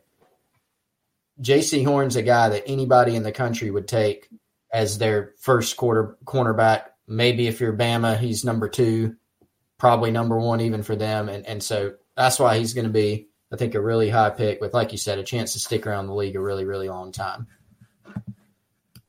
Jaycee 1.40 1.86
Horn's 1.86 2.16
a 2.16 2.22
guy 2.22 2.48
that 2.48 2.64
anybody 2.66 3.16
in 3.16 3.22
the 3.22 3.32
country 3.32 3.70
would 3.70 3.88
take 3.88 4.28
as 4.72 4.98
their 4.98 5.34
first 5.38 5.76
quarter 5.76 6.16
cornerback. 6.24 6.86
Maybe 7.06 7.46
if 7.46 7.60
you're 7.60 7.72
Bama, 7.72 8.18
he's 8.18 8.44
number 8.44 8.68
two, 8.68 9.16
probably 9.78 10.10
number 10.10 10.38
one 10.38 10.60
even 10.60 10.82
for 10.82 10.96
them. 10.96 11.28
And 11.28 11.46
and 11.46 11.62
so 11.62 11.94
that's 12.16 12.38
why 12.38 12.58
he's 12.58 12.74
going 12.74 12.86
to 12.86 12.92
be 12.92 13.28
I 13.50 13.56
think 13.56 13.74
a 13.74 13.80
really 13.80 14.10
high 14.10 14.30
pick 14.30 14.60
with, 14.60 14.74
like 14.74 14.92
you 14.92 14.98
said, 14.98 15.18
a 15.18 15.22
chance 15.22 15.54
to 15.54 15.58
stick 15.58 15.86
around 15.86 16.06
the 16.06 16.14
league 16.14 16.36
a 16.36 16.40
really, 16.40 16.66
really 16.66 16.88
long 16.88 17.12
time. 17.12 17.46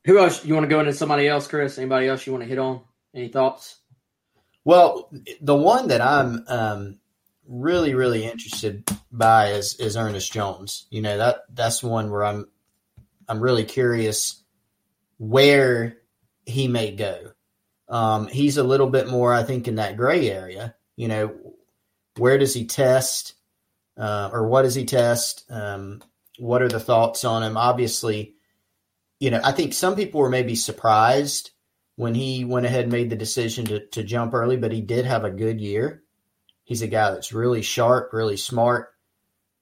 Who 0.05 0.17
else 0.17 0.45
you 0.45 0.53
want 0.53 0.63
to 0.63 0.69
go 0.69 0.79
into 0.79 0.93
somebody 0.93 1.27
else, 1.27 1.47
Chris? 1.47 1.77
Anybody 1.77 2.07
else 2.07 2.25
you 2.25 2.31
want 2.31 2.43
to 2.43 2.49
hit 2.49 2.57
on? 2.57 2.81
Any 3.13 3.29
thoughts? 3.29 3.79
Well, 4.63 5.11
the 5.41 5.55
one 5.55 5.87
that 5.87 6.01
I'm 6.01 6.43
um, 6.47 6.99
really, 7.47 7.95
really 7.95 8.25
interested 8.25 8.89
by 9.11 9.47
is, 9.47 9.75
is 9.79 9.97
Ernest 9.97 10.31
Jones. 10.31 10.85
You 10.89 11.01
know 11.01 11.17
that 11.17 11.41
that's 11.53 11.81
one 11.81 12.11
where 12.11 12.23
I'm 12.23 12.47
I'm 13.27 13.41
really 13.41 13.65
curious 13.65 14.43
where 15.17 15.97
he 16.45 16.67
may 16.67 16.91
go. 16.91 17.31
Um, 17.87 18.27
he's 18.27 18.57
a 18.57 18.63
little 18.63 18.89
bit 18.89 19.07
more, 19.07 19.33
I 19.33 19.43
think, 19.43 19.67
in 19.67 19.75
that 19.75 19.97
gray 19.97 20.29
area. 20.29 20.75
You 20.95 21.07
know, 21.07 21.35
where 22.17 22.37
does 22.37 22.53
he 22.53 22.65
test, 22.65 23.33
uh, 23.97 24.29
or 24.31 24.47
what 24.47 24.63
does 24.63 24.75
he 24.75 24.85
test? 24.85 25.45
Um, 25.49 26.01
what 26.37 26.61
are 26.61 26.69
the 26.69 26.79
thoughts 26.79 27.25
on 27.25 27.43
him? 27.43 27.57
Obviously, 27.57 28.35
you 29.19 29.31
know, 29.31 29.41
I 29.43 29.51
think 29.51 29.73
some 29.73 29.95
people 29.95 30.21
were 30.21 30.29
maybe 30.29 30.55
surprised 30.55 31.51
when 31.99 32.15
he 32.15 32.45
went 32.45 32.65
ahead 32.65 32.83
and 32.83 32.93
made 32.93 33.09
the 33.09 33.15
decision 33.17 33.65
to, 33.65 33.85
to 33.87 34.03
jump 34.03 34.33
early, 34.33 34.55
but 34.55 34.71
he 34.71 34.79
did 34.79 35.03
have 35.03 35.25
a 35.25 35.29
good 35.29 35.59
year. 35.59 36.01
He's 36.63 36.81
a 36.81 36.87
guy 36.87 37.11
that's 37.11 37.33
really 37.33 37.61
sharp, 37.61 38.13
really 38.13 38.37
smart, 38.37 38.93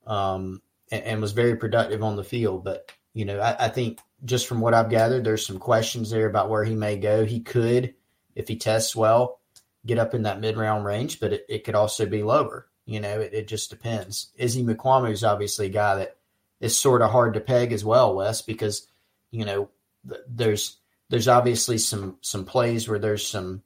um, 0.06 0.62
and, 0.92 1.04
and, 1.04 1.22
was 1.22 1.32
very 1.32 1.56
productive 1.56 2.04
on 2.04 2.16
the 2.16 2.24
field. 2.24 2.64
But, 2.64 2.92
you 3.16 3.26
know, 3.26 3.40
I, 3.40 3.66
I 3.66 3.70
think 3.70 3.98
just 4.24 4.46
from 4.46 4.62
what 4.62 4.76
I've 4.76 4.92
gathered, 4.92 5.24
there's 5.24 5.48
some 5.48 5.58
questions 5.58 6.12
there 6.12 6.30
about 6.30 6.48
where 6.48 6.64
he 6.64 6.76
may 6.76 6.98
go. 6.98 7.26
He 7.26 7.40
could, 7.40 7.96
if 8.36 8.48
he 8.48 8.56
tests 8.56 8.96
well, 8.96 9.40
get 9.84 9.98
up 9.98 10.14
in 10.14 10.22
that 10.22 10.40
mid 10.40 10.58
round 10.58 10.86
range, 10.86 11.20
but 11.20 11.34
it, 11.34 11.46
it 11.50 11.64
could 11.64 11.74
also 11.74 12.06
be 12.06 12.22
lower. 12.22 12.68
You 12.86 13.00
know, 13.00 13.20
it, 13.20 13.34
it 13.34 13.48
just 13.48 13.72
depends. 13.72 14.28
Izzy 14.36 14.64
Mukuamu 14.64 15.12
is 15.12 15.24
obviously 15.24 15.66
a 15.66 15.70
guy 15.70 15.96
that 15.96 16.18
is 16.60 16.78
sort 16.78 17.02
of 17.02 17.10
hard 17.10 17.34
to 17.34 17.40
peg 17.40 17.74
as 17.74 17.84
well, 17.84 18.16
Wes, 18.16 18.44
because, 18.44 18.88
you 19.32 19.44
know, 19.44 19.70
th- 20.08 20.22
there's 20.28 20.78
there's 21.10 21.28
obviously 21.28 21.78
some 21.78 22.18
some 22.22 22.46
plays 22.46 22.88
where 22.88 23.00
there's 23.00 23.28
some 23.28 23.64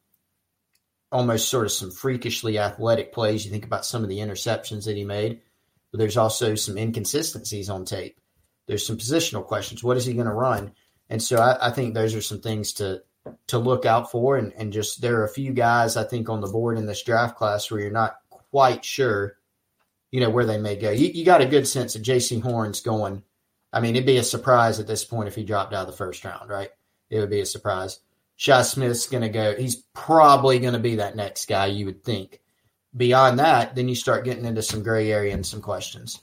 almost 1.11 1.49
sort 1.49 1.65
of 1.65 1.71
some 1.71 1.91
freakishly 1.91 2.57
athletic 2.57 3.13
plays. 3.13 3.45
You 3.45 3.51
think 3.51 3.65
about 3.65 3.85
some 3.85 4.03
of 4.03 4.09
the 4.09 4.19
interceptions 4.19 4.85
that 4.85 4.95
he 4.95 5.03
made, 5.03 5.41
but 5.91 5.99
there's 5.99 6.17
also 6.17 6.55
some 6.55 6.77
inconsistencies 6.77 7.69
on 7.69 7.85
tape. 7.85 8.19
There's 8.67 8.85
some 8.85 8.97
positional 8.97 9.45
questions. 9.45 9.83
What 9.83 9.97
is 9.97 10.05
he 10.05 10.13
going 10.13 10.27
to 10.27 10.33
run? 10.33 10.71
And 11.09 11.21
so 11.21 11.37
I, 11.37 11.67
I, 11.67 11.71
think 11.71 11.93
those 11.93 12.15
are 12.15 12.21
some 12.21 12.39
things 12.39 12.73
to 12.73 13.03
to 13.47 13.57
look 13.57 13.85
out 13.85 14.11
for. 14.11 14.37
And, 14.37 14.53
and 14.53 14.71
just 14.71 15.01
there 15.01 15.19
are 15.19 15.25
a 15.25 15.33
few 15.33 15.51
guys 15.51 15.97
I 15.97 16.05
think 16.05 16.29
on 16.29 16.39
the 16.39 16.47
board 16.47 16.77
in 16.77 16.85
this 16.85 17.03
draft 17.03 17.35
class 17.35 17.69
where 17.69 17.81
you're 17.81 17.91
not 17.91 18.15
quite 18.29 18.85
sure, 18.85 19.35
you 20.11 20.21
know, 20.21 20.29
where 20.29 20.45
they 20.45 20.57
may 20.57 20.77
go. 20.77 20.91
You, 20.91 21.07
you 21.07 21.25
got 21.25 21.41
a 21.41 21.45
good 21.45 21.67
sense 21.67 21.93
that 21.93 22.03
Jaycee 22.03 22.41
Horn's 22.41 22.79
going. 22.79 23.23
I 23.73 23.81
mean, 23.81 23.95
it'd 23.95 24.05
be 24.05 24.17
a 24.17 24.23
surprise 24.23 24.79
at 24.79 24.87
this 24.87 25.03
point 25.03 25.27
if 25.27 25.35
he 25.35 25.43
dropped 25.43 25.73
out 25.73 25.81
of 25.81 25.91
the 25.91 25.97
first 25.97 26.23
round, 26.23 26.49
right? 26.49 26.69
It 27.11 27.19
would 27.19 27.29
be 27.29 27.41
a 27.41 27.45
surprise. 27.45 27.99
Shi 28.37 28.63
Smith's 28.63 29.05
going 29.05 29.21
to 29.21 29.29
go. 29.29 29.53
He's 29.55 29.75
probably 29.93 30.57
going 30.57 30.73
to 30.73 30.79
be 30.79 30.95
that 30.95 31.15
next 31.15 31.47
guy, 31.47 31.67
you 31.67 31.85
would 31.85 32.03
think. 32.03 32.39
Beyond 32.97 33.37
that, 33.39 33.75
then 33.75 33.87
you 33.87 33.95
start 33.95 34.25
getting 34.25 34.45
into 34.45 34.63
some 34.63 34.81
gray 34.81 35.11
area 35.11 35.33
and 35.33 35.45
some 35.45 35.61
questions. 35.61 36.19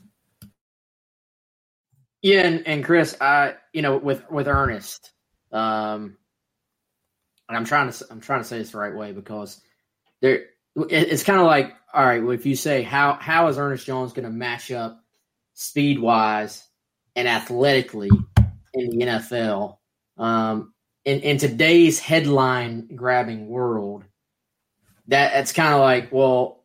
Yeah, 2.21 2.41
and, 2.41 2.67
and 2.67 2.85
Chris, 2.85 3.17
I 3.21 3.55
you 3.73 3.83
know 3.83 3.97
with 3.97 4.29
with 4.31 4.49
Ernest, 4.49 5.13
um, 5.53 6.17
and 7.49 7.57
I'm 7.57 7.65
trying 7.65 7.93
to 7.93 8.07
I'm 8.11 8.21
trying 8.21 8.41
to 8.41 8.45
say 8.45 8.59
this 8.59 8.73
the 8.73 8.79
right 8.79 8.95
way 8.95 9.13
because 9.13 9.61
there 10.21 10.47
it's 10.75 11.23
kind 11.23 11.39
of 11.39 11.47
like 11.47 11.75
all 11.95 12.05
right, 12.05 12.23
well, 12.23 12.33
if 12.33 12.45
you 12.45 12.57
say 12.57 12.83
how 12.83 13.15
how 13.15 13.47
is 13.47 13.59
Ernest 13.59 13.87
Jones 13.87 14.13
going 14.13 14.27
to 14.27 14.35
match 14.35 14.73
up 14.73 15.01
speed 15.55 16.01
wise 16.01 16.67
and 17.15 17.29
athletically 17.29 18.11
in 18.75 18.91
the 18.91 19.07
NFL? 19.07 19.77
Um, 20.17 20.75
in, 21.09 21.21
in 21.21 21.39
today's 21.39 21.99
headline 21.99 22.87
grabbing 22.95 23.49
world, 23.49 24.05
that 25.07 25.37
it's 25.37 25.53
kind 25.53 25.73
of 25.73 25.81
like, 25.81 26.13
well, 26.13 26.65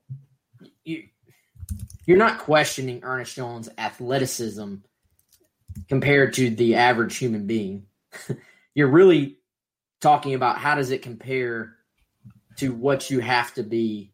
you 0.84 1.06
you're 2.06 2.18
not 2.18 2.39
questioning 2.39 3.00
Ernest 3.04 3.38
Jones' 3.38 3.70
athleticism 3.78 4.76
compared 5.88 6.34
to 6.34 6.50
the 6.50 6.76
average 6.76 7.16
human 7.16 7.48
being. 7.48 7.86
you're 8.76 8.89
really 8.89 9.38
talking 10.02 10.34
about 10.34 10.58
how 10.58 10.76
does 10.76 10.91
it 10.91 11.04
compare 11.04 11.78
to 12.58 12.74
what 12.74 13.10
you 13.10 13.22
have 13.22 13.54
to 13.54 13.64
be 13.64 14.12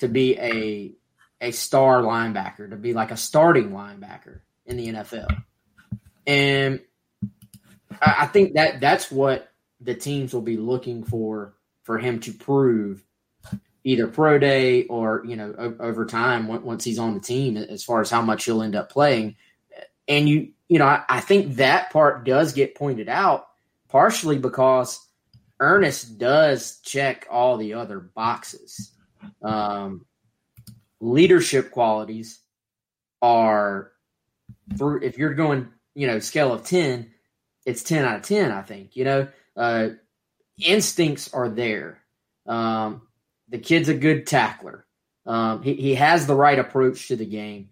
to 0.00 0.08
be 0.08 0.36
a 0.40 0.92
a 1.40 1.52
star 1.52 2.02
linebacker, 2.02 2.68
to 2.68 2.76
be 2.76 2.94
like 2.94 3.12
a 3.12 3.16
starting 3.16 3.70
linebacker 3.70 4.40
in 4.66 4.76
the 4.76 4.88
NFL. 4.88 5.44
And 6.26 6.80
I 8.00 8.26
think 8.26 8.54
that 8.54 8.80
that's 8.80 9.10
what 9.10 9.52
the 9.80 9.94
teams 9.94 10.32
will 10.32 10.42
be 10.42 10.56
looking 10.56 11.04
for 11.04 11.54
for 11.82 11.98
him 11.98 12.20
to 12.20 12.32
prove 12.32 13.04
either 13.84 14.06
pro 14.06 14.38
day 14.38 14.84
or 14.84 15.22
you 15.26 15.36
know 15.36 15.74
over 15.80 16.04
time 16.04 16.46
once 16.46 16.84
he's 16.84 16.98
on 16.98 17.14
the 17.14 17.20
team 17.20 17.56
as 17.56 17.82
far 17.82 18.00
as 18.00 18.10
how 18.10 18.22
much 18.22 18.44
he'll 18.44 18.62
end 18.62 18.76
up 18.76 18.90
playing. 18.90 19.36
And 20.08 20.28
you 20.28 20.50
you 20.68 20.78
know 20.78 20.86
I, 20.86 21.02
I 21.08 21.20
think 21.20 21.56
that 21.56 21.90
part 21.90 22.24
does 22.24 22.52
get 22.52 22.74
pointed 22.74 23.08
out 23.08 23.48
partially 23.88 24.38
because 24.38 25.04
ernest 25.58 26.18
does 26.18 26.78
check 26.80 27.26
all 27.30 27.56
the 27.56 27.74
other 27.74 28.00
boxes. 28.00 28.92
Um, 29.42 30.06
leadership 31.00 31.70
qualities 31.70 32.40
are 33.22 33.92
for 34.76 35.02
if 35.02 35.18
you're 35.18 35.34
going 35.34 35.68
you 35.94 36.06
know 36.06 36.18
scale 36.18 36.52
of 36.52 36.64
10 36.64 37.10
it's 37.70 37.82
10 37.82 38.04
out 38.04 38.16
of 38.16 38.22
10, 38.22 38.50
I 38.50 38.62
think. 38.62 38.96
You 38.96 39.04
know, 39.04 39.28
uh, 39.56 39.88
instincts 40.60 41.32
are 41.32 41.48
there. 41.48 42.02
Um, 42.46 43.02
the 43.48 43.58
kid's 43.58 43.88
a 43.88 43.94
good 43.94 44.26
tackler. 44.26 44.86
Um, 45.26 45.62
he, 45.62 45.74
he 45.74 45.94
has 45.94 46.26
the 46.26 46.34
right 46.34 46.58
approach 46.58 47.08
to 47.08 47.16
the 47.16 47.26
game. 47.26 47.70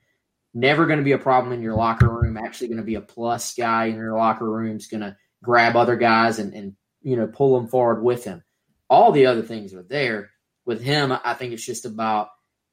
Never 0.55 0.87
going 0.87 0.99
to 0.99 1.05
be 1.05 1.13
a 1.13 1.19
problem 1.19 1.53
in 1.53 1.63
your 1.63 1.75
locker 1.75 2.09
room. 2.09 2.37
Actually, 2.37 2.69
going 2.69 2.79
to 2.79 2.85
be 2.85 2.95
a 2.95 3.01
plus 3.01 3.55
guy 3.55 3.87
in 3.87 3.97
your 3.97 4.17
locker 4.17 4.49
room. 4.49 4.77
Is 4.77 4.87
going 4.87 5.03
to 5.03 5.17
grab 5.43 5.77
other 5.77 5.97
guys 5.97 6.39
and, 6.39 6.55
and 6.55 6.75
you 7.03 7.17
know 7.17 7.27
pull 7.27 7.59
them 7.59 7.69
forward 7.69 8.03
with 8.03 8.25
him. 8.25 8.43
All 8.89 9.13
the 9.13 9.27
other 9.27 9.43
things 9.43 9.75
are 9.75 9.83
there. 9.83 10.31
With 10.65 10.83
him, 10.83 11.13
I 11.13 11.35
think 11.35 11.53
it's 11.53 11.65
just 11.65 11.85
about 11.85 12.29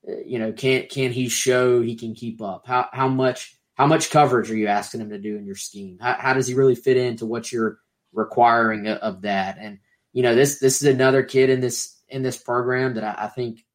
uh, 0.07 0.19
you 0.25 0.39
know 0.39 0.51
can 0.51 0.87
can 0.87 1.11
he 1.11 1.29
show 1.29 1.81
he 1.81 1.95
can 1.95 2.15
keep 2.15 2.41
up? 2.41 2.65
How 2.65 2.87
how 2.91 3.07
much 3.07 3.57
how 3.75 3.87
much 3.87 4.09
coverage 4.09 4.49
are 4.49 4.55
you 4.55 4.67
asking 4.67 5.01
him 5.01 5.09
to 5.09 5.19
do 5.19 5.37
in 5.37 5.45
your 5.45 5.55
scheme? 5.55 5.99
How, 6.01 6.15
how 6.17 6.33
does 6.33 6.47
he 6.47 6.53
really 6.53 6.75
fit 6.75 6.97
into 6.97 7.25
what 7.25 7.51
you're 7.51 7.79
requiring 8.13 8.87
of 8.87 9.21
that? 9.21 9.57
And 9.59 9.79
you 10.13 10.23
know, 10.23 10.33
this 10.33 10.59
this 10.59 10.81
is 10.81 10.87
another 10.87 11.23
kid 11.23 11.49
in 11.49 11.59
this 11.59 12.01
in 12.07 12.23
this 12.23 12.37
program 12.37 12.95
that 12.95 13.03
I, 13.03 13.25
I 13.25 13.27
think 13.27 13.65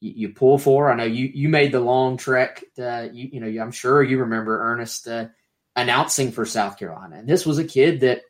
you, 0.00 0.30
pull 0.30 0.58
for. 0.58 0.90
I 0.90 0.96
know 0.96 1.04
you 1.04 1.30
you 1.32 1.48
made 1.48 1.72
the 1.72 1.80
long 1.80 2.16
trek. 2.16 2.62
To, 2.76 3.08
you 3.12 3.30
you 3.32 3.40
know, 3.40 3.62
I'm 3.62 3.70
sure 3.70 4.02
you 4.02 4.18
remember 4.18 4.72
Ernest 4.72 5.06
uh, 5.08 5.28
announcing 5.76 6.32
for 6.32 6.44
South 6.44 6.78
Carolina, 6.78 7.16
and 7.16 7.28
this 7.28 7.46
was 7.46 7.58
a 7.58 7.64
kid 7.64 8.00
that 8.00 8.22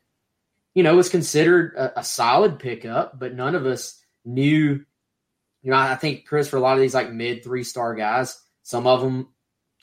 you 0.75 0.83
know 0.83 0.95
was 0.95 1.09
considered 1.09 1.73
a, 1.75 1.99
a 1.99 2.03
solid 2.03 2.59
pickup, 2.59 3.19
but 3.19 3.33
none 3.33 3.55
of 3.55 3.65
us 3.65 3.99
knew. 4.23 4.85
You 5.63 5.71
know, 5.71 5.77
I 5.77 5.95
think 5.95 6.25
Chris 6.25 6.47
for 6.47 6.57
a 6.57 6.59
lot 6.59 6.75
of 6.75 6.81
these 6.81 6.93
like 6.93 7.11
mid 7.11 7.43
three 7.43 7.63
star 7.63 7.95
guys, 7.95 8.39
some 8.61 8.85
of 8.85 9.01
them 9.01 9.32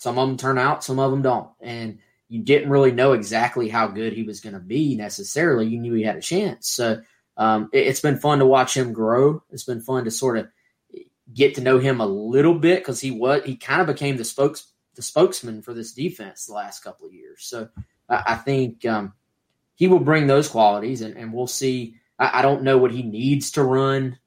some 0.01 0.19
of 0.19 0.27
them 0.27 0.39
turn 0.39 0.57
out, 0.57 0.83
some 0.83 0.99
of 0.99 1.11
them 1.11 1.21
don't. 1.21 1.51
And 1.61 1.99
you 2.27 2.43
didn't 2.43 2.71
really 2.71 2.91
know 2.91 3.13
exactly 3.13 3.69
how 3.69 3.87
good 3.89 4.15
he 4.15 4.23
was 4.23 4.41
going 4.41 4.55
to 4.55 4.59
be 4.59 4.97
necessarily. 4.97 5.67
You 5.67 5.79
knew 5.79 5.93
he 5.93 6.03
had 6.03 6.17
a 6.17 6.23
chance. 6.23 6.71
So 6.71 7.03
um, 7.37 7.69
it, 7.75 7.87
has 7.87 8.01
been 8.01 8.19
fun 8.19 8.39
to 8.39 8.47
watch 8.47 8.75
him 8.75 8.95
grow. 8.95 9.43
It's 9.51 9.65
been 9.65 9.83
fun 9.83 10.05
to 10.05 10.11
sort 10.11 10.39
of 10.39 10.49
get 11.35 11.57
to 11.57 11.61
know 11.61 11.79
him 11.79 12.01
a 12.01 12.07
little 12.07 12.55
bit 12.55 12.79
because 12.79 12.99
he 12.99 13.11
was 13.11 13.43
he 13.45 13.57
kind 13.57 13.83
of 13.83 13.87
became 13.87 14.17
the 14.17 14.25
spokes 14.25 14.73
the 14.95 15.03
spokesman 15.03 15.61
for 15.61 15.75
this 15.75 15.93
defense 15.93 16.47
the 16.47 16.55
last 16.55 16.83
couple 16.83 17.07
of 17.07 17.13
years. 17.13 17.45
So 17.45 17.69
I, 18.09 18.23
I 18.29 18.35
think 18.37 18.87
um, 18.87 19.13
he 19.75 19.87
will 19.87 20.01
bring 20.01 20.27
those 20.27 20.49
qualities, 20.49 21.03
and, 21.03 21.19
and 21.19 21.35
we'll 21.35 21.47
see. 21.47 21.97
I, 22.19 22.39
I, 22.39 22.43
don't 22.43 22.63
know 22.63 22.79
what 22.79 22.91
he 22.91 23.03
needs 23.03 23.51
to 23.53 23.63
run 23.63 24.19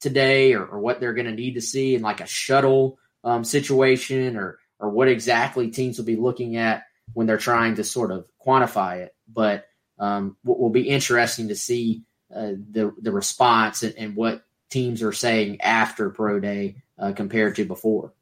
today 0.00 0.54
or, 0.54 0.64
or 0.64 0.80
what 0.80 1.00
they're 1.00 1.12
going 1.12 1.26
to 1.26 1.32
need 1.32 1.54
to 1.54 1.60
see 1.60 1.94
in 1.94 2.00
like 2.00 2.22
a 2.22 2.26
shuttle 2.26 2.98
um, 3.24 3.44
situation 3.44 4.38
or 4.38 4.58
or 4.82 4.90
what 4.90 5.08
exactly 5.08 5.70
teams 5.70 5.96
will 5.96 6.04
be 6.04 6.16
looking 6.16 6.56
at 6.56 6.82
when 7.14 7.26
they're 7.26 7.38
trying 7.38 7.76
to 7.76 7.84
sort 7.84 8.10
of 8.10 8.28
quantify 8.44 8.98
it. 8.98 9.14
But 9.32 9.64
um, 9.98 10.36
will 10.44 10.68
be 10.68 10.88
interesting 10.88 11.48
to 11.48 11.54
see 11.54 12.02
uh, 12.34 12.52
the 12.70 12.92
the 13.00 13.12
response 13.12 13.82
and, 13.84 13.94
and, 13.96 14.16
what 14.16 14.44
teams 14.70 15.02
are 15.02 15.12
saying 15.12 15.60
after 15.60 16.10
pro 16.10 16.40
day 16.40 16.76
uh, 16.98 17.12
compared 17.12 17.54
to 17.56 17.64
before. 17.64 18.12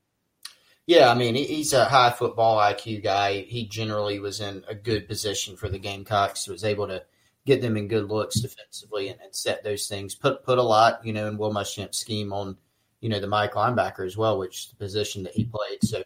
Yeah, 0.86 1.10
I 1.10 1.14
mean 1.14 1.34
he's 1.36 1.72
a 1.72 1.84
high 1.84 2.10
football 2.10 2.58
IQ 2.58 3.02
guy. 3.02 3.42
He 3.42 3.66
generally 3.66 4.18
was 4.18 4.40
in 4.40 4.64
a 4.68 4.74
good 4.74 5.08
position 5.08 5.56
for 5.56 5.68
the 5.68 5.78
Gamecocks. 5.78 6.48
Was 6.48 6.64
able 6.64 6.88
to 6.88 7.02
get 7.46 7.62
them 7.62 7.76
in 7.76 7.88
good 7.88 8.08
looks 8.10 8.40
defensively 8.40 9.08
and, 9.08 9.20
and 9.20 9.34
set 9.34 9.64
those 9.64 9.86
things. 9.86 10.14
Put 10.14 10.44
put 10.44 10.58
a 10.58 10.62
lot, 10.62 11.04
you 11.04 11.12
know, 11.12 11.28
in 11.28 11.38
Will 11.38 11.54
Muschamp's 11.54 11.98
scheme 11.98 12.32
on, 12.32 12.56
you 13.00 13.08
know, 13.08 13.20
the 13.20 13.28
Mike 13.28 13.52
linebacker 13.52 14.04
as 14.04 14.16
well, 14.16 14.38
which 14.38 14.58
is 14.58 14.66
the 14.70 14.76
position 14.76 15.22
that 15.22 15.34
he 15.34 15.44
played. 15.44 15.82
So 15.82 16.02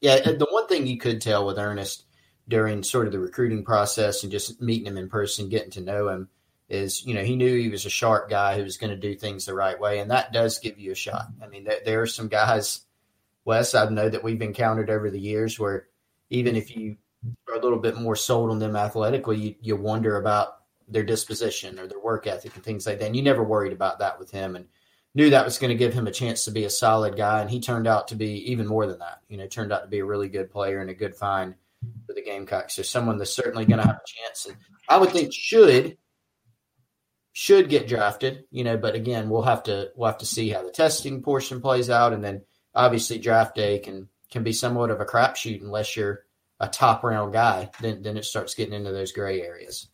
Yeah, 0.00 0.20
the 0.20 0.46
one 0.50 0.68
thing 0.68 0.86
you 0.86 0.98
could 0.98 1.20
tell 1.20 1.46
with 1.46 1.58
Ernest 1.58 2.04
during 2.46 2.82
sort 2.82 3.06
of 3.06 3.12
the 3.12 3.18
recruiting 3.18 3.64
process 3.64 4.22
and 4.22 4.32
just 4.32 4.60
meeting 4.60 4.86
him 4.86 4.96
in 4.96 5.08
person, 5.08 5.48
getting 5.48 5.70
to 5.72 5.80
know 5.80 6.08
him, 6.08 6.28
is 6.68 7.04
you 7.04 7.14
know 7.14 7.22
he 7.22 7.36
knew 7.36 7.58
he 7.58 7.68
was 7.68 7.86
a 7.86 7.90
sharp 7.90 8.28
guy 8.28 8.56
who 8.56 8.62
was 8.62 8.76
going 8.76 8.90
to 8.90 8.96
do 8.96 9.14
things 9.14 9.44
the 9.44 9.54
right 9.54 9.78
way, 9.78 9.98
and 10.00 10.10
that 10.10 10.32
does 10.32 10.58
give 10.58 10.78
you 10.78 10.92
a 10.92 10.96
shot. 10.96 11.26
I 11.42 11.46
mean, 11.48 11.64
there, 11.64 11.80
there 11.84 12.02
are 12.02 12.06
some 12.06 12.28
guys, 12.28 12.82
Wes, 13.44 13.74
I 13.74 13.88
know 13.88 14.08
that 14.08 14.22
we've 14.22 14.42
encountered 14.42 14.90
over 14.90 15.10
the 15.10 15.20
years 15.20 15.58
where 15.58 15.88
even 16.30 16.56
if 16.56 16.76
you 16.76 16.96
are 17.48 17.56
a 17.56 17.62
little 17.62 17.78
bit 17.78 17.96
more 17.96 18.16
sold 18.16 18.50
on 18.50 18.58
them 18.58 18.76
athletically, 18.76 19.36
you, 19.36 19.54
you 19.60 19.76
wonder 19.76 20.16
about 20.16 20.58
their 20.86 21.02
disposition 21.02 21.78
or 21.78 21.86
their 21.86 22.00
work 22.00 22.26
ethic 22.26 22.54
and 22.54 22.64
things 22.64 22.86
like 22.86 22.98
that. 22.98 23.06
And 23.06 23.16
you 23.16 23.22
never 23.22 23.42
worried 23.42 23.72
about 23.72 23.98
that 23.98 24.18
with 24.18 24.30
him, 24.30 24.54
and 24.54 24.66
knew 25.14 25.30
that 25.30 25.44
was 25.44 25.58
going 25.58 25.70
to 25.70 25.76
give 25.76 25.94
him 25.94 26.06
a 26.06 26.12
chance 26.12 26.44
to 26.44 26.50
be 26.50 26.64
a 26.64 26.70
solid 26.70 27.16
guy, 27.16 27.40
and 27.40 27.50
he 27.50 27.60
turned 27.60 27.86
out 27.86 28.08
to 28.08 28.14
be 28.14 28.50
even 28.52 28.66
more 28.66 28.86
than 28.86 28.98
that. 28.98 29.20
You 29.28 29.38
know, 29.38 29.46
turned 29.46 29.72
out 29.72 29.82
to 29.82 29.88
be 29.88 29.98
a 29.98 30.04
really 30.04 30.28
good 30.28 30.50
player 30.50 30.80
and 30.80 30.90
a 30.90 30.94
good 30.94 31.14
find 31.14 31.54
for 32.06 32.12
the 32.12 32.22
Gamecocks. 32.22 32.74
So 32.74 32.82
someone 32.82 33.18
that's 33.18 33.34
certainly 33.34 33.64
going 33.64 33.80
to 33.80 33.86
have 33.86 33.96
a 33.96 34.06
chance, 34.06 34.46
and 34.46 34.56
I 34.88 34.98
would 34.98 35.10
think 35.10 35.32
should 35.32 35.96
should 37.32 37.68
get 37.68 37.86
drafted, 37.86 38.44
you 38.50 38.64
know, 38.64 38.76
but 38.76 38.96
again, 38.96 39.30
we'll 39.30 39.42
have 39.42 39.62
to 39.64 39.90
we'll 39.94 40.10
have 40.10 40.18
to 40.18 40.26
see 40.26 40.50
how 40.50 40.62
the 40.62 40.72
testing 40.72 41.22
portion 41.22 41.60
plays 41.60 41.88
out, 41.88 42.12
and 42.12 42.22
then 42.22 42.42
obviously 42.74 43.18
draft 43.18 43.54
day 43.54 43.78
can 43.78 44.08
can 44.30 44.42
be 44.42 44.52
somewhat 44.52 44.90
of 44.90 45.00
a 45.00 45.06
crapshoot 45.06 45.62
unless 45.62 45.96
you're 45.96 46.24
a 46.60 46.68
top 46.68 47.04
round 47.04 47.32
guy. 47.32 47.70
Then 47.80 48.02
then 48.02 48.16
it 48.16 48.24
starts 48.24 48.54
getting 48.54 48.74
into 48.74 48.92
those 48.92 49.12
gray 49.12 49.40
areas. 49.42 49.88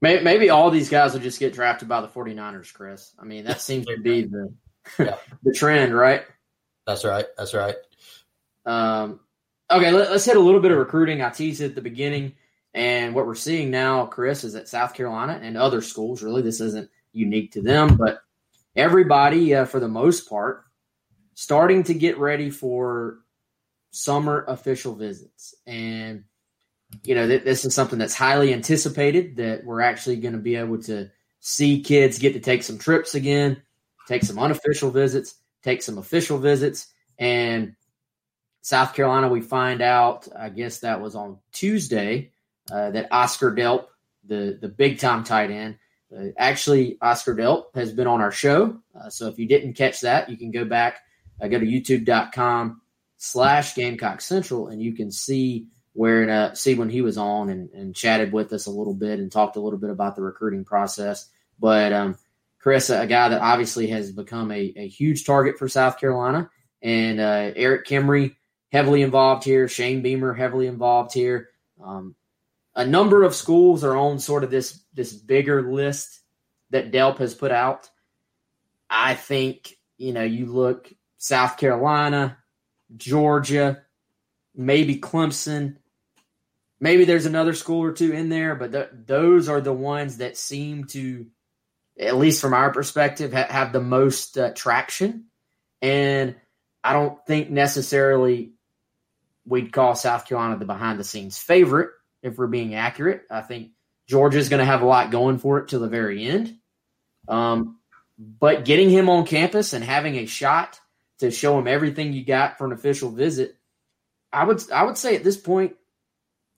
Maybe, 0.00 0.22
maybe 0.22 0.50
all 0.50 0.70
these 0.70 0.88
guys 0.88 1.12
will 1.12 1.20
just 1.20 1.40
get 1.40 1.52
drafted 1.52 1.88
by 1.88 2.00
the 2.00 2.08
49ers, 2.08 2.72
Chris. 2.72 3.12
I 3.18 3.24
mean, 3.24 3.44
that 3.44 3.60
seems 3.60 3.86
to 3.86 3.98
be 3.98 4.22
the 4.22 4.52
yeah. 4.98 5.16
the 5.42 5.52
trend, 5.52 5.94
right? 5.94 6.22
That's 6.86 7.04
right. 7.04 7.26
That's 7.36 7.52
right. 7.52 7.76
Um, 8.64 9.20
okay, 9.70 9.90
let, 9.90 10.08
us 10.08 10.24
hit 10.24 10.36
a 10.36 10.40
little 10.40 10.60
bit 10.60 10.70
of 10.70 10.78
recruiting. 10.78 11.20
I 11.20 11.30
teased 11.30 11.60
it 11.60 11.66
at 11.66 11.74
the 11.74 11.80
beginning. 11.80 12.34
And 12.74 13.14
what 13.14 13.26
we're 13.26 13.34
seeing 13.34 13.70
now, 13.70 14.06
Chris, 14.06 14.44
is 14.44 14.52
that 14.52 14.68
South 14.68 14.94
Carolina 14.94 15.40
and 15.42 15.56
other 15.56 15.80
schools, 15.80 16.22
really, 16.22 16.42
this 16.42 16.60
isn't 16.60 16.90
unique 17.12 17.52
to 17.52 17.62
them, 17.62 17.96
but 17.96 18.20
everybody, 18.76 19.54
uh, 19.54 19.64
for 19.64 19.80
the 19.80 19.88
most 19.88 20.28
part, 20.28 20.64
starting 21.34 21.82
to 21.84 21.94
get 21.94 22.18
ready 22.18 22.50
for 22.50 23.18
summer 23.90 24.44
official 24.46 24.94
visits. 24.94 25.54
And, 25.66 26.24
you 27.04 27.14
know, 27.14 27.26
th- 27.26 27.44
this 27.44 27.64
is 27.64 27.74
something 27.74 27.98
that's 27.98 28.14
highly 28.14 28.52
anticipated 28.52 29.36
that 29.36 29.64
we're 29.64 29.80
actually 29.80 30.16
going 30.16 30.34
to 30.34 30.38
be 30.40 30.56
able 30.56 30.82
to 30.82 31.10
see 31.40 31.82
kids 31.82 32.18
get 32.18 32.32
to 32.32 32.40
take 32.40 32.62
some 32.62 32.78
trips 32.78 33.14
again, 33.14 33.62
take 34.06 34.22
some 34.22 34.38
unofficial 34.38 34.90
visits, 34.90 35.34
take 35.62 35.82
some 35.82 35.98
official 35.98 36.38
visits. 36.38 36.88
And 37.18 37.74
South 38.62 38.94
Carolina, 38.94 39.28
we 39.28 39.40
find 39.40 39.80
out, 39.80 40.28
I 40.36 40.48
guess 40.48 40.80
that 40.80 41.00
was 41.00 41.14
on 41.14 41.38
Tuesday, 41.52 42.32
uh, 42.70 42.90
that 42.90 43.08
Oscar 43.10 43.54
Delp, 43.54 43.86
the 44.24 44.58
the 44.60 44.68
big 44.68 44.98
time 44.98 45.24
tight 45.24 45.50
end, 45.50 45.78
uh, 46.14 46.26
actually 46.36 46.98
Oscar 47.00 47.34
Delp 47.34 47.74
has 47.74 47.92
been 47.92 48.06
on 48.06 48.20
our 48.20 48.32
show. 48.32 48.78
Uh, 48.98 49.08
so 49.08 49.28
if 49.28 49.38
you 49.38 49.46
didn't 49.46 49.74
catch 49.74 50.02
that, 50.02 50.28
you 50.28 50.36
can 50.36 50.50
go 50.50 50.64
back, 50.64 51.00
uh, 51.40 51.48
go 51.48 51.58
to 51.58 51.66
youtube.com 51.66 52.80
slash 53.16 53.74
Gamecock 53.74 54.20
Central, 54.20 54.68
and 54.68 54.82
you 54.82 54.94
can 54.94 55.10
see 55.10 55.68
where 55.92 56.28
uh, 56.30 56.54
see 56.54 56.74
when 56.74 56.90
he 56.90 57.02
was 57.02 57.18
on 57.18 57.48
and, 57.48 57.70
and 57.70 57.94
chatted 57.94 58.32
with 58.32 58.52
us 58.52 58.66
a 58.66 58.70
little 58.70 58.94
bit 58.94 59.18
and 59.18 59.32
talked 59.32 59.56
a 59.56 59.60
little 59.60 59.78
bit 59.78 59.90
about 59.90 60.16
the 60.16 60.22
recruiting 60.22 60.64
process. 60.64 61.28
But 61.58 61.92
um, 61.92 62.16
Chris, 62.60 62.90
a 62.90 63.06
guy 63.06 63.28
that 63.30 63.40
obviously 63.40 63.88
has 63.88 64.12
become 64.12 64.50
a, 64.52 64.72
a 64.76 64.88
huge 64.88 65.24
target 65.24 65.58
for 65.58 65.68
South 65.68 65.98
Carolina, 65.98 66.50
and 66.82 67.20
uh, 67.20 67.52
Erik 67.56 67.86
Kimrey 67.86 68.36
heavily 68.70 69.02
involved 69.02 69.44
here, 69.44 69.68
Shane 69.68 70.02
Beamer 70.02 70.34
heavily 70.34 70.66
involved 70.66 71.12
here. 71.14 71.48
Um, 71.82 72.14
a 72.74 72.86
number 72.86 73.24
of 73.24 73.34
schools 73.34 73.82
are 73.82 73.96
on 73.96 74.18
sort 74.18 74.44
of 74.44 74.50
this 74.50 74.80
this 74.94 75.12
bigger 75.12 75.72
list 75.72 76.20
that 76.70 76.92
Delp 76.92 77.18
has 77.18 77.34
put 77.34 77.50
out. 77.50 77.90
I 78.88 79.14
think 79.14 79.74
you 79.96 80.12
know 80.12 80.22
you 80.22 80.46
look 80.46 80.92
South 81.16 81.56
Carolina, 81.56 82.38
Georgia, 82.96 83.82
maybe 84.58 84.96
Clemson. 84.96 85.76
Maybe 86.80 87.04
there's 87.04 87.26
another 87.26 87.54
school 87.54 87.82
or 87.82 87.92
two 87.92 88.12
in 88.12 88.28
there, 88.28 88.54
but 88.54 88.72
th- 88.72 88.90
those 89.06 89.48
are 89.48 89.60
the 89.60 89.72
ones 89.72 90.18
that 90.18 90.36
seem 90.36 90.84
to, 90.88 91.26
at 91.98 92.16
least 92.16 92.42
from 92.42 92.52
our 92.52 92.72
perspective, 92.72 93.32
ha- 93.32 93.46
have 93.48 93.72
the 93.72 93.80
most 93.80 94.36
uh, 94.36 94.52
traction. 94.52 95.26
And 95.80 96.36
I 96.84 96.92
don't 96.92 97.24
think 97.26 97.50
necessarily 97.50 98.52
we'd 99.46 99.72
call 99.72 99.94
South 99.94 100.26
Carolina 100.26 100.58
the 100.58 100.66
behind 100.66 101.00
the 101.00 101.04
scenes 101.04 101.38
favorite, 101.38 101.90
if 102.22 102.36
we're 102.36 102.46
being 102.48 102.74
accurate. 102.74 103.22
I 103.30 103.40
think 103.40 103.70
Georgia's 104.08 104.48
going 104.48 104.60
to 104.60 104.66
have 104.66 104.82
a 104.82 104.86
lot 104.86 105.10
going 105.10 105.38
for 105.38 105.58
it 105.58 105.68
till 105.68 105.80
the 105.80 105.88
very 105.88 106.24
end. 106.26 106.56
Um, 107.28 107.78
but 108.18 108.64
getting 108.64 108.90
him 108.90 109.08
on 109.08 109.26
campus 109.26 109.72
and 109.72 109.84
having 109.84 110.16
a 110.16 110.26
shot 110.26 110.80
to 111.20 111.30
show 111.30 111.58
him 111.58 111.68
everything 111.68 112.12
you 112.12 112.24
got 112.24 112.58
for 112.58 112.66
an 112.66 112.72
official 112.72 113.10
visit, 113.10 113.56
I 114.32 114.44
would 114.44 114.62
I 114.70 114.84
would 114.84 114.98
say 114.98 115.16
at 115.16 115.24
this 115.24 115.36
point, 115.36 115.74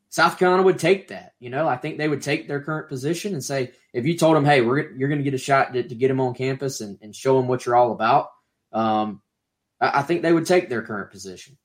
South 0.09 0.39
Carolina 0.39 0.65
would 0.65 0.79
take 0.79 1.09
that. 1.09 1.35
You 1.39 1.51
know, 1.51 1.69
I 1.69 1.77
think 1.77 1.97
they 1.97 2.09
would 2.09 2.23
take 2.23 2.49
their 2.49 2.61
current 2.61 2.89
position 2.89 3.33
and 3.33 3.45
say, 3.45 3.73
if 3.93 4.05
you 4.05 4.17
told 4.17 4.37
them, 4.37 4.45
hey, 4.45 4.61
we're 4.61 4.91
you're 4.93 5.09
going 5.09 5.21
to 5.21 5.25
get 5.25 5.35
a 5.35 5.39
shot 5.39 5.73
to, 5.73 5.83
to, 5.83 5.95
get 5.95 6.11
him 6.11 6.21
on 6.21 6.35
campus 6.35 6.81
and, 6.81 6.99
and 7.01 7.15
show 7.15 7.39
him 7.39 7.49
what 7.49 7.65
you're 7.65 7.77
all 7.77 7.93
about, 7.93 8.31
um, 8.73 9.23
I, 9.81 10.01
I, 10.01 10.03
think 10.03 10.23
they 10.23 10.33
would 10.33 10.47
take 10.47 10.69
their 10.69 10.83
current 10.83 11.11
position. 11.11 11.57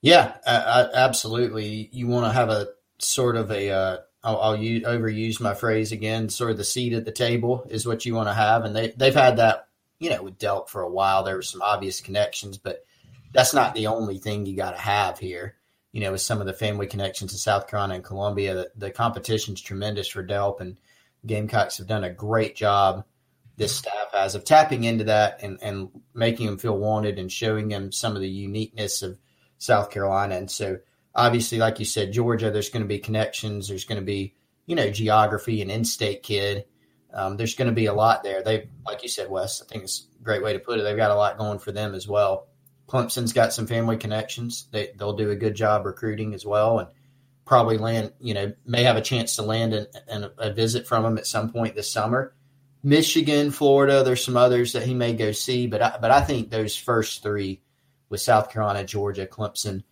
Yeah, 0.00 0.34
absolutely. 0.46 1.88
You 1.92 2.06
want 2.06 2.26
to 2.26 2.32
have 2.32 2.48
a 2.48 2.68
sort 2.98 3.36
of 3.36 3.50
a 3.50 3.70
uh, 3.70 3.96
I'll, 4.22 4.40
I'll 4.40 4.56
use, 4.56 4.84
overuse 4.84 5.40
my 5.40 5.54
phrase 5.54 5.92
again. 5.92 6.30
Sort 6.30 6.50
of 6.50 6.56
the 6.56 6.64
seat 6.64 6.94
at 6.94 7.04
the 7.04 7.12
table 7.12 7.66
is 7.68 7.86
what 7.86 8.06
you 8.06 8.14
want 8.14 8.28
to 8.28 8.34
have, 8.34 8.64
and 8.64 8.74
they 8.74 8.88
they've 8.96 9.14
had 9.14 9.36
that 9.36 9.68
you 9.98 10.10
know 10.10 10.22
with 10.22 10.38
Delp 10.38 10.68
for 10.68 10.82
a 10.82 10.90
while. 10.90 11.22
There 11.22 11.36
were 11.36 11.42
some 11.42 11.62
obvious 11.62 12.00
connections, 12.00 12.56
but 12.56 12.84
that's 13.34 13.52
not 13.52 13.74
the 13.74 13.88
only 13.88 14.18
thing 14.18 14.46
you 14.46 14.56
got 14.56 14.70
to 14.70 14.80
have 14.80 15.18
here. 15.18 15.56
You 15.92 16.00
know, 16.00 16.12
with 16.12 16.22
some 16.22 16.40
of 16.40 16.46
the 16.46 16.52
family 16.52 16.86
connections 16.86 17.32
in 17.32 17.38
South 17.38 17.68
Carolina 17.68 17.94
and 17.94 18.04
Columbia, 18.04 18.54
the, 18.54 18.70
the 18.76 18.90
competition's 18.90 19.60
tremendous 19.60 20.08
for 20.08 20.26
Delp, 20.26 20.60
and 20.60 20.78
Gamecocks 21.26 21.78
have 21.78 21.86
done 21.86 22.04
a 22.04 22.10
great 22.10 22.56
job. 22.56 23.04
This 23.56 23.76
staff 23.76 24.12
has 24.12 24.34
of 24.34 24.44
tapping 24.44 24.84
into 24.84 25.04
that 25.04 25.40
and, 25.42 25.58
and 25.62 25.88
making 26.12 26.46
them 26.46 26.58
feel 26.58 26.76
wanted 26.76 27.18
and 27.18 27.30
showing 27.30 27.68
them 27.68 27.92
some 27.92 28.16
of 28.16 28.22
the 28.22 28.28
uniqueness 28.28 29.02
of 29.02 29.18
South 29.58 29.90
Carolina. 29.90 30.34
And 30.34 30.50
so 30.50 30.78
obviously, 31.14 31.58
like 31.58 31.78
you 31.78 31.84
said, 31.84 32.12
Georgia, 32.12 32.50
there's 32.50 32.70
going 32.70 32.82
to 32.82 32.88
be 32.88 32.98
connections. 32.98 33.68
There's 33.68 33.84
going 33.84 34.00
to 34.00 34.04
be, 34.04 34.34
you 34.66 34.74
know, 34.74 34.90
geography 34.90 35.62
and 35.62 35.70
in-state 35.70 36.24
kid. 36.24 36.64
Um, 37.12 37.36
there's 37.36 37.54
going 37.54 37.68
to 37.68 37.74
be 37.74 37.86
a 37.86 37.94
lot 37.94 38.24
there. 38.24 38.42
They, 38.42 38.68
like 38.84 39.04
you 39.04 39.08
said, 39.08 39.30
Wes, 39.30 39.62
I 39.62 39.66
think 39.66 39.84
it's 39.84 40.08
a 40.20 40.24
great 40.24 40.42
way 40.42 40.52
to 40.52 40.58
put 40.58 40.80
it. 40.80 40.82
They've 40.82 40.96
got 40.96 41.12
a 41.12 41.14
lot 41.14 41.38
going 41.38 41.60
for 41.60 41.70
them 41.70 41.94
as 41.94 42.08
well. 42.08 42.48
Clemson's 42.86 43.32
got 43.32 43.52
some 43.52 43.66
family 43.66 43.96
connections. 43.96 44.68
They, 44.70 44.90
they'll 44.96 45.16
do 45.16 45.30
a 45.30 45.36
good 45.36 45.54
job 45.54 45.86
recruiting 45.86 46.34
as 46.34 46.44
well, 46.44 46.78
and 46.78 46.88
probably 47.44 47.78
land, 47.78 48.12
you 48.20 48.34
know, 48.34 48.52
may 48.66 48.84
have 48.84 48.96
a 48.96 49.02
chance 49.02 49.36
to 49.36 49.42
land 49.42 49.74
in, 49.74 49.86
in 50.08 50.24
a, 50.24 50.32
a 50.38 50.52
visit 50.52 50.86
from 50.86 51.04
him 51.04 51.18
at 51.18 51.26
some 51.26 51.52
point 51.52 51.74
this 51.74 51.92
summer. 51.92 52.34
Michigan, 52.82 53.50
Florida, 53.50 54.02
there's 54.02 54.24
some 54.24 54.36
others 54.36 54.74
that 54.74 54.82
he 54.82 54.92
may 54.92 55.14
go 55.14 55.32
see, 55.32 55.66
but 55.66 55.80
I, 55.80 55.96
but 56.00 56.10
I 56.10 56.20
think 56.20 56.50
those 56.50 56.76
first 56.76 57.22
three 57.22 57.62
with 58.10 58.20
South 58.20 58.50
Carolina, 58.50 58.84
Georgia, 58.84 59.26
Clemson, 59.26 59.84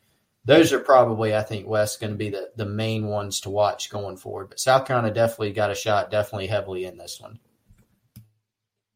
those 0.44 0.72
are 0.72 0.80
probably, 0.80 1.34
I 1.34 1.42
think, 1.42 1.66
Wes 1.66 1.96
going 1.96 2.12
to 2.12 2.18
be 2.18 2.28
the, 2.28 2.50
the 2.56 2.66
main 2.66 3.06
ones 3.06 3.40
to 3.40 3.50
watch 3.50 3.90
going 3.90 4.16
forward. 4.16 4.50
But 4.50 4.60
South 4.60 4.86
Carolina 4.86 5.14
definitely 5.14 5.52
got 5.52 5.70
a 5.70 5.74
shot, 5.74 6.10
definitely 6.10 6.48
heavily 6.48 6.84
in 6.84 6.98
this 6.98 7.20
one. 7.20 7.38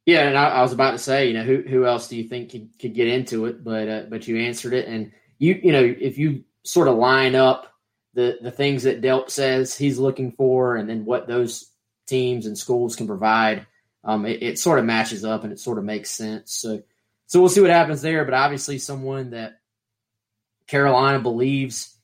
Yeah, 0.06 0.28
and 0.28 0.38
I, 0.38 0.48
I 0.50 0.62
was 0.62 0.72
about 0.72 0.92
to 0.92 0.98
say, 0.98 1.26
you 1.26 1.34
know, 1.34 1.42
who 1.42 1.62
who 1.62 1.84
else 1.84 2.08
do 2.08 2.16
you 2.16 2.24
think 2.24 2.52
could, 2.52 2.70
could 2.78 2.94
get 2.94 3.08
into 3.08 3.46
it? 3.46 3.62
But 3.62 3.88
uh, 3.88 4.02
but 4.08 4.26
you 4.28 4.38
answered 4.38 4.72
it, 4.72 4.86
and 4.86 5.12
you 5.38 5.60
you 5.62 5.72
know, 5.72 5.82
if 5.82 6.16
you 6.16 6.44
sort 6.62 6.86
of 6.86 6.96
line 6.96 7.34
up 7.34 7.74
the 8.14 8.38
the 8.40 8.52
things 8.52 8.84
that 8.84 9.02
Delp 9.02 9.30
says 9.30 9.76
he's 9.76 9.98
looking 9.98 10.30
for, 10.30 10.76
and 10.76 10.88
then 10.88 11.04
what 11.04 11.26
those 11.26 11.70
teams 12.06 12.46
and 12.46 12.56
schools 12.56 12.94
can 12.94 13.08
provide, 13.08 13.66
um, 14.04 14.24
it, 14.26 14.42
it 14.42 14.58
sort 14.60 14.78
of 14.78 14.84
matches 14.84 15.24
up 15.24 15.42
and 15.42 15.52
it 15.52 15.58
sort 15.58 15.76
of 15.76 15.84
makes 15.84 16.10
sense. 16.10 16.52
So 16.52 16.82
so 17.26 17.40
we'll 17.40 17.48
see 17.48 17.60
what 17.60 17.70
happens 17.70 18.00
there. 18.00 18.24
But 18.24 18.34
obviously, 18.34 18.78
someone 18.78 19.30
that 19.30 19.58
Carolina 20.68 21.18
believes 21.18 21.96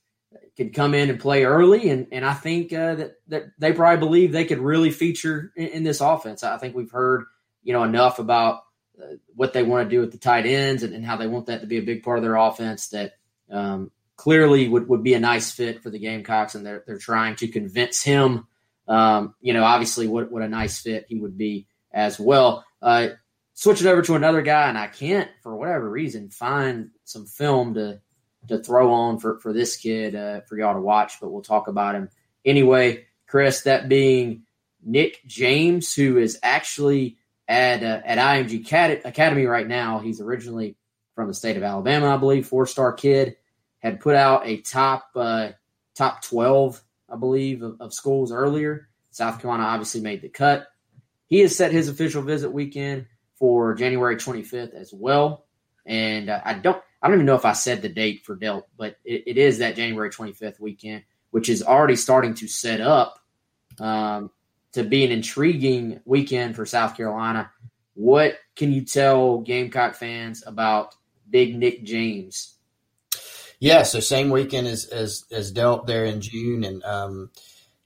could 0.57 0.73
come 0.73 0.93
in 0.93 1.09
and 1.09 1.21
play 1.21 1.45
early, 1.45 1.89
and 1.89 2.07
and 2.11 2.25
I 2.25 2.33
think 2.33 2.73
uh, 2.73 2.95
that 2.95 3.15
that 3.29 3.45
they 3.57 3.71
probably 3.71 4.05
believe 4.05 4.31
they 4.33 4.45
could 4.45 4.59
really 4.59 4.91
feature 4.91 5.53
in, 5.55 5.67
in, 5.67 5.83
this 5.83 6.01
offense. 6.01 6.43
I 6.43 6.57
think 6.57 6.75
we've 6.75 6.91
heard 6.91 7.23
you 7.63 7.73
know 7.73 7.83
enough 7.83 8.19
about 8.19 8.63
uh, 9.01 9.15
what 9.35 9.53
they 9.53 9.63
want 9.63 9.89
to 9.89 9.95
do 9.95 10.01
with 10.01 10.11
the 10.11 10.17
tight 10.17 10.45
ends 10.45 10.83
and, 10.83 10.93
and, 10.93 11.03
how 11.05 11.17
they 11.17 11.27
want 11.27 11.47
that 11.47 11.61
to 11.61 11.67
be 11.67 11.77
a 11.77 11.81
big 11.83 12.03
part 12.03 12.19
of 12.19 12.23
their 12.23 12.35
offense 12.35 12.89
that 12.89 13.13
um, 13.49 13.89
clearly 14.15 14.67
would, 14.67 14.87
would 14.87 15.03
be 15.03 15.15
a 15.15 15.19
nice 15.19 15.51
fit 15.51 15.81
for 15.81 15.89
the 15.89 15.99
Gamecocks, 15.99 16.55
and 16.55 16.65
they're 16.65 16.83
they're 16.85 16.97
trying 16.97 17.35
to 17.37 17.47
convince 17.47 18.03
him. 18.03 18.47
Um, 18.87 19.35
you 19.41 19.53
know, 19.53 19.63
obviously, 19.63 20.07
what 20.07 20.31
what 20.31 20.43
a 20.43 20.47
nice 20.47 20.81
fit 20.81 21.05
he 21.09 21.19
would 21.19 21.37
be 21.37 21.67
as 21.91 22.19
well. 22.19 22.65
Uh, 22.81 23.09
switch 23.53 23.81
it 23.81 23.87
over 23.87 24.01
to 24.03 24.15
another 24.15 24.41
guy, 24.41 24.69
and 24.69 24.77
I 24.77 24.87
can't 24.87 25.29
for 25.41 25.55
whatever 25.55 25.89
reason 25.89 26.29
find 26.29 26.91
some 27.03 27.25
film 27.25 27.75
to 27.75 28.01
to 28.47 28.59
throw 28.59 28.93
on 28.93 29.19
for 29.19 29.39
for 29.39 29.53
this 29.53 29.77
kid 29.77 30.15
uh, 30.15 30.41
for 30.41 30.57
y'all 30.57 30.75
to 30.75 30.81
watch, 30.81 31.19
but 31.21 31.31
we'll 31.31 31.41
talk 31.41 31.67
about 31.67 31.95
him 31.95 32.09
anyway. 32.45 33.05
Chris, 33.27 33.61
that 33.61 33.89
being 33.89 34.43
Nick 34.83 35.21
James, 35.25 35.93
who 35.93 36.17
is 36.17 36.37
actually 36.43 37.17
at 37.47 37.83
uh, 37.83 38.01
at 38.05 38.17
IMG 38.17 39.05
Academy 39.05 39.45
right 39.45 39.67
now. 39.67 39.99
He's 39.99 40.21
originally 40.21 40.77
from 41.15 41.27
the 41.27 41.33
state 41.33 41.57
of 41.57 41.63
Alabama, 41.63 42.13
I 42.13 42.17
believe, 42.17 42.47
four 42.47 42.65
star 42.65 42.93
kid. 42.93 43.35
Had 43.79 43.99
put 43.99 44.15
out 44.15 44.47
a 44.47 44.61
top 44.61 45.09
uh, 45.15 45.49
top 45.95 46.23
twelve, 46.23 46.81
I 47.09 47.17
believe, 47.17 47.61
of, 47.61 47.81
of 47.81 47.93
schools 47.93 48.31
earlier. 48.31 48.89
South 49.11 49.39
Carolina 49.39 49.63
obviously 49.65 50.01
made 50.01 50.21
the 50.21 50.29
cut. 50.29 50.67
He 51.27 51.39
has 51.39 51.55
set 51.55 51.71
his 51.71 51.89
official 51.89 52.23
visit 52.23 52.51
weekend 52.51 53.05
for 53.35 53.73
January 53.75 54.15
25th 54.15 54.73
as 54.73 54.93
well. 54.93 55.45
And 55.85 56.29
uh, 56.29 56.41
I 56.43 56.53
don't 56.53 56.81
I 57.01 57.07
don't 57.07 57.15
even 57.15 57.25
know 57.25 57.35
if 57.35 57.45
I 57.45 57.53
said 57.53 57.81
the 57.81 57.89
date 57.89 58.23
for 58.23 58.37
Delp, 58.37 58.63
but 58.77 58.95
it, 59.03 59.23
it 59.27 59.37
is 59.37 59.57
that 59.57 59.75
January 59.75 60.09
25th 60.09 60.59
weekend, 60.59 61.03
which 61.31 61.49
is 61.49 61.61
already 61.61 61.97
starting 61.97 62.33
to 62.35 62.47
set 62.47 62.79
up 62.79 63.19
um, 63.79 64.31
to 64.73 64.83
be 64.83 65.05
an 65.05 65.11
intriguing 65.11 66.01
weekend 66.05 66.55
for 66.55 66.65
South 66.65 66.97
Carolina. 66.97 67.51
What 67.93 68.37
can 68.55 68.71
you 68.71 68.81
tell 68.81 69.39
Gamecock 69.39 69.95
fans 69.95 70.43
about 70.45 70.95
Big 71.29 71.55
Nick 71.55 71.83
James? 71.83 72.55
Yeah, 73.59 73.83
so 73.83 73.99
same 73.99 74.29
weekend 74.29 74.67
as 74.67 74.85
as, 74.85 75.25
as 75.31 75.53
Delp 75.53 75.85
there 75.87 76.05
in 76.05 76.19
June, 76.19 76.63
and 76.63 76.83
um, 76.83 77.29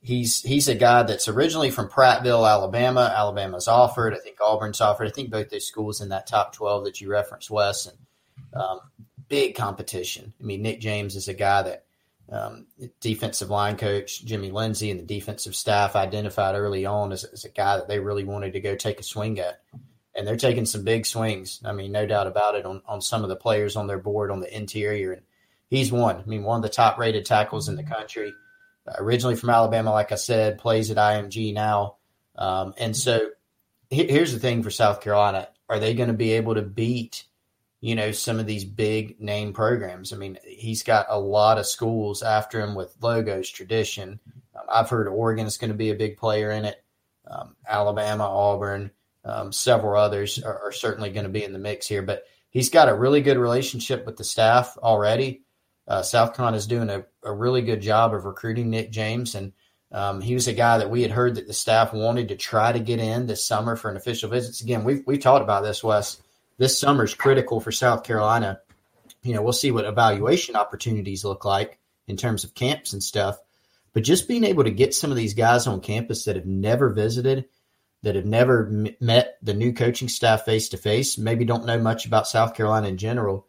he's 0.02 0.42
he's 0.42 0.68
a 0.68 0.76
guy 0.76 1.04
that's 1.04 1.28
originally 1.28 1.70
from 1.70 1.90
Prattville, 1.90 2.50
Alabama. 2.50 3.14
Alabama's 3.16 3.68
offered. 3.68 4.16
I 4.16 4.20
think 4.20 4.38
Auburn's 4.42 4.82
offered. 4.82 5.08
I 5.08 5.12
think 5.12 5.30
both 5.30 5.50
those 5.50 5.68
schools 5.68 6.02
in 6.02 6.10
that 6.10 6.26
top 6.26 6.54
twelve 6.54 6.86
that 6.86 7.00
you 7.00 7.10
referenced, 7.10 7.52
Wes, 7.52 7.86
and 7.86 7.98
um, 8.60 8.80
big 9.28 9.56
competition. 9.56 10.34
I 10.40 10.44
mean, 10.44 10.62
Nick 10.62 10.80
James 10.80 11.16
is 11.16 11.28
a 11.28 11.34
guy 11.34 11.62
that 11.64 11.86
um, 12.30 12.68
defensive 13.00 13.50
line 13.50 13.78
coach 13.78 14.24
Jimmy 14.26 14.52
Lindsey 14.52 14.92
and 14.92 15.00
the 15.00 15.06
defensive 15.06 15.56
staff 15.56 15.96
identified 15.96 16.56
early 16.56 16.86
on 16.86 17.12
as, 17.12 17.24
as, 17.24 17.46
a 17.46 17.50
guy 17.50 17.78
that 17.78 17.88
they 17.88 18.00
really 18.00 18.26
wanted 18.26 18.54
to 18.54 18.60
go 18.60 18.76
take 18.76 19.00
a 19.00 19.04
swing 19.04 19.40
at. 19.40 19.62
And 20.14 20.28
they're 20.28 20.36
taking 20.36 20.66
some 20.66 20.84
big 20.84 21.06
swings. 21.06 21.62
I 21.64 21.72
mean, 21.72 21.92
no 21.92 22.06
doubt 22.06 22.28
about 22.28 22.56
it 22.56 22.66
on, 22.66 22.82
on 22.88 23.02
some 23.02 23.24
of 23.24 23.30
the 23.30 23.36
players 23.36 23.76
on 23.76 23.88
their 23.88 24.00
board 24.00 24.32
on 24.32 24.40
the 24.40 24.56
interior. 24.56 25.14
And 25.14 25.22
he's 25.70 25.92
one. 25.92 26.18
I 26.18 26.26
mean, 26.26 26.44
one 26.44 26.58
of 26.58 26.64
the 26.64 26.70
top 26.70 26.98
rated 26.98 27.26
tackles 27.26 27.70
in 27.70 27.76
the 27.76 27.84
country. 27.84 28.34
Uh, 28.88 28.94
originally 28.98 29.36
from 29.36 29.52
Alabama, 29.52 29.92
like 29.92 30.12
I 30.12 30.16
said, 30.16 30.58
plays 30.58 30.90
at 30.92 30.98
IMG 30.98 31.54
now. 31.54 31.98
Um, 32.36 32.74
and 32.78 32.98
so 32.98 33.30
here's 33.90 34.34
the 34.34 34.40
thing 34.40 34.64
for 34.64 34.72
South 34.72 35.02
Carolina 35.02 35.50
are 35.70 35.80
they 35.80 35.94
going 35.94 36.08
to 36.08 36.14
be 36.14 36.34
able 36.34 36.56
to 36.56 36.62
beat 36.62 37.26
you 37.82 37.96
know, 37.96 38.12
some 38.12 38.40
of 38.40 38.48
these 38.48 38.66
big 38.66 39.20
name 39.22 39.54
programs. 39.54 40.12
I 40.12 40.18
mean, 40.18 40.38
he's 40.44 40.84
got 40.84 41.06
a 41.10 41.20
lot 41.20 41.60
of 41.60 41.68
schools 41.68 42.24
after 42.24 42.60
him 42.60 42.76
with 42.76 42.96
logos, 43.02 43.50
tradition. 43.50 44.20
Um, 44.56 44.66
I've 44.70 44.90
heard 44.90 45.08
Oregon 45.08 45.46
is 45.46 45.58
going 45.58 45.72
to 45.72 45.78
be 45.78 45.92
a 45.92 45.96
big 45.96 46.18
player 46.18 46.52
in 46.52 46.66
it. 46.66 46.84
Um, 47.30 47.56
Alabama, 47.68 48.24
Auburn, 48.24 48.92
um, 49.26 49.52
several 49.52 50.00
others 50.00 50.42
are, 50.42 50.60
are 50.60 50.72
certainly 50.72 51.12
going 51.12 51.26
to 51.26 51.32
be 51.32 51.44
in 51.44 51.54
the 51.54 51.60
mix 51.60 51.88
here. 51.88 52.02
But 52.02 52.24
he's 52.50 52.70
got 52.70 52.90
a 52.90 52.96
really 52.96 53.22
good 53.22 53.38
relationship 53.38 54.06
with 54.06 54.18
the 54.18 54.24
staff 54.24 54.78
already. 54.78 55.44
Uh, 55.88 56.02
South 56.02 56.36
Carolina 56.36 56.58
is 56.58 56.68
doing 56.68 56.90
a, 56.90 57.06
a, 57.24 57.32
really 57.32 57.62
good 57.62 57.80
job 57.80 58.14
of 58.14 58.26
recruiting 58.26 58.70
Nick 58.70 58.92
James, 58.92 59.36
and 59.36 59.54
um, 59.94 60.20
he 60.20 60.34
was 60.34 60.50
a 60.50 60.54
guy 60.54 60.78
that 60.78 60.90
we 60.90 61.02
had 61.02 61.12
heard 61.12 61.36
that 61.36 61.48
the 61.48 61.54
staff 61.54 61.94
wanted 61.94 62.28
to 62.28 62.36
try 62.36 62.74
to 62.74 62.80
get 62.80 63.00
in 63.00 63.26
this 63.26 63.46
summer 63.46 63.78
for 63.78 63.90
an 63.90 63.96
official 63.96 64.30
visits. 64.30 64.60
Again, 64.60 64.84
we've 64.84 65.04
we 65.08 65.18
talked 65.18 65.44
about 65.44 65.64
this, 65.64 65.82
Wes 65.82 66.22
this 66.58 66.80
summer 66.80 67.04
is 67.04 67.14
critical 67.14 67.60
for 67.60 67.72
South 67.72 68.04
Carolina. 68.04 68.62
You 69.24 69.34
know, 69.34 69.42
we'll 69.42 69.54
see 69.54 69.72
what 69.72 69.86
evaluation 69.86 70.56
opportunities 70.56 71.26
look 71.26 71.46
like 71.46 71.80
in 72.08 72.18
terms 72.18 72.44
of 72.44 72.56
camps 72.56 72.94
and 72.94 73.04
stuff. 73.04 73.38
But 73.94 74.04
just 74.04 74.28
being 74.28 74.44
able 74.44 74.64
to 74.64 74.72
get 74.72 74.94
some 74.94 75.12
of 75.12 75.18
these 75.18 75.34
guys 75.34 75.68
on 75.68 75.82
campus 75.82 76.26
that 76.26 76.36
have 76.36 76.46
never 76.46 76.90
visited, 76.90 77.46
that 78.04 78.16
have 78.16 78.26
never 78.26 78.68
m- 78.68 78.96
met 79.00 79.38
the 79.42 79.54
new 79.54 79.74
coaching 79.74 80.08
staff 80.08 80.46
face 80.46 80.70
to 80.70 80.78
face, 80.78 81.18
maybe 81.18 81.46
don't 81.46 81.66
know 81.66 81.80
much 81.80 82.06
about 82.06 82.28
South 82.28 82.54
Carolina 82.54 82.88
in 82.88 82.98
general, 82.98 83.48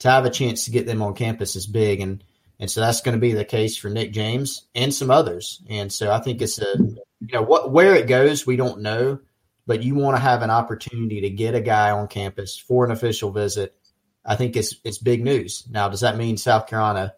to 0.00 0.10
have 0.10 0.24
a 0.24 0.30
chance 0.30 0.64
to 0.64 0.70
get 0.70 0.86
them 0.86 1.02
on 1.02 1.14
campus 1.14 1.56
is 1.56 1.66
big. 1.66 2.00
And 2.00 2.24
and 2.58 2.70
so 2.70 2.80
that's 2.80 3.00
going 3.00 3.14
to 3.14 3.20
be 3.20 3.32
the 3.32 3.44
case 3.44 3.76
for 3.76 3.88
Nick 3.88 4.12
James 4.12 4.66
and 4.74 4.92
some 4.92 5.10
others. 5.10 5.62
And 5.70 5.90
so 5.92 6.10
I 6.10 6.20
think 6.20 6.42
it's 6.42 6.58
a 6.58 6.76
you 6.76 7.32
know 7.32 7.42
what 7.42 7.70
where 7.70 7.94
it 7.94 8.06
goes 8.06 8.46
we 8.46 8.56
don't 8.56 8.80
know, 8.80 9.20
but 9.66 9.82
you 9.82 9.94
want 9.94 10.16
to 10.16 10.20
have 10.20 10.42
an 10.42 10.50
opportunity 10.50 11.22
to 11.22 11.30
get 11.30 11.54
a 11.54 11.60
guy 11.60 11.90
on 11.90 12.08
campus 12.08 12.56
for 12.56 12.84
an 12.84 12.90
official 12.90 13.30
visit. 13.30 13.76
I 14.24 14.36
think 14.36 14.56
it's 14.56 14.76
it's 14.84 14.98
big 14.98 15.24
news. 15.24 15.66
Now, 15.70 15.88
does 15.88 16.00
that 16.00 16.16
mean 16.16 16.36
South 16.36 16.66
Carolina 16.66 17.14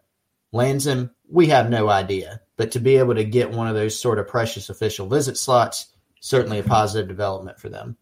lands 0.51 0.87
him? 0.87 1.11
We 1.29 1.47
have 1.47 1.69
no 1.69 1.89
idea. 1.89 2.41
But 2.55 2.71
to 2.73 2.79
be 2.79 2.97
able 2.97 3.15
to 3.15 3.23
get 3.23 3.51
one 3.51 3.67
of 3.67 3.75
those 3.75 3.99
sort 3.99 4.19
of 4.19 4.27
precious 4.27 4.69
official 4.69 5.07
visit 5.07 5.37
slots, 5.37 5.87
certainly 6.19 6.59
a 6.59 6.63
positive 6.63 7.07
development 7.07 7.59
for 7.59 7.69
them. 7.69 7.97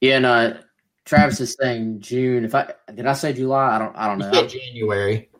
Yeah, 0.00 0.16
and 0.16 0.26
uh, 0.26 0.54
Travis 1.04 1.40
is 1.40 1.56
saying 1.58 2.00
June. 2.00 2.44
If 2.44 2.54
I 2.54 2.74
did 2.94 3.06
I 3.06 3.14
say 3.14 3.32
July? 3.32 3.76
I 3.76 3.78
don't 3.78 3.96
I 3.96 4.08
don't 4.08 4.18
know. 4.18 4.46
January. 4.46 5.30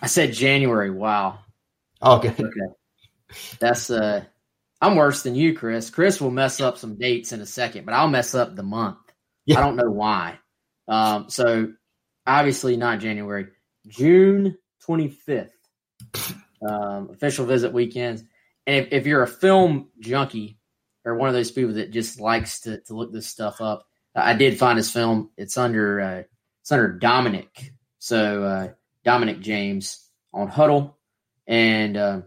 I 0.00 0.06
said 0.06 0.32
January. 0.32 0.90
Wow. 0.90 1.40
Oh, 2.02 2.18
okay. 2.18 2.28
Okay. 2.28 2.74
That's 3.58 3.90
uh 3.90 4.24
I'm 4.80 4.96
worse 4.96 5.22
than 5.22 5.34
you, 5.34 5.54
Chris. 5.54 5.90
Chris 5.90 6.20
will 6.20 6.30
mess 6.30 6.60
up 6.60 6.78
some 6.78 6.98
dates 6.98 7.32
in 7.32 7.40
a 7.40 7.46
second, 7.46 7.86
but 7.86 7.94
I'll 7.94 8.08
mess 8.08 8.34
up 8.34 8.54
the 8.54 8.62
month. 8.62 8.98
Yeah. 9.46 9.58
I 9.58 9.62
don't 9.62 9.76
know 9.76 9.90
why. 9.90 10.38
Um, 10.88 11.30
so 11.30 11.72
obviously 12.26 12.76
not 12.76 13.00
January, 13.00 13.48
June 13.86 14.56
25th, 14.86 15.50
um, 16.66 17.10
official 17.12 17.46
visit 17.46 17.72
weekends. 17.72 18.22
And 18.66 18.76
if, 18.76 18.92
if, 18.92 19.06
you're 19.06 19.22
a 19.22 19.28
film 19.28 19.90
junkie 20.00 20.58
or 21.04 21.14
one 21.14 21.28
of 21.28 21.34
those 21.34 21.50
people 21.50 21.74
that 21.74 21.90
just 21.90 22.20
likes 22.20 22.60
to, 22.62 22.80
to 22.82 22.94
look 22.94 23.12
this 23.12 23.26
stuff 23.26 23.60
up, 23.60 23.86
I 24.14 24.34
did 24.34 24.58
find 24.58 24.76
his 24.76 24.90
film. 24.90 25.30
It's 25.36 25.58
under 25.58 26.00
uh, 26.00 26.22
it's 26.62 26.72
under 26.72 26.92
Dominic. 26.92 27.72
So 27.98 28.44
uh, 28.44 28.68
Dominic 29.04 29.40
James 29.40 30.08
on 30.32 30.48
Hudl, 30.48 30.94
and 31.46 31.96
uh, 31.96 32.20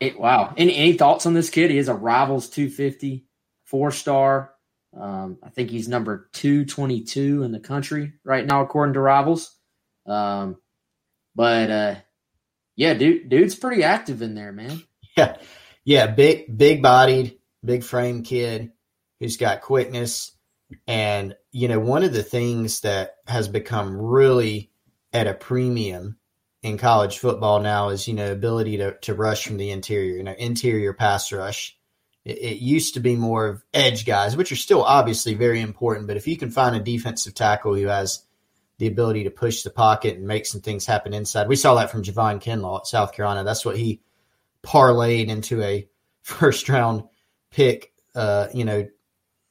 it, 0.00 0.18
wow. 0.18 0.52
Any, 0.56 0.76
any 0.76 0.92
thoughts 0.94 1.26
on 1.26 1.34
this 1.34 1.50
kid? 1.50 1.70
He 1.70 1.78
is 1.78 1.88
a 1.88 1.94
Rivals 1.94 2.48
250, 2.50 3.26
four 3.64 3.90
star. 3.90 4.52
Um, 4.98 5.38
I 5.42 5.50
think 5.50 5.70
he's 5.70 5.88
number 5.88 6.30
222 6.32 7.42
in 7.42 7.52
the 7.52 7.60
country 7.60 8.14
right 8.24 8.46
now, 8.46 8.62
according 8.62 8.94
to 8.94 9.00
Rivals. 9.00 9.54
Um, 10.06 10.56
but 11.34 11.70
uh, 11.70 11.94
yeah, 12.76 12.94
dude, 12.94 13.28
dude's 13.28 13.54
pretty 13.54 13.82
active 13.82 14.22
in 14.22 14.34
there, 14.34 14.52
man. 14.52 14.82
Yeah, 15.16 15.38
yeah, 15.84 16.08
big, 16.08 16.56
big 16.56 16.82
bodied, 16.82 17.38
big 17.64 17.84
frame 17.84 18.22
kid 18.22 18.72
who's 19.18 19.36
got 19.36 19.62
quickness. 19.62 20.32
And 20.86 21.34
you 21.52 21.68
know, 21.68 21.80
one 21.80 22.02
of 22.02 22.12
the 22.12 22.22
things 22.22 22.80
that 22.80 23.16
has 23.26 23.48
become 23.48 23.96
really 23.96 24.72
at 25.12 25.26
a 25.26 25.34
premium 25.34 26.18
in 26.66 26.78
college 26.78 27.18
football 27.18 27.60
now 27.60 27.90
is 27.90 28.08
you 28.08 28.14
know 28.14 28.32
ability 28.32 28.78
to, 28.78 28.98
to 28.98 29.14
rush 29.14 29.46
from 29.46 29.56
the 29.56 29.70
interior, 29.70 30.16
you 30.16 30.22
know, 30.22 30.34
interior 30.36 30.92
pass 30.92 31.32
rush. 31.32 31.78
It, 32.24 32.38
it, 32.38 32.58
used 32.58 32.94
to 32.94 33.00
be 33.00 33.14
more 33.14 33.46
of 33.46 33.64
edge 33.72 34.04
guys, 34.04 34.36
which 34.36 34.50
are 34.50 34.56
still 34.56 34.82
obviously 34.82 35.34
very 35.34 35.60
important. 35.60 36.08
But 36.08 36.16
if 36.16 36.26
you 36.26 36.36
can 36.36 36.50
find 36.50 36.74
a 36.74 36.80
defensive 36.80 37.34
tackle 37.34 37.76
who 37.76 37.86
has 37.86 38.24
the 38.78 38.88
ability 38.88 39.24
to 39.24 39.30
push 39.30 39.62
the 39.62 39.70
pocket 39.70 40.16
and 40.16 40.26
make 40.26 40.44
some 40.44 40.60
things 40.60 40.84
happen 40.84 41.14
inside, 41.14 41.46
we 41.46 41.54
saw 41.54 41.76
that 41.76 41.90
from 41.90 42.02
Javon 42.02 42.42
Kinlaw 42.42 42.80
at 42.80 42.86
South 42.86 43.12
Carolina. 43.12 43.44
That's 43.44 43.64
what 43.64 43.76
he 43.76 44.00
parlayed 44.64 45.28
into 45.28 45.62
a 45.62 45.88
first 46.22 46.68
round 46.68 47.04
pick. 47.50 47.92
Uh, 48.14 48.48
you 48.52 48.64
know, 48.64 48.88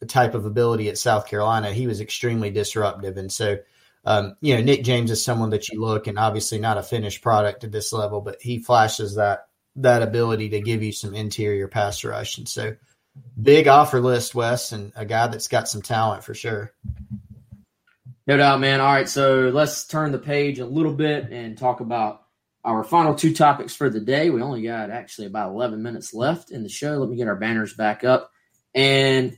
type 0.08 0.34
of 0.34 0.46
ability 0.46 0.90
at 0.90 0.98
South 0.98 1.28
Carolina. 1.28 1.72
He 1.72 1.88
was 1.88 2.02
extremely 2.02 2.50
disruptive, 2.50 3.18
and 3.18 3.32
so 3.32 3.58
um, 4.06 4.36
you 4.40 4.56
know, 4.56 4.62
Nick 4.62 4.84
James 4.84 5.10
is 5.10 5.24
someone 5.24 5.50
that 5.50 5.70
you 5.70 5.82
look 5.82 6.08
and 6.08 6.20
obviously 6.20 6.60
not 6.60 6.78
a 6.78 6.84
finished 6.84 7.22
product 7.22 7.64
at 7.64 7.72
this 7.72 7.92
level, 7.92 8.22
but 8.22 8.42
he 8.42 8.60
flashes 8.60 9.16
that 9.16 9.48
that 9.78 10.04
ability 10.04 10.50
to 10.50 10.62
give 10.62 10.84
you 10.84 10.92
some 10.92 11.14
interior 11.14 11.68
pass 11.68 12.04
rush. 12.04 12.38
And 12.38 12.48
so 12.48 12.76
big 13.42 13.68
offer 13.68 14.00
list, 14.00 14.36
Wes, 14.36 14.72
and 14.72 14.94
a 14.96 15.06
guy 15.06 15.28
that's 15.28 15.48
got 15.48 15.68
some 15.68 15.82
talent 15.82 16.24
for 16.24 16.34
sure. 16.34 16.72
No 18.28 18.38
doubt, 18.38 18.60
man. 18.60 18.80
All 18.80 18.94
right, 18.94 19.10
so 19.10 19.52
let's 19.54 19.86
turn 19.86 20.12
the 20.12 20.20
page 20.20 20.60
a 20.60 20.66
little 20.66 20.94
bit 20.94 21.32
and 21.32 21.58
talk 21.58 21.80
about 21.80 22.22
our 22.64 22.84
final 22.84 23.16
two 23.16 23.34
topics 23.34 23.76
for 23.76 23.90
the 23.90 24.00
day. 24.00 24.30
We 24.30 24.42
only 24.42 24.64
got 24.64 24.90
actually 24.90 25.28
about 25.28 25.52
11 25.52 25.84
minutes 25.84 26.14
left 26.14 26.52
in 26.52 26.64
the 26.64 26.70
show. 26.70 26.98
Let 26.98 27.10
me 27.10 27.18
get 27.18 27.28
our 27.28 27.36
banners 27.36 27.74
back 27.74 28.04
up. 28.04 28.32
And 28.74 29.38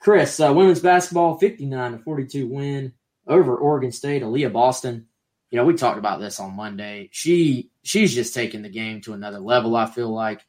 Chris, 0.00 0.38
uh, 0.40 0.52
women's 0.52 0.80
basketball, 0.80 1.38
59 1.38 1.92
to 1.92 1.98
42 1.98 2.48
win 2.48 2.92
over 3.26 3.56
Oregon 3.56 3.92
State, 3.92 4.22
Aliyah 4.22 4.52
Boston. 4.52 5.06
You 5.50 5.58
know, 5.58 5.64
we 5.64 5.74
talked 5.74 5.98
about 5.98 6.20
this 6.20 6.40
on 6.40 6.56
Monday. 6.56 7.08
She 7.12 7.70
she's 7.82 8.14
just 8.14 8.34
taking 8.34 8.62
the 8.62 8.68
game 8.68 9.00
to 9.02 9.12
another 9.12 9.38
level. 9.38 9.76
I 9.76 9.86
feel 9.86 10.08
like 10.10 10.44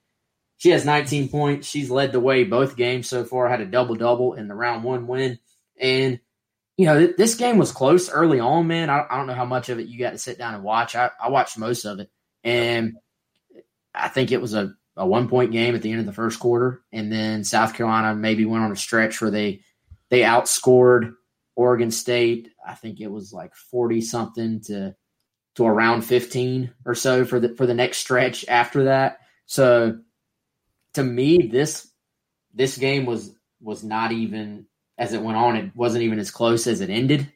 she 0.57 0.69
has 0.69 0.85
19 0.85 1.29
points. 1.29 1.67
She's 1.67 1.91
led 1.91 2.11
the 2.11 2.19
way 2.19 2.43
both 2.43 2.75
games 2.75 3.07
so 3.07 3.23
far. 3.23 3.47
Had 3.47 3.61
a 3.61 3.65
double 3.65 3.95
double 3.95 4.33
in 4.33 4.47
the 4.47 4.55
round 4.55 4.83
one 4.83 5.07
win, 5.07 5.39
and 5.79 6.19
you 6.77 6.85
know, 6.85 7.07
this 7.07 7.35
game 7.35 7.57
was 7.57 7.71
close 7.71 8.09
early 8.09 8.39
on, 8.39 8.67
man. 8.67 8.89
I, 8.89 9.05
I, 9.09 9.17
don't 9.17 9.25
know 9.25 9.33
how 9.33 9.45
much 9.45 9.69
of 9.69 9.79
it 9.79 9.87
you 9.87 9.97
got 9.97 10.11
to 10.11 10.19
sit 10.19 10.37
down 10.37 10.53
and 10.53 10.63
watch. 10.63 10.95
I, 10.95 11.09
I 11.19 11.29
watched 11.29 11.57
most 11.57 11.85
of 11.85 11.99
it, 11.99 12.09
and 12.43 12.97
I 13.95 14.09
think 14.09 14.31
it 14.31 14.41
was 14.41 14.53
a, 14.53 14.75
a 14.95 15.05
one 15.05 15.27
point 15.27 15.51
game 15.51 15.73
at 15.73 15.81
the 15.81 15.91
end 15.91 15.99
of 15.99 16.05
the 16.05 16.13
first 16.13 16.39
quarter, 16.39 16.81
and 16.91 17.11
then 17.11 17.43
South 17.43 17.73
Carolina 17.73 18.15
maybe 18.15 18.45
went 18.45 18.63
on 18.63 18.71
a 18.71 18.75
stretch 18.75 19.21
where 19.21 19.31
they 19.31 19.61
they 20.09 20.21
outscored 20.21 21.13
Oregon 21.57 21.91
State. 21.91 22.53
I 22.65 22.75
think 22.75 23.01
it 23.01 23.11
was 23.11 23.33
like 23.33 23.55
forty 23.55 23.99
something 23.99 24.61
to 24.65 24.95
to 25.55 25.65
around 25.65 26.03
fifteen 26.03 26.71
or 26.85 26.95
so 26.95 27.25
for 27.25 27.39
the 27.39 27.49
for 27.55 27.65
the 27.65 27.73
next 27.73 27.97
stretch 27.97 28.45
after 28.47 28.85
that. 28.85 29.17
So 29.47 29.99
to 30.93 31.03
me, 31.03 31.47
this 31.47 31.91
this 32.53 32.77
game 32.77 33.05
was 33.05 33.35
was 33.59 33.83
not 33.83 34.11
even 34.11 34.67
as 34.97 35.13
it 35.13 35.21
went 35.21 35.37
on, 35.37 35.55
it 35.55 35.75
wasn't 35.75 36.03
even 36.03 36.19
as 36.19 36.31
close 36.31 36.67
as 36.67 36.81
it 36.81 36.89
ended. 36.89 37.31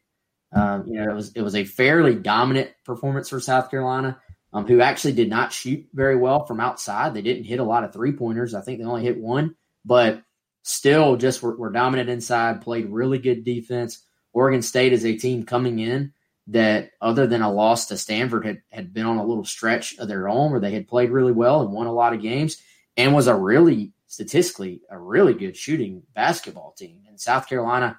Um, 0.53 0.85
you 0.87 0.99
know, 0.99 1.09
it 1.09 1.15
was 1.15 1.31
it 1.33 1.41
was 1.41 1.55
a 1.55 1.63
fairly 1.63 2.15
dominant 2.15 2.69
performance 2.85 3.29
for 3.29 3.39
South 3.39 3.71
Carolina, 3.71 4.19
um, 4.53 4.67
who 4.67 4.81
actually 4.81 5.13
did 5.13 5.29
not 5.29 5.53
shoot 5.53 5.87
very 5.93 6.15
well 6.15 6.45
from 6.45 6.59
outside. 6.59 7.13
They 7.13 7.21
didn't 7.21 7.45
hit 7.45 7.59
a 7.59 7.63
lot 7.63 7.83
of 7.83 7.93
three 7.93 8.11
pointers. 8.11 8.53
I 8.53 8.61
think 8.61 8.79
they 8.79 8.85
only 8.85 9.03
hit 9.03 9.17
one, 9.17 9.55
but 9.83 10.21
still 10.63 11.15
just 11.15 11.41
were, 11.41 11.55
were 11.55 11.71
dominant 11.71 12.09
inside. 12.09 12.61
Played 12.61 12.89
really 12.89 13.17
good 13.17 13.43
defense. 13.43 14.03
Oregon 14.33 14.61
State 14.61 14.93
is 14.93 15.05
a 15.05 15.17
team 15.17 15.43
coming 15.43 15.79
in 15.79 16.13
that, 16.47 16.91
other 17.01 17.27
than 17.27 17.41
a 17.41 17.51
loss 17.51 17.87
to 17.87 17.97
Stanford, 17.97 18.45
had 18.45 18.61
had 18.71 18.93
been 18.93 19.05
on 19.05 19.17
a 19.17 19.25
little 19.25 19.45
stretch 19.45 19.97
of 19.97 20.07
their 20.07 20.27
own 20.27 20.51
where 20.51 20.59
they 20.59 20.71
had 20.71 20.87
played 20.87 21.11
really 21.11 21.31
well 21.31 21.61
and 21.61 21.71
won 21.71 21.87
a 21.87 21.93
lot 21.93 22.13
of 22.13 22.21
games, 22.21 22.57
and 22.97 23.13
was 23.13 23.27
a 23.27 23.35
really 23.35 23.93
statistically 24.07 24.81
a 24.89 24.97
really 24.97 25.33
good 25.33 25.55
shooting 25.55 26.03
basketball 26.13 26.73
team. 26.77 27.01
And 27.07 27.19
South 27.19 27.47
Carolina, 27.47 27.97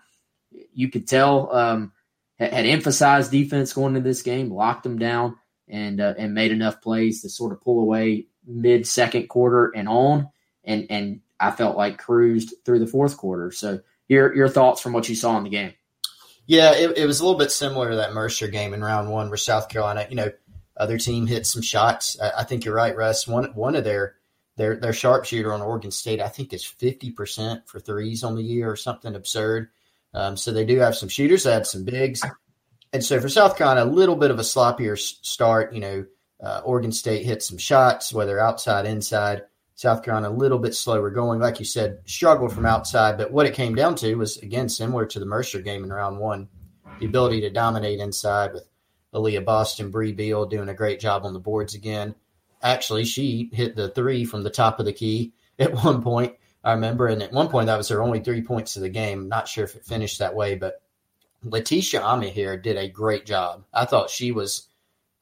you 0.75 0.91
could 0.91 1.09
tell, 1.09 1.55
um, 1.55 1.93
had, 2.39 2.67
emphasized 2.67 3.31
defense 3.31 3.73
going 3.73 3.97
into 3.97 4.07
this 4.07 4.23
game, 4.23 4.51
locked 4.51 4.83
them 4.83 4.99
down, 4.99 5.37
and 5.69 6.01
uh, 6.01 6.15
and 6.19 6.35
made 6.35 6.53
enough 6.53 6.83
plays 6.83 7.23
to 7.23 7.29
sort 7.29 7.53
of 7.53 7.61
pull 7.61 7.81
away 7.81 8.27
mid 8.47 8.87
second 8.87 9.29
quarter 9.29 9.71
and 9.75 9.89
on. 9.89 10.29
And 10.65 10.87
and 10.91 11.21
I 11.41 11.51
felt 11.51 11.77
like 11.77 11.99
cruised 11.99 12.55
through 12.65 12.81
the 12.81 12.87
fourth 12.87 13.17
quarter. 13.17 13.51
So 13.51 13.81
your 14.09 14.35
your 14.35 14.49
thoughts 14.49 14.81
from 14.81 14.93
what 14.93 15.09
you 15.09 15.15
saw 15.15 15.37
in 15.39 15.45
the 15.45 15.51
game? 15.51 15.75
Yeah, 16.47 16.73
it, 16.75 16.99
it 16.99 17.07
was 17.07 17.21
a 17.21 17.25
little 17.25 17.39
bit 17.39 17.53
similar 17.53 17.91
to 17.91 17.97
that 17.97 18.15
Mercer 18.15 18.49
game 18.49 18.75
in 18.75 18.83
round 18.83 19.11
one, 19.11 19.29
where 19.29 19.37
South 19.37 19.69
Carolina, 19.69 20.07
you 20.11 20.17
know, 20.17 20.31
other 20.77 20.99
team 20.99 21.27
hit 21.27 21.47
some 21.47 21.63
shots. 21.63 22.19
I, 22.21 22.41
I 22.41 22.45
think 22.45 22.65
you're 22.65 22.75
right, 22.75 22.97
Russ. 22.97 23.29
One 23.29 23.55
one 23.55 23.77
of 23.77 23.85
their 23.85 24.17
their 24.57 24.77
their 24.77 24.93
sharpshooter 24.93 25.53
on 25.53 25.63
Oregon 25.63 25.91
State, 25.91 26.21
I 26.21 26.29
think, 26.29 26.53
is 26.53 26.65
fifty 26.65 27.11
percent 27.11 27.69
for 27.69 27.79
threes 27.79 28.25
on 28.25 28.35
the 28.35 28.43
year 28.43 28.71
or 28.71 28.77
something 28.77 29.15
absurd. 29.15 29.69
Um, 30.15 30.37
so 30.37 30.51
they 30.53 30.65
do 30.65 30.79
have 30.79 30.97
some 30.97 31.09
shooters. 31.09 31.45
They 31.45 31.53
had 31.53 31.67
some 31.67 31.85
bigs, 31.85 32.23
and 32.93 33.05
so 33.05 33.21
for 33.21 33.29
South 33.29 33.57
Carolina, 33.57 33.85
a 33.85 33.87
little 33.91 34.17
bit 34.17 34.31
of 34.31 34.39
a 34.39 34.43
sloppier 34.43 34.99
start. 34.99 35.73
You 35.73 35.81
know, 35.81 36.07
uh, 36.43 36.61
Oregon 36.65 36.93
State 36.93 37.25
hit 37.25 37.43
some 37.43 37.59
shots, 37.59 38.13
whether 38.13 38.41
outside, 38.41 38.85
inside. 38.85 39.43
South 39.83 40.03
Carolina 40.03 40.31
a 40.31 40.33
little 40.33 40.59
bit 40.59 40.75
slower 40.75 41.11
going, 41.11 41.41
like 41.41 41.59
you 41.59 41.65
said, 41.65 41.99
struggled 42.07 42.53
from 42.53 42.67
outside. 42.67 43.19
But 43.19 43.33
what 43.33 43.47
it 43.47 43.55
came 43.55 43.75
down 43.75 43.97
to 43.97 44.15
was 44.15 44.39
again 44.39 44.69
similar 44.69 45.07
to 45.07 45.19
the 45.19 45.27
Mercer 45.27 45.61
game 45.61 45.85
in 45.85 45.93
round 45.93 46.19
one, 46.19 46.49
the 47.01 47.07
ability 47.07 47.43
to 47.43 47.51
dominate 47.51 48.01
inside 48.01 48.53
with 48.53 48.65
Aliyah 49.13 49.45
Boston, 49.45 49.91
Brea 49.91 50.13
Beal 50.13 50.47
doing 50.47 50.69
a 50.69 50.75
great 50.75 51.01
job 51.01 51.25
on 51.25 51.35
the 51.35 51.41
boards 51.41 51.75
again 51.75 52.15
actually 52.63 53.05
she 53.05 53.51
hit 53.53 53.77
the 53.77 53.89
three 53.89 54.25
from 54.25 54.43
the 54.43 54.51
top 54.51 54.79
of 54.79 54.87
the 54.87 54.93
key 54.93 55.33
at 55.59 55.73
one 55.73 56.03
point. 56.03 56.35
I 56.65 56.73
remember, 56.73 57.09
and 57.09 57.23
at 57.23 57.33
one 57.33 57.49
point 57.49 57.67
that 57.67 57.77
was 57.77 57.89
her 57.89 58.03
only 58.03 58.21
three 58.21 58.43
points 58.43 58.77
of 58.77 58.83
the 58.83 58.89
game. 58.89 59.29
Not 59.29 59.49
sure 59.49 59.65
if 59.65 59.75
it 59.75 59.85
finished 59.85 60.21
that 60.21 60.37
way, 60.37 60.55
but 60.55 60.81
Laeticia 61.45 62.01
Amihere 62.01 62.63
did 62.63 62.77
a 62.77 62.89
great 62.89 63.27
job. 63.27 63.65
I 63.75 63.85
thought 63.85 64.11
she 64.11 64.31
was 64.31 64.69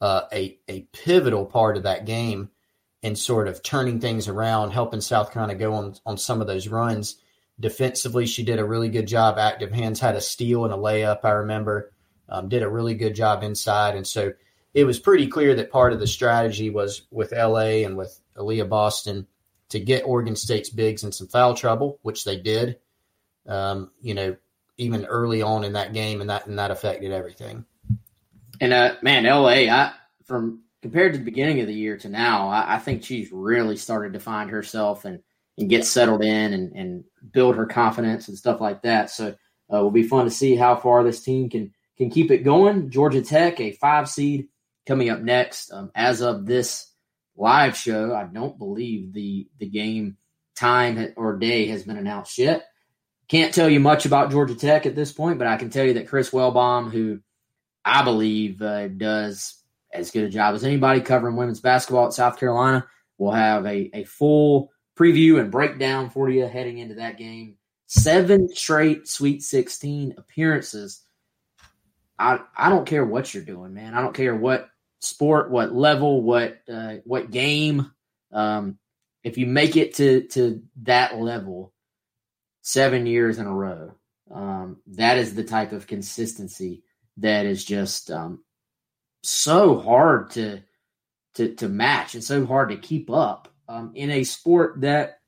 uh, 0.03 0.23
a 0.33 0.59
a 0.69 0.83
pivotal 0.93 1.47
part 1.47 1.79
of 1.79 1.85
that 1.85 2.05
game 2.05 2.51
in 3.03 3.17
sort 3.17 3.49
of 3.49 3.63
turning 3.63 4.01
things 4.01 4.29
around, 4.29 4.71
helping 4.71 5.01
South 5.01 5.33
Carolina 5.33 5.59
go 5.59 5.75
on 5.75 5.95
on 6.05 6.19
some 6.19 6.41
of 6.41 6.47
those 6.47 6.69
runs. 6.69 7.17
Defensively, 7.59 8.27
she 8.27 8.43
did 8.43 8.59
a 8.59 8.65
really 8.65 8.89
good 8.89 9.07
job. 9.07 9.39
Active 9.39 9.73
hands 9.73 10.01
had 10.01 10.17
a 10.17 10.21
steal 10.21 10.65
and 10.65 10.73
a 10.73 10.77
layup. 10.77 11.25
I 11.25 11.31
remember 11.31 11.93
um, 12.29 12.49
did 12.49 12.63
a 12.63 12.69
really 12.69 12.95
good 12.95 13.15
job 13.15 13.43
inside, 13.43 13.97
and 13.97 14.07
so 14.07 14.33
it 14.75 14.85
was 14.85 14.99
pretty 14.99 15.27
clear 15.27 15.55
that 15.57 15.73
part 15.73 15.93
of 15.93 16.01
the 16.01 16.07
strategy 16.07 16.71
was 16.71 17.03
with 17.11 17.33
LA 17.33 17.85
and 17.85 17.97
with 17.97 18.19
Aliyah 18.37 18.69
Boston 18.69 19.27
to 19.71 19.81
get 19.81 20.05
Oregon 20.05 20.37
State's 20.37 20.71
bigs 20.71 21.05
in 21.05 21.13
some 21.13 21.29
foul 21.29 21.55
trouble, 21.55 21.99
which 22.03 22.25
they 22.25 22.39
did. 22.39 22.79
Um, 23.47 23.91
you 24.01 24.15
know, 24.15 24.37
even 24.77 25.07
early 25.07 25.43
on 25.43 25.65
in 25.65 25.73
that 25.73 25.93
game, 25.93 26.21
and 26.21 26.31
that 26.31 26.47
and 26.47 26.59
that 26.59 26.71
affected 26.71 27.13
everything. 27.13 27.65
And 28.61 28.73
uh, 28.73 28.95
man, 29.03 29.25
LA, 29.25 29.69
I 29.71 29.93
from 30.25 30.63
compared 30.83 31.13
to 31.13 31.19
the 31.19 31.25
beginning 31.25 31.61
of 31.61 31.67
the 31.67 31.75
year 31.75 31.97
to 31.99 32.09
now, 32.09 32.49
I, 32.49 32.77
I 32.77 32.79
think 32.79 33.05
she's 33.05 33.31
really 33.33 33.77
started 33.77 34.13
to 34.15 34.21
find 34.21 34.51
herself 34.51 35.05
and 35.05 35.21
and 35.59 35.69
get 35.69 35.85
settled 35.85 36.23
in 36.23 36.53
and 36.55 36.73
and 36.73 37.05
build 37.33 37.57
her 37.57 37.67
confidence 37.67 38.29
and 38.29 38.39
stuff 38.39 38.61
like 38.61 38.83
that. 38.83 39.11
So 39.11 39.35
uh, 39.73 39.79
it 39.79 39.83
will 39.83 39.91
be 39.91 40.03
fun 40.03 40.25
to 40.25 40.31
see 40.31 40.57
how 40.57 40.77
far 40.77 41.05
this 41.05 41.23
team 41.23 41.51
can 41.51 41.73
can 41.97 42.11
keep 42.11 42.31
it 42.31 42.45
going. 42.45 42.91
Georgia 42.91 43.23
Tech, 43.23 43.61
a 43.61 43.73
five 43.73 44.09
seed, 44.09 44.49
coming 44.87 45.11
up 45.11 45.21
next. 45.21 45.73
Um, 45.73 45.91
as 45.95 46.23
of 46.23 46.47
this 46.47 46.91
live 47.37 47.77
show, 47.77 48.15
I 48.15 48.25
don't 48.25 48.59
believe 48.59 49.13
the 49.13 49.49
the 49.59 49.69
game 49.69 50.17
time 50.57 51.13
or 51.17 51.37
day 51.37 51.67
has 51.67 51.83
been 51.83 51.99
announced 51.99 52.39
yet. 52.39 52.67
Can't 53.29 53.55
tell 53.55 53.69
you 53.69 53.81
much 53.81 54.07
about 54.07 54.31
Georgia 54.31 54.57
Tech 54.57 54.87
at 54.87 54.97
this 54.97 55.13
point, 55.13 55.39
but 55.39 55.47
I 55.47 55.57
can 55.57 55.71
tell 55.71 55.85
you 55.85 55.95
that 55.95 56.09
Chris 56.09 56.31
Wellbaum, 56.31 56.91
who 56.91 57.21
I 57.85 58.03
believe 58.03 58.61
uh, 58.61 58.89
does 58.89 59.60
as 59.93 60.11
good 60.11 60.25
a 60.25 60.29
job 60.29 60.55
as 60.55 60.65
anybody 60.65 61.01
covering 61.01 61.37
women's 61.37 61.61
basketball 61.61 62.07
at 62.07 62.13
South 62.13 62.39
Carolina, 62.39 62.87
We'll 63.21 63.33
have 63.33 63.67
a, 63.67 63.91
a 63.93 64.05
full 64.05 64.73
preview 64.99 65.39
and 65.39 65.51
breakdown 65.51 66.09
for 66.09 66.31
you 66.31 66.47
heading 66.47 66.79
into 66.79 66.95
that 66.95 67.19
game. 67.19 67.57
Seven 67.87 68.49
straight 68.49 69.07
Sweet 69.07 69.43
16 69.43 70.15
appearances. 70.17 71.03
I, 72.19 72.41
I 72.57 72.71
don't 72.71 72.87
care 72.87 73.05
what 73.05 73.35
you're 73.35 73.45
doing, 73.45 73.75
man. 73.75 73.93
I 73.93 74.01
don't 74.01 74.15
care 74.15 74.35
what 74.35 74.71
sport, 75.01 75.51
what 75.51 75.75
level, 75.75 76.23
what 76.23 76.63
uh, 76.67 76.97
what 77.05 77.31
game. 77.31 77.93
Um, 78.33 78.79
if 79.23 79.37
you 79.37 79.47
make 79.47 79.77
it 79.77 79.97
to 79.97 80.23
to 80.29 80.63
that 80.85 81.19
level, 81.19 81.75
seven 82.63 83.05
years 83.05 83.39
in 83.39 83.47
a 83.47 83.55
row, 83.55 83.97
um, 84.31 84.79
that 84.87 85.19
is 85.19 85.35
the 85.35 85.45
type 85.45 85.73
of 85.73 85.87
consistency 85.87 86.85
that 87.19 87.45
is 87.45 87.67
just 87.67 88.11
um, 88.11 88.43
so 89.23 89.79
hard 89.79 90.31
to 90.31 90.61
to 91.35 91.55
to 91.57 91.69
match 91.69 92.15
and 92.15 92.25
so 92.25 92.45
hard 92.47 92.71
to 92.71 92.77
keep 92.77 93.11
up 93.11 93.49
um, 93.69 93.93
in 93.95 94.11
a 94.11 94.25
sport 94.25 94.81
that 94.81 95.21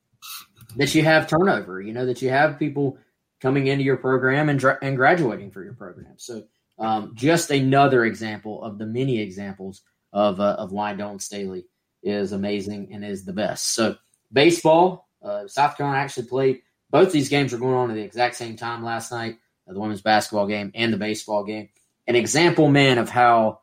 that 0.75 0.93
you 0.95 1.03
have 1.03 1.27
turnover. 1.27 1.81
You 1.81 1.93
know 1.93 2.05
that 2.05 2.21
you 2.21 2.29
have 2.29 2.59
people 2.59 2.97
coming 3.41 3.67
into 3.67 3.83
your 3.83 3.97
program 3.97 4.49
and 4.49 4.63
and 4.81 4.97
graduating 4.97 5.51
for 5.51 5.63
your 5.63 5.73
program. 5.73 6.13
So 6.17 6.43
um, 6.79 7.11
just 7.13 7.51
another 7.51 8.05
example 8.05 8.63
of 8.63 8.77
the 8.77 8.85
many 8.85 9.19
examples 9.19 9.81
of 10.11 10.39
uh, 10.39 10.55
of 10.57 10.71
why 10.71 10.93
Dawn 10.93 11.19
Staley 11.19 11.65
is 12.01 12.31
amazing 12.31 12.89
and 12.91 13.05
is 13.05 13.25
the 13.25 13.33
best. 13.33 13.73
So 13.73 13.95
baseball, 14.31 15.07
uh, 15.21 15.47
South 15.47 15.77
Carolina 15.77 16.01
actually 16.01 16.27
played. 16.27 16.61
Both 16.89 17.11
these 17.11 17.29
games 17.29 17.51
were 17.51 17.59
going 17.59 17.75
on 17.75 17.89
at 17.89 17.95
the 17.95 18.01
exact 18.01 18.35
same 18.35 18.55
time 18.55 18.83
last 18.83 19.11
night. 19.11 19.37
Uh, 19.67 19.73
the 19.73 19.79
women's 19.79 20.01
basketball 20.01 20.47
game 20.47 20.71
and 20.75 20.91
the 20.91 20.97
baseball 20.97 21.43
game. 21.43 21.69
An 22.07 22.15
example, 22.15 22.69
man, 22.69 22.97
of 22.97 23.09
how 23.09 23.61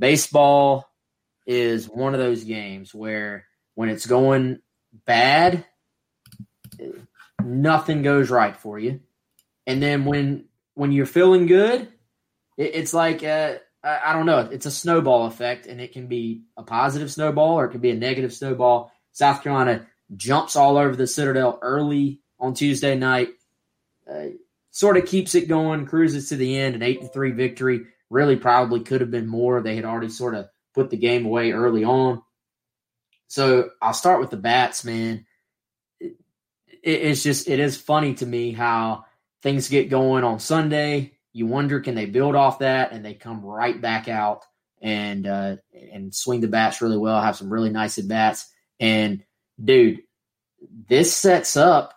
baseball 0.00 0.90
is 1.46 1.88
one 1.88 2.14
of 2.14 2.20
those 2.20 2.42
games 2.44 2.94
where 2.94 3.46
when 3.74 3.88
it's 3.88 4.06
going 4.06 4.58
bad, 5.06 5.64
nothing 7.42 8.02
goes 8.02 8.30
right 8.30 8.56
for 8.56 8.78
you, 8.78 9.00
and 9.66 9.82
then 9.82 10.04
when 10.04 10.46
when 10.74 10.92
you're 10.92 11.06
feeling 11.06 11.46
good, 11.46 11.82
it, 12.56 12.74
it's 12.74 12.94
like 12.94 13.22
uh, 13.22 13.56
I, 13.82 14.12
don't 14.12 14.26
know. 14.26 14.48
It's 14.50 14.66
a 14.66 14.70
snowball 14.70 15.26
effect, 15.26 15.66
and 15.66 15.80
it 15.80 15.92
can 15.92 16.06
be 16.06 16.42
a 16.56 16.62
positive 16.62 17.10
snowball 17.10 17.58
or 17.58 17.66
it 17.66 17.70
can 17.70 17.80
be 17.80 17.90
a 17.90 17.96
negative 17.96 18.32
snowball. 18.32 18.92
South 19.12 19.42
Carolina 19.42 19.86
jumps 20.16 20.56
all 20.56 20.76
over 20.76 20.96
the 20.96 21.06
Citadel 21.06 21.58
early 21.62 22.20
on 22.38 22.54
Tuesday 22.54 22.96
night. 22.96 23.28
Uh, 24.10 24.26
sort 24.70 24.96
of 24.96 25.06
keeps 25.06 25.34
it 25.34 25.48
going, 25.48 25.86
cruises 25.86 26.28
to 26.28 26.36
the 26.36 26.56
end, 26.56 26.74
an 26.74 26.82
eight 26.82 27.00
to 27.00 27.08
three 27.08 27.30
victory. 27.30 27.86
Really, 28.10 28.36
probably 28.36 28.80
could 28.80 29.00
have 29.00 29.10
been 29.10 29.28
more. 29.28 29.62
They 29.62 29.76
had 29.76 29.84
already 29.84 30.10
sort 30.10 30.34
of 30.34 30.48
put 30.74 30.90
the 30.90 30.96
game 30.96 31.24
away 31.24 31.52
early 31.52 31.84
on. 31.84 32.22
So 33.28 33.70
I'll 33.80 33.94
start 33.94 34.20
with 34.20 34.30
the 34.30 34.36
bats, 34.36 34.84
man. 34.84 35.24
It, 36.00 36.16
it's 36.82 37.22
just 37.22 37.48
it 37.48 37.60
is 37.60 37.76
funny 37.76 38.14
to 38.14 38.26
me 38.26 38.52
how 38.52 39.04
things 39.42 39.68
get 39.68 39.88
going 39.88 40.24
on 40.24 40.40
Sunday 40.40 41.12
you 41.32 41.46
wonder 41.46 41.80
can 41.80 41.94
they 41.94 42.06
build 42.06 42.34
off 42.34 42.60
that 42.60 42.92
and 42.92 43.04
they 43.04 43.14
come 43.14 43.44
right 43.44 43.80
back 43.80 44.08
out 44.08 44.44
and 44.82 45.26
uh, 45.26 45.56
and 45.92 46.14
swing 46.14 46.40
the 46.40 46.48
bats 46.48 46.80
really 46.80 46.96
well, 46.96 47.20
have 47.20 47.36
some 47.36 47.52
really 47.52 47.70
nice 47.70 47.98
at 47.98 48.08
bats. 48.08 48.50
And 48.80 49.22
dude, 49.62 50.00
this 50.88 51.14
sets 51.16 51.56
up 51.56 51.94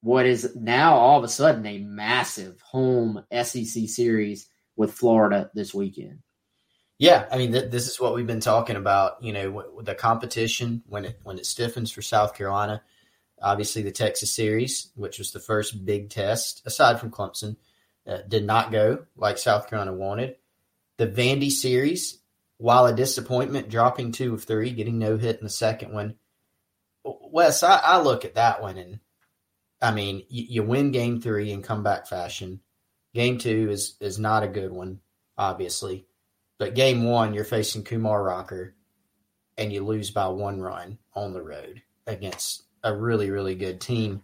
what 0.00 0.26
is 0.26 0.54
now 0.56 0.96
all 0.96 1.18
of 1.18 1.24
a 1.24 1.28
sudden 1.28 1.64
a 1.66 1.78
massive 1.78 2.60
home 2.60 3.24
SEC 3.42 3.88
series 3.88 4.48
with 4.76 4.92
Florida 4.92 5.50
this 5.54 5.74
weekend. 5.74 6.20
Yeah, 6.98 7.26
I 7.30 7.38
mean, 7.38 7.52
th- 7.52 7.70
this 7.70 7.88
is 7.88 8.00
what 8.00 8.14
we've 8.14 8.26
been 8.26 8.40
talking 8.40 8.76
about. 8.76 9.22
You 9.22 9.32
know, 9.32 9.50
w- 9.50 9.82
the 9.82 9.94
competition 9.94 10.82
when 10.86 11.04
it 11.04 11.20
when 11.22 11.38
it 11.38 11.46
stiffens 11.46 11.90
for 11.90 12.02
South 12.02 12.34
Carolina. 12.34 12.82
Obviously, 13.42 13.82
the 13.82 13.90
Texas 13.90 14.32
series, 14.32 14.90
which 14.94 15.18
was 15.18 15.32
the 15.32 15.40
first 15.40 15.84
big 15.84 16.08
test 16.08 16.62
aside 16.64 17.00
from 17.00 17.10
Clemson, 17.10 17.56
uh, 18.06 18.18
did 18.28 18.44
not 18.44 18.70
go 18.70 19.06
like 19.16 19.38
South 19.38 19.68
Carolina 19.68 19.92
wanted. 19.92 20.36
The 20.96 21.08
Vandy 21.08 21.50
series, 21.50 22.20
while 22.58 22.86
a 22.86 22.94
disappointment, 22.94 23.68
dropping 23.68 24.12
two 24.12 24.34
of 24.34 24.44
three, 24.44 24.70
getting 24.70 24.98
no 24.98 25.16
hit 25.16 25.38
in 25.38 25.44
the 25.44 25.50
second 25.50 25.92
one. 25.92 26.14
Wes, 27.04 27.62
I, 27.62 27.76
I 27.76 28.00
look 28.00 28.24
at 28.24 28.36
that 28.36 28.62
one 28.62 28.78
and 28.78 29.00
I 29.82 29.92
mean, 29.92 30.24
you, 30.28 30.44
you 30.48 30.62
win 30.62 30.92
game 30.92 31.20
three 31.20 31.50
in 31.50 31.62
comeback 31.62 32.06
fashion. 32.06 32.60
Game 33.14 33.38
two 33.38 33.70
is 33.70 33.96
is 34.00 34.18
not 34.18 34.42
a 34.42 34.48
good 34.48 34.72
one, 34.72 35.00
obviously. 35.38 36.06
But 36.58 36.74
game 36.74 37.04
one, 37.04 37.32
you're 37.32 37.44
facing 37.44 37.84
Kumar 37.84 38.22
Rocker 38.22 38.74
and 39.56 39.72
you 39.72 39.84
lose 39.84 40.10
by 40.10 40.28
one 40.28 40.60
run 40.60 40.98
on 41.14 41.32
the 41.32 41.42
road 41.42 41.82
against 42.06 42.64
a 42.82 42.94
really, 42.94 43.30
really 43.30 43.54
good 43.54 43.80
team. 43.80 44.22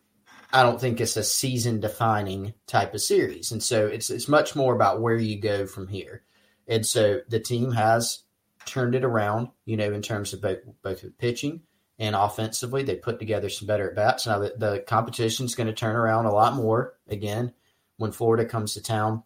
I 0.53 0.65
don't 0.65 0.81
think 0.81 1.01
it's 1.01 1.17
a 1.17 1.23
season 1.23 1.81
defining 1.81 2.55
type 2.67 2.95
of 2.95 3.01
series. 3.01 3.53
And 3.53 3.63
so 3.63 3.87
it's 3.87 4.11
it's 4.11 4.29
much 4.29 4.57
more 4.57 4.75
about 4.75 5.01
where 5.01 5.17
you 5.17 5.41
go 5.41 5.67
from 5.67 5.87
here. 5.87 6.25
And 6.67 6.85
so 6.85 7.21
the 7.29 7.41
team 7.41 7.71
has 7.73 8.25
turned 8.67 8.97
it 8.97 9.05
around, 9.05 9.49
you 9.65 9.77
know, 9.77 9.93
in 9.93 10.03
terms 10.03 10.33
of 10.33 10.43
both 10.43 10.59
both 10.83 11.05
pitching 11.19 11.63
and 12.01 12.17
offensively. 12.17 12.83
They 12.83 12.97
put 12.97 13.21
together 13.21 13.49
some 13.49 13.69
better 13.69 13.91
at 13.91 13.97
bats. 13.97 14.27
Now 14.27 14.41
the, 14.41 14.55
the 14.57 14.85
competition 14.87 15.47
is 15.47 15.55
going 15.55 15.69
to 15.69 15.73
turn 15.73 15.95
around 15.95 16.27
a 16.27 16.33
lot 16.33 16.55
more 16.55 16.95
again 17.09 17.53
when 18.01 18.13
Florida 18.13 18.47
comes 18.47 18.75
to 18.75 18.83
town. 18.83 19.23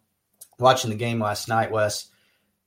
Watching 0.59 0.89
the 0.89 0.97
game 0.97 1.19
last 1.19 1.47
night, 1.47 1.71
Wes, 1.71 2.09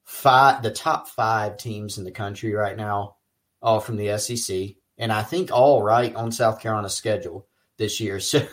five 0.04 0.62
the 0.62 0.70
top 0.70 1.08
five 1.08 1.58
teams 1.58 1.98
in 1.98 2.04
the 2.04 2.10
country 2.10 2.54
right 2.54 2.76
now, 2.76 3.16
all 3.60 3.78
from 3.78 3.96
the 3.96 4.16
SEC, 4.18 4.76
and 4.96 5.12
I 5.12 5.22
think 5.22 5.52
all 5.52 5.82
right 5.82 6.14
on 6.14 6.32
South 6.32 6.60
Carolina's 6.60 6.94
schedule 6.94 7.46
this 7.76 8.00
year. 8.00 8.20
So 8.28 8.46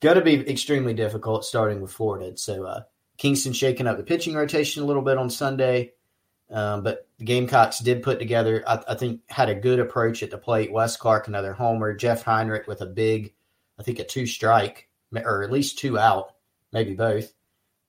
going 0.00 0.16
to 0.16 0.22
be 0.22 0.50
extremely 0.50 0.92
difficult 0.92 1.44
starting 1.44 1.80
with 1.80 1.92
Florida. 1.92 2.36
So 2.36 2.64
uh, 2.64 2.82
Kingston 3.16 3.52
shaking 3.52 3.86
up 3.86 3.96
the 3.96 4.02
pitching 4.02 4.34
rotation 4.34 4.82
a 4.82 4.86
little 4.86 5.02
bit 5.02 5.16
on 5.16 5.30
Sunday. 5.30 5.92
Um, 6.50 6.82
but 6.82 7.08
the 7.18 7.24
Gamecocks 7.24 7.78
did 7.78 8.02
put 8.02 8.18
together, 8.18 8.62
I, 8.66 8.82
I, 8.88 8.94
think, 8.96 9.22
had 9.28 9.48
a 9.48 9.54
good 9.54 9.80
approach 9.80 10.22
at 10.22 10.30
the 10.30 10.36
plate. 10.36 10.72
Wes 10.72 10.96
Clarke, 10.98 11.28
another 11.28 11.54
homer. 11.54 11.94
Jeff 11.94 12.22
Heinrich 12.22 12.66
with 12.66 12.82
a 12.82 12.86
big, 12.86 13.32
I 13.78 13.82
think, 13.82 13.98
a 13.98 14.04
two 14.04 14.26
strike, 14.26 14.88
or 15.14 15.42
at 15.42 15.50
least 15.50 15.78
two 15.78 15.98
out, 15.98 16.33
maybe 16.74 16.92
both. 16.92 17.32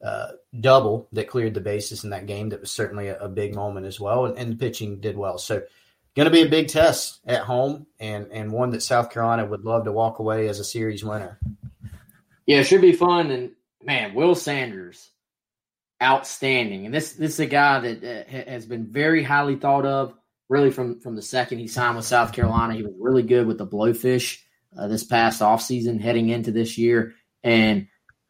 Uh, 0.03 0.27
double 0.59 1.07
that 1.13 1.27
cleared 1.27 1.53
the 1.53 1.61
bases 1.61 2.03
in 2.03 2.11
that 2.11 2.27
game. 2.27 2.49
That 2.49 2.61
was 2.61 2.71
certainly 2.71 3.07
a, 3.07 3.19
a 3.19 3.27
big 3.27 3.55
moment 3.55 3.86
as 3.86 3.99
well. 3.99 4.25
And, 4.25 4.38
and, 4.38 4.51
the 4.51 4.57
pitching 4.57 4.99
did 4.99 5.17
well. 5.17 5.38
So, 5.38 5.63
going 6.15 6.25
to 6.25 6.31
be 6.31 6.43
a 6.43 6.49
big 6.49 6.67
test 6.67 7.19
at 7.25 7.41
home 7.41 7.88
and, 7.99 8.27
and 8.31 8.51
one 8.51 8.69
that 8.71 8.83
South 8.83 9.09
Carolina 9.09 9.45
would 9.45 9.65
love 9.65 9.86
to 9.86 9.91
walk 9.91 10.19
away 10.19 10.47
as 10.47 10.59
a 10.59 10.63
series 10.63 11.03
winner. 11.03 11.39
Yeah, 12.45 12.59
it 12.59 12.65
should 12.65 12.81
be 12.81 12.93
fun. 12.93 13.31
And 13.31 13.51
man, 13.83 14.13
Will 14.13 14.36
Sanders 14.36 15.09
outstanding. 16.01 16.86
And 16.86 16.93
this 16.93 17.13
this 17.13 17.33
is 17.33 17.39
a 17.39 17.45
guy 17.45 17.79
that 17.79 18.03
uh, 18.03 18.51
has 18.51 18.65
been 18.65 18.88
very 18.88 19.23
highly 19.23 19.55
thought 19.55 19.86
of. 19.86 20.13
Really, 20.47 20.69
from 20.69 20.99
from 20.99 21.15
the 21.15 21.21
second 21.21 21.59
he 21.59 21.67
signed 21.67 21.95
with 21.95 22.05
South 22.05 22.33
Carolina, 22.33 22.75
he 22.75 22.83
was 22.83 22.93
really 22.99 23.23
good 23.23 23.47
with 23.47 23.57
the 23.57 23.65
blowfish 23.65 24.39
uh, 24.77 24.88
this 24.88 25.03
past 25.03 25.41
offseason, 25.41 25.99
heading 25.99 26.29
into 26.29 26.51
this 26.51 26.77
year. 26.77 27.15
And 27.43 27.88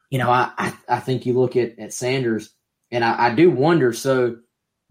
you 0.09 0.19
know, 0.19 0.29
I 0.29 0.51
I, 0.57 0.73
I 0.87 0.99
think 0.99 1.25
you 1.25 1.33
look 1.33 1.55
at 1.55 1.79
at 1.79 1.93
Sanders, 1.93 2.53
and 2.91 3.03
I, 3.03 3.27
I 3.27 3.35
do 3.35 3.49
wonder. 3.49 3.93
So 3.93 4.37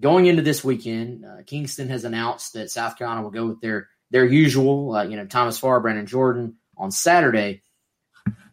going 0.01 0.27
into 0.27 0.43
this 0.43 0.65
weekend, 0.65 1.25
uh, 1.25 1.43
Kingston 1.47 1.89
has 1.89 2.05
announced 2.05 2.55
that 2.55 2.71
South 2.71 2.97
Carolina 2.97 3.23
will 3.23 3.31
go 3.31 3.47
with 3.47 3.61
their 3.61 3.89
their 4.11 4.25
usual, 4.25 4.95
uh, 4.95 5.05
you 5.05 5.17
know, 5.17 5.27
Thomas 5.27 5.59
Farr, 5.59 5.81
Brannon 5.81 6.07
Jordan 6.07 6.57
on 6.77 6.91
Saturday, 6.91 7.63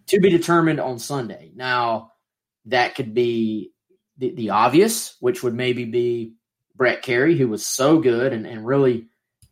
to 0.07 0.19
be 0.19 0.29
determined 0.29 0.79
on 0.79 0.99
Sunday. 0.99 1.51
Now, 1.55 2.13
that 2.65 2.95
could 2.95 3.13
be 3.13 3.71
the, 4.17 4.33
the 4.33 4.49
obvious, 4.51 5.15
which 5.19 5.43
would 5.43 5.53
maybe 5.53 5.85
be 5.85 6.35
Brett 6.75 7.01
Kerry, 7.01 7.37
who 7.37 7.47
was 7.47 7.65
so 7.65 7.99
good 7.99 8.33
and, 8.33 8.45
and 8.45 8.65
really, 8.65 9.07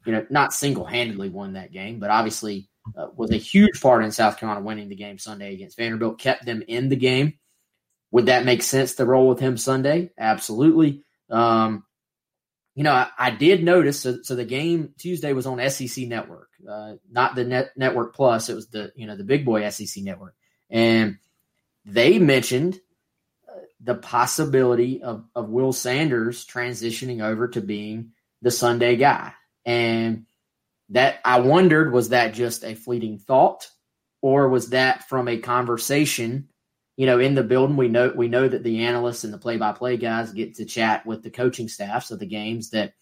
you 0.05 0.11
know, 0.11 0.25
not 0.29 0.53
single 0.53 0.85
handedly 0.85 1.29
won 1.29 1.53
that 1.53 1.71
game, 1.71 1.99
but 1.99 2.09
obviously 2.09 2.68
uh, 2.97 3.07
was 3.15 3.31
a 3.31 3.37
huge 3.37 3.81
part 3.81 4.03
in 4.03 4.11
South 4.11 4.37
Carolina 4.37 4.65
winning 4.65 4.89
the 4.89 4.95
game 4.95 5.17
Sunday 5.17 5.53
against 5.53 5.77
Vanderbilt, 5.77 6.19
kept 6.19 6.45
them 6.45 6.63
in 6.67 6.89
the 6.89 6.95
game. 6.95 7.33
Would 8.11 8.27
that 8.27 8.45
make 8.45 8.63
sense 8.63 8.95
to 8.95 9.05
roll 9.05 9.27
with 9.27 9.39
him 9.39 9.57
Sunday? 9.57 10.11
Absolutely. 10.17 11.03
Um, 11.29 11.83
you 12.75 12.83
know, 12.83 12.93
I, 12.93 13.09
I, 13.17 13.29
did 13.31 13.63
notice. 13.63 13.99
So, 13.99 14.19
so, 14.23 14.35
the 14.35 14.45
game 14.45 14.93
Tuesday 14.97 15.33
was 15.33 15.45
on 15.45 15.69
SEC 15.69 16.07
Network, 16.07 16.49
uh, 16.67 16.93
not 17.11 17.35
the 17.35 17.43
Net 17.43 17.71
Network 17.75 18.15
Plus. 18.15 18.49
It 18.49 18.55
was 18.55 18.69
the 18.69 18.91
you 18.95 19.05
know 19.05 19.15
the 19.15 19.23
big 19.23 19.45
boy 19.45 19.69
SEC 19.69 20.03
Network, 20.03 20.33
and 20.69 21.17
they 21.85 22.17
mentioned 22.17 22.79
the 23.79 23.95
possibility 23.95 25.01
of, 25.01 25.25
of 25.35 25.49
Will 25.49 25.73
Sanders 25.73 26.45
transitioning 26.45 27.23
over 27.23 27.47
to 27.49 27.61
being 27.61 28.11
the 28.41 28.51
Sunday 28.51 28.95
guy. 28.95 29.33
And 29.65 30.25
that 30.89 31.19
I 31.23 31.39
wondered 31.39 31.93
was 31.93 32.09
that 32.09 32.33
just 32.33 32.63
a 32.63 32.75
fleeting 32.75 33.19
thought? 33.19 33.69
Or 34.21 34.49
was 34.49 34.71
that 34.71 35.07
from 35.07 35.27
a 35.27 35.37
conversation 35.37 36.49
you 36.97 37.05
know 37.05 37.19
in 37.19 37.35
the 37.35 37.43
building? 37.43 37.77
We 37.77 37.87
know 37.87 38.11
we 38.15 38.27
know 38.27 38.47
that 38.47 38.63
the 38.63 38.83
analysts 38.83 39.23
and 39.23 39.33
the 39.33 39.37
play-by-play 39.37 39.97
guys 39.97 40.33
get 40.33 40.55
to 40.55 40.65
chat 40.65 41.05
with 41.05 41.23
the 41.23 41.29
coaching 41.29 41.69
staffs 41.69 42.11
of 42.11 42.19
the 42.19 42.25
games 42.25 42.71
that 42.71 42.93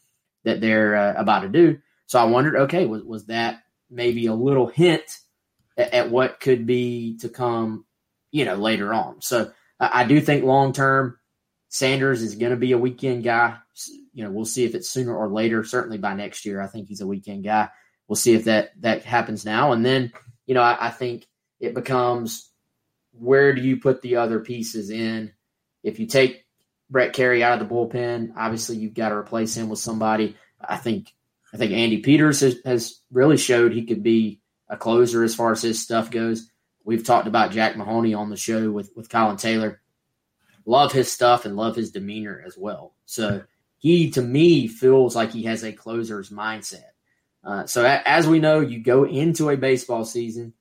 that 0.43 0.61
they're 0.61 0.95
uh, 0.95 1.13
about 1.17 1.41
to 1.41 1.49
do. 1.49 1.79
So 2.05 2.19
i 2.19 2.23
wondered 2.23 2.55
okay 2.55 2.85
was, 2.85 3.03
was 3.03 3.25
that 3.25 3.59
maybe 3.89 4.27
a 4.27 4.33
little 4.33 4.67
hint 4.67 5.19
at, 5.77 5.93
at 5.93 6.11
what 6.11 6.39
could 6.39 6.65
be 6.65 7.17
to 7.19 7.29
come 7.29 7.85
you 8.31 8.45
know 8.45 8.55
later 8.55 8.93
on? 8.93 9.21
So 9.21 9.51
I, 9.79 10.05
do 10.05 10.19
think 10.19 10.43
long 10.43 10.73
term, 10.73 11.17
Sanders 11.69 12.21
is 12.21 12.35
going 12.35 12.51
to 12.51 12.57
be 12.57 12.71
a 12.71 12.77
weekend 12.77 13.23
guy. 13.23 13.57
You 14.17 14.23
know, 14.23 14.31
we'll 14.31 14.45
see 14.45 14.65
if 14.65 14.73
it's 14.73 14.89
sooner 14.89 15.15
or 15.15 15.29
later. 15.29 15.63
Certainly 15.63 15.99
by 15.99 16.15
next 16.15 16.43
year, 16.43 16.59
I 16.59 16.65
think 16.65 16.87
he's 16.87 17.01
a 17.01 17.07
weekend 17.07 17.43
guy. 17.43 17.69
We'll 18.07 18.15
see 18.15 18.33
if 18.33 18.45
that 18.45 18.71
that 18.81 19.03
happens 19.03 19.45
now. 19.45 19.73
And 19.73 19.85
then, 19.85 20.11
you 20.47 20.55
know, 20.55 20.63
I, 20.63 20.87
I 20.87 20.89
think 20.89 21.27
it 21.59 21.75
becomes 21.75 22.49
where 23.11 23.53
do 23.53 23.61
you 23.61 23.77
put 23.77 24.01
the 24.01 24.15
other 24.15 24.39
pieces 24.39 24.89
in? 24.89 25.33
If 25.83 25.99
you 25.99 26.07
take 26.07 26.47
Brett 26.89 27.13
Kerry 27.13 27.43
out 27.43 27.61
of 27.61 27.69
the 27.69 27.71
bullpen, 27.71 28.33
obviously 28.35 28.77
you've 28.77 28.95
got 28.95 29.09
to 29.09 29.15
replace 29.15 29.55
him 29.55 29.69
with 29.69 29.77
somebody. 29.77 30.35
I 30.59 30.77
think 30.77 31.13
I 31.53 31.57
think 31.57 31.73
Andy 31.73 31.99
Peters 31.99 32.39
has, 32.39 32.55
has 32.65 32.99
really 33.11 33.37
showed 33.37 33.71
he 33.71 33.85
could 33.85 34.01
be 34.01 34.41
a 34.67 34.77
closer 34.77 35.23
as 35.23 35.35
far 35.35 35.51
as 35.51 35.61
his 35.61 35.79
stuff 35.79 36.09
goes. 36.09 36.49
We've 36.83 37.03
talked 37.03 37.27
about 37.27 37.51
Jack 37.51 37.77
Mahoney 37.77 38.15
on 38.15 38.31
the 38.31 38.35
show 38.35 38.71
with, 38.71 38.89
with 38.95 39.09
Colin 39.09 39.37
Taylor. 39.37 39.79
Love 40.65 40.91
his 40.91 41.11
stuff 41.11 41.45
and 41.45 41.55
love 41.55 41.75
his 41.75 41.91
demeanor 41.91 42.41
as 42.43 42.57
well. 42.57 42.95
So 43.05 43.43
he, 43.77 44.09
to 44.11 44.21
me, 44.21 44.67
feels 44.67 45.15
like 45.15 45.31
he 45.31 45.43
has 45.43 45.63
a 45.63 45.71
closer's 45.71 46.29
mindset. 46.29 46.89
Uh, 47.43 47.65
so 47.65 47.85
a, 47.85 48.01
as 48.05 48.27
we 48.27 48.39
know, 48.39 48.59
you 48.59 48.79
go 48.79 49.05
into 49.05 49.49
a 49.49 49.57
baseball 49.57 50.03
season, 50.03 50.53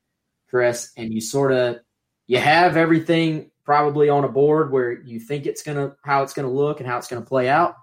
Chris, 0.48 0.92
and 0.96 1.12
you 1.12 1.20
sort 1.20 1.52
of 1.52 1.80
you 2.26 2.38
have 2.38 2.76
everything 2.76 3.50
probably 3.64 4.08
on 4.08 4.24
a 4.24 4.28
board 4.28 4.70
where 4.70 4.92
you 4.92 5.18
think 5.18 5.46
it's 5.46 5.62
gonna 5.62 5.96
how 6.04 6.22
it's 6.22 6.34
gonna 6.34 6.50
look 6.50 6.80
and 6.80 6.88
how 6.88 6.98
it's 6.98 7.08
gonna 7.08 7.24
play 7.24 7.48
out, 7.48 7.74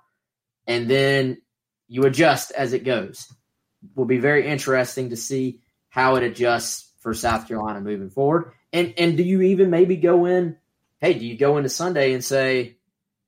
and 0.67 0.89
then 0.89 1.41
you 1.87 2.05
adjust 2.05 2.51
as 2.51 2.73
it 2.73 2.83
goes. 2.83 3.27
Will 3.95 4.05
be 4.05 4.19
very 4.19 4.47
interesting 4.47 5.09
to 5.09 5.17
see 5.17 5.59
how 5.89 6.15
it 6.15 6.23
adjusts 6.23 6.91
for 6.99 7.13
South 7.13 7.47
Carolina 7.47 7.81
moving 7.81 8.09
forward? 8.09 8.53
And 8.71 8.93
and 8.97 9.17
do 9.17 9.23
you 9.23 9.41
even 9.41 9.69
maybe 9.69 9.97
go 9.97 10.25
in? 10.25 10.57
Hey, 10.99 11.15
do 11.15 11.25
you 11.25 11.37
go 11.37 11.57
into 11.57 11.67
Sunday 11.67 12.13
and 12.13 12.23
say, 12.23 12.77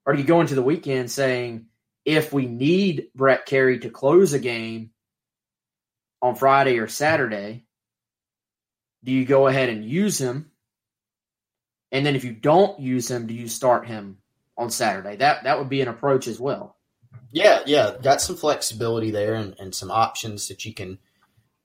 or 0.05 0.13
do 0.13 0.21
you 0.21 0.27
go 0.27 0.39
into 0.39 0.55
the 0.55 0.63
weekend 0.63 1.11
saying, 1.11 1.65
if 2.05 2.31
we 2.31 2.45
need 2.45 3.07
Brett 3.15 3.45
Kerry 3.45 3.79
to 3.79 3.89
close 3.89 4.33
a 4.33 4.39
game 4.39 4.91
on 6.21 6.35
Friday 6.35 6.77
or 6.77 6.87
Saturday, 6.87 7.65
do 9.03 9.11
you 9.11 9.25
go 9.25 9.47
ahead 9.47 9.69
and 9.69 9.83
use 9.83 10.19
him? 10.19 10.51
And 11.91 12.05
then 12.05 12.15
if 12.15 12.23
you 12.23 12.31
don't 12.31 12.79
use 12.79 13.09
him, 13.09 13.27
do 13.27 13.33
you 13.33 13.47
start 13.47 13.87
him 13.87 14.17
on 14.57 14.69
Saturday? 14.69 15.15
That 15.17 15.43
that 15.43 15.57
would 15.59 15.69
be 15.69 15.81
an 15.81 15.87
approach 15.87 16.27
as 16.27 16.39
well. 16.39 16.77
Yeah, 17.31 17.61
yeah, 17.65 17.95
got 18.01 18.21
some 18.21 18.35
flexibility 18.35 19.11
there 19.11 19.35
and, 19.35 19.55
and 19.59 19.73
some 19.73 19.91
options 19.91 20.47
that 20.47 20.65
you 20.65 20.73
can 20.73 20.99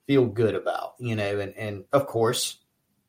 feel 0.06 0.26
good 0.26 0.54
about, 0.54 0.94
you 0.98 1.14
know, 1.14 1.38
and, 1.38 1.54
and 1.56 1.84
of 1.92 2.06
course, 2.06 2.58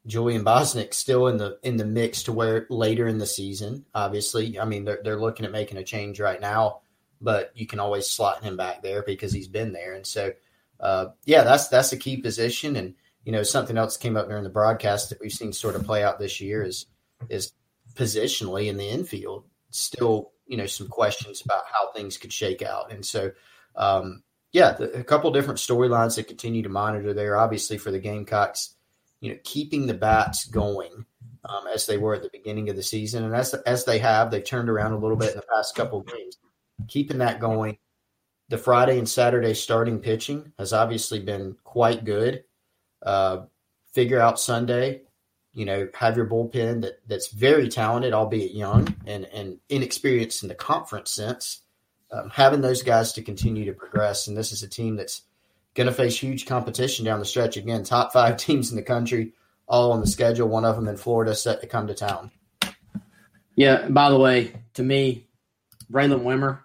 Julian 0.05 0.43
Bosnic 0.43 0.93
still 0.93 1.27
in 1.27 1.37
the 1.37 1.59
in 1.63 1.77
the 1.77 1.85
mix 1.85 2.23
to 2.23 2.31
where 2.31 2.65
later 2.69 3.07
in 3.07 3.17
the 3.17 3.25
season, 3.25 3.85
obviously. 3.93 4.59
I 4.59 4.65
mean, 4.65 4.85
they're 4.85 4.99
they're 5.03 5.19
looking 5.19 5.45
at 5.45 5.51
making 5.51 5.77
a 5.77 5.83
change 5.83 6.19
right 6.19 6.41
now, 6.41 6.80
but 7.21 7.51
you 7.55 7.67
can 7.67 7.79
always 7.79 8.09
slot 8.09 8.43
him 8.43 8.57
back 8.57 8.81
there 8.81 9.03
because 9.03 9.31
he's 9.31 9.47
been 9.47 9.71
there. 9.71 9.93
And 9.93 10.05
so 10.05 10.31
uh, 10.79 11.07
yeah, 11.25 11.43
that's 11.43 11.67
that's 11.67 11.93
a 11.93 11.97
key 11.97 12.17
position 12.17 12.75
and 12.75 12.95
you 13.23 13.31
know, 13.31 13.43
something 13.43 13.77
else 13.77 13.97
came 13.97 14.17
up 14.17 14.27
during 14.27 14.43
the 14.43 14.49
broadcast 14.49 15.09
that 15.09 15.19
we've 15.21 15.31
seen 15.31 15.53
sort 15.53 15.75
of 15.75 15.85
play 15.85 16.03
out 16.03 16.19
this 16.19 16.41
year 16.41 16.63
is 16.63 16.87
is 17.29 17.53
positionally 17.93 18.67
in 18.67 18.77
the 18.77 18.89
infield 18.89 19.45
still, 19.69 20.31
you 20.47 20.57
know, 20.57 20.65
some 20.65 20.87
questions 20.87 21.41
about 21.43 21.63
how 21.71 21.91
things 21.91 22.17
could 22.17 22.33
shake 22.33 22.61
out. 22.61 22.91
And 22.91 23.05
so, 23.05 23.31
um, 23.75 24.23
yeah, 24.51 24.73
the, 24.73 24.91
a 24.93 25.03
couple 25.03 25.31
different 25.31 25.59
storylines 25.59 26.15
that 26.15 26.27
continue 26.27 26.63
to 26.63 26.69
monitor 26.69 27.13
there. 27.13 27.37
Obviously, 27.37 27.77
for 27.77 27.91
the 27.91 27.99
Gamecocks, 27.99 28.75
you 29.19 29.31
know, 29.31 29.39
keeping 29.43 29.85
the 29.85 29.93
bats 29.93 30.45
going 30.45 31.05
um, 31.45 31.67
as 31.73 31.85
they 31.85 31.97
were 31.97 32.15
at 32.15 32.23
the 32.23 32.29
beginning 32.33 32.69
of 32.69 32.75
the 32.75 32.83
season, 32.83 33.23
and 33.23 33.35
as 33.35 33.53
as 33.53 33.85
they 33.85 33.99
have, 33.99 34.31
they've 34.31 34.43
turned 34.43 34.69
around 34.69 34.93
a 34.93 34.97
little 34.97 35.17
bit 35.17 35.31
in 35.31 35.37
the 35.37 35.45
past 35.53 35.75
couple 35.75 36.01
games. 36.01 36.37
Keeping 36.87 37.19
that 37.19 37.39
going, 37.39 37.77
the 38.49 38.57
Friday 38.57 38.97
and 38.97 39.07
Saturday 39.07 39.53
starting 39.53 39.99
pitching 39.99 40.51
has 40.57 40.73
obviously 40.73 41.19
been 41.19 41.55
quite 41.63 42.03
good. 42.03 42.43
Uh, 43.01 43.45
figure 43.93 44.19
out 44.19 44.39
Sunday, 44.39 45.01
you 45.53 45.65
know, 45.65 45.87
have 45.95 46.15
your 46.15 46.27
bullpen 46.27 46.81
that 46.81 46.99
that's 47.07 47.29
very 47.29 47.67
talented, 47.69 48.13
albeit 48.13 48.53
young 48.53 48.95
and 49.05 49.25
and 49.25 49.59
inexperienced 49.69 50.43
in 50.43 50.49
the 50.49 50.55
conference 50.55 51.11
sense. 51.11 51.61
Um, 52.11 52.29
having 52.29 52.61
those 52.61 52.83
guys 52.83 53.13
to 53.13 53.21
continue 53.21 53.65
to 53.65 53.73
progress, 53.73 54.27
and 54.27 54.35
this 54.35 54.51
is 54.51 54.63
a 54.63 54.67
team 54.67 54.97
that's 54.97 55.21
going 55.73 55.87
to 55.87 55.93
face 55.93 56.17
huge 56.19 56.45
competition 56.45 57.05
down 57.05 57.19
the 57.19 57.25
stretch. 57.25 57.57
Again, 57.57 57.83
top 57.83 58.13
five 58.13 58.37
teams 58.37 58.69
in 58.69 58.75
the 58.75 58.83
country, 58.83 59.33
all 59.67 59.91
on 59.91 60.01
the 60.01 60.07
schedule. 60.07 60.47
One 60.47 60.65
of 60.65 60.75
them 60.75 60.87
in 60.87 60.97
Florida, 60.97 61.35
set 61.35 61.61
to 61.61 61.67
come 61.67 61.87
to 61.87 61.93
town. 61.93 62.31
Yeah. 63.55 63.87
By 63.87 64.09
the 64.09 64.17
way, 64.17 64.53
to 64.73 64.83
me, 64.83 65.27
Braylen 65.91 66.23
Wimmer, 66.23 66.59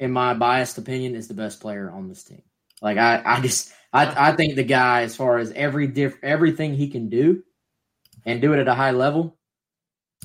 in 0.00 0.12
my 0.12 0.34
biased 0.34 0.78
opinion, 0.78 1.14
is 1.14 1.28
the 1.28 1.34
best 1.34 1.60
player 1.60 1.90
on 1.90 2.08
this 2.08 2.24
team. 2.24 2.42
Like 2.80 2.98
I, 2.98 3.22
I 3.24 3.40
just, 3.40 3.72
I, 3.92 4.30
I 4.30 4.32
think 4.36 4.54
the 4.54 4.64
guy, 4.64 5.02
as 5.02 5.16
far 5.16 5.38
as 5.38 5.50
every 5.52 5.86
diff, 5.88 6.16
everything 6.22 6.74
he 6.74 6.88
can 6.88 7.08
do, 7.08 7.42
and 8.24 8.40
do 8.40 8.52
it 8.52 8.60
at 8.60 8.68
a 8.68 8.74
high 8.74 8.92
level, 8.92 9.36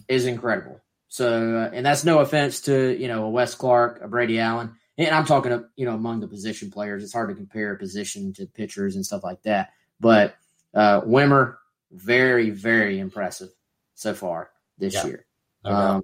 is 0.07 0.25
incredible. 0.25 0.79
So, 1.07 1.57
uh, 1.57 1.69
and 1.73 1.85
that's 1.85 2.03
no 2.03 2.19
offense 2.19 2.61
to 2.61 2.95
you 2.99 3.07
know 3.07 3.25
a 3.25 3.29
Wes 3.29 3.55
Clarke, 3.55 4.01
a 4.01 4.07
Brady 4.07 4.39
Allen, 4.39 4.73
and 4.97 5.13
I'm 5.13 5.25
talking 5.25 5.51
of 5.51 5.65
you 5.75 5.85
know 5.85 5.93
among 5.93 6.19
the 6.19 6.27
position 6.27 6.71
players. 6.71 7.03
It's 7.03 7.13
hard 7.13 7.29
to 7.29 7.35
compare 7.35 7.75
position 7.75 8.33
to 8.33 8.47
pitchers 8.47 8.95
and 8.95 9.05
stuff 9.05 9.23
like 9.23 9.41
that. 9.43 9.69
But 9.99 10.35
uh, 10.73 11.01
Wimmer, 11.01 11.57
very 11.91 12.49
very 12.49 12.99
impressive 12.99 13.49
so 13.95 14.13
far 14.13 14.49
this 14.77 14.95
Yeah. 14.95 15.05
year. 15.05 15.25
Um, 15.65 16.01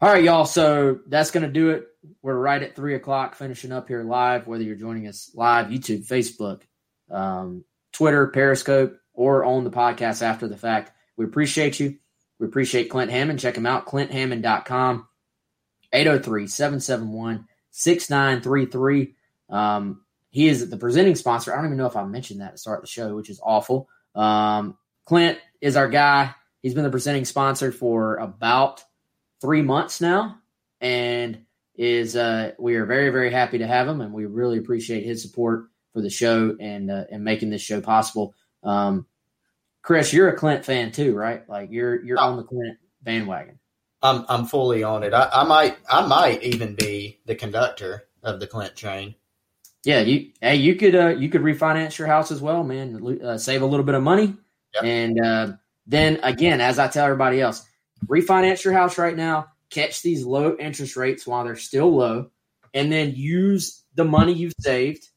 all 0.00 0.10
right, 0.10 0.24
y'all. 0.24 0.46
So 0.46 1.00
that's 1.06 1.30
going 1.30 1.44
to 1.44 1.52
do 1.52 1.70
it. 1.70 1.86
We're 2.22 2.38
right 2.38 2.62
at 2.62 2.76
three 2.76 2.94
o'clock, 2.94 3.34
finishing 3.34 3.72
up 3.72 3.88
here 3.88 4.02
live. 4.02 4.46
Whether 4.46 4.64
you're 4.64 4.76
joining 4.76 5.06
us 5.06 5.30
live, 5.34 5.66
YouTube, 5.66 6.06
Facebook, 6.06 6.62
um, 7.10 7.64
Twitter, 7.92 8.28
Periscope, 8.28 8.96
or 9.12 9.44
on 9.44 9.64
the 9.64 9.70
podcast 9.70 10.22
after 10.22 10.48
the 10.48 10.56
fact, 10.56 10.92
we 11.16 11.24
appreciate 11.24 11.78
you. 11.78 11.98
We 12.38 12.46
appreciate 12.46 12.88
Clint 12.88 13.10
Hammond. 13.10 13.38
Check 13.38 13.56
him 13.56 13.66
out, 13.66 13.86
clinthammond.com, 13.86 15.06
803 15.92 16.46
771 16.46 17.46
6933. 17.70 19.14
Um, 19.50 20.02
He 20.30 20.48
is 20.48 20.70
the 20.70 20.76
presenting 20.76 21.16
sponsor. 21.16 21.52
I 21.52 21.56
don't 21.56 21.66
even 21.66 21.76
know 21.76 21.86
if 21.86 21.96
I 21.96 22.04
mentioned 22.04 22.40
that 22.40 22.52
to 22.52 22.58
start 22.58 22.80
the 22.80 22.86
show, 22.86 23.14
which 23.14 23.28
is 23.28 23.40
awful. 23.42 23.88
Um, 24.14 24.78
Clint 25.04 25.38
is 25.60 25.76
our 25.76 25.88
guy. 25.88 26.34
He's 26.62 26.74
been 26.74 26.84
the 26.84 26.90
presenting 26.90 27.24
sponsor 27.26 27.72
for 27.72 28.16
about 28.16 28.82
three 29.40 29.62
months 29.62 30.00
now, 30.00 30.38
and 30.80 31.44
is 31.80 32.14
uh, 32.14 32.52
we 32.58 32.76
are 32.76 32.84
very 32.84 33.08
very 33.08 33.32
happy 33.32 33.56
to 33.56 33.66
have 33.66 33.88
him, 33.88 34.02
and 34.02 34.12
we 34.12 34.26
really 34.26 34.58
appreciate 34.58 35.02
his 35.02 35.22
support 35.22 35.70
for 35.94 36.02
the 36.02 36.10
show 36.10 36.54
and 36.60 36.90
uh, 36.90 37.04
and 37.10 37.24
making 37.24 37.48
this 37.48 37.62
show 37.62 37.80
possible. 37.80 38.34
Um, 38.62 39.06
Chris, 39.80 40.12
you're 40.12 40.28
a 40.28 40.36
Clint 40.36 40.62
fan 40.62 40.92
too, 40.92 41.14
right? 41.14 41.48
Like 41.48 41.70
you're 41.70 42.04
you're 42.04 42.18
on 42.18 42.36
the 42.36 42.42
Clint 42.42 42.76
bandwagon. 43.00 43.58
I'm 44.02 44.26
I'm 44.28 44.44
fully 44.44 44.82
on 44.82 45.02
it. 45.04 45.14
I, 45.14 45.30
I 45.32 45.44
might 45.44 45.78
I 45.90 46.06
might 46.06 46.42
even 46.42 46.74
be 46.74 47.20
the 47.24 47.34
conductor 47.34 48.08
of 48.22 48.40
the 48.40 48.46
Clint 48.46 48.76
train. 48.76 49.14
Yeah, 49.82 50.00
you 50.00 50.32
hey, 50.42 50.56
you 50.56 50.74
could 50.74 50.94
uh, 50.94 51.08
you 51.08 51.30
could 51.30 51.40
refinance 51.40 51.96
your 51.96 52.08
house 52.08 52.30
as 52.30 52.42
well, 52.42 52.62
man. 52.62 53.18
Uh, 53.24 53.38
save 53.38 53.62
a 53.62 53.66
little 53.66 53.86
bit 53.86 53.94
of 53.94 54.02
money, 54.02 54.36
Yep. 54.74 54.84
and 54.84 55.24
uh, 55.24 55.52
then 55.86 56.20
again, 56.22 56.60
as 56.60 56.78
I 56.78 56.88
tell 56.88 57.06
everybody 57.06 57.40
else, 57.40 57.64
refinance 58.06 58.64
your 58.64 58.74
house 58.74 58.98
right 58.98 59.16
now. 59.16 59.46
Catch 59.70 60.02
these 60.02 60.24
low 60.24 60.56
interest 60.56 60.96
rates 60.96 61.26
while 61.26 61.44
they're 61.44 61.56
still 61.56 61.94
low, 61.94 62.30
and 62.74 62.90
then 62.90 63.14
use 63.14 63.84
the 63.94 64.04
money 64.04 64.32
you've 64.32 64.54
saved 64.58 65.08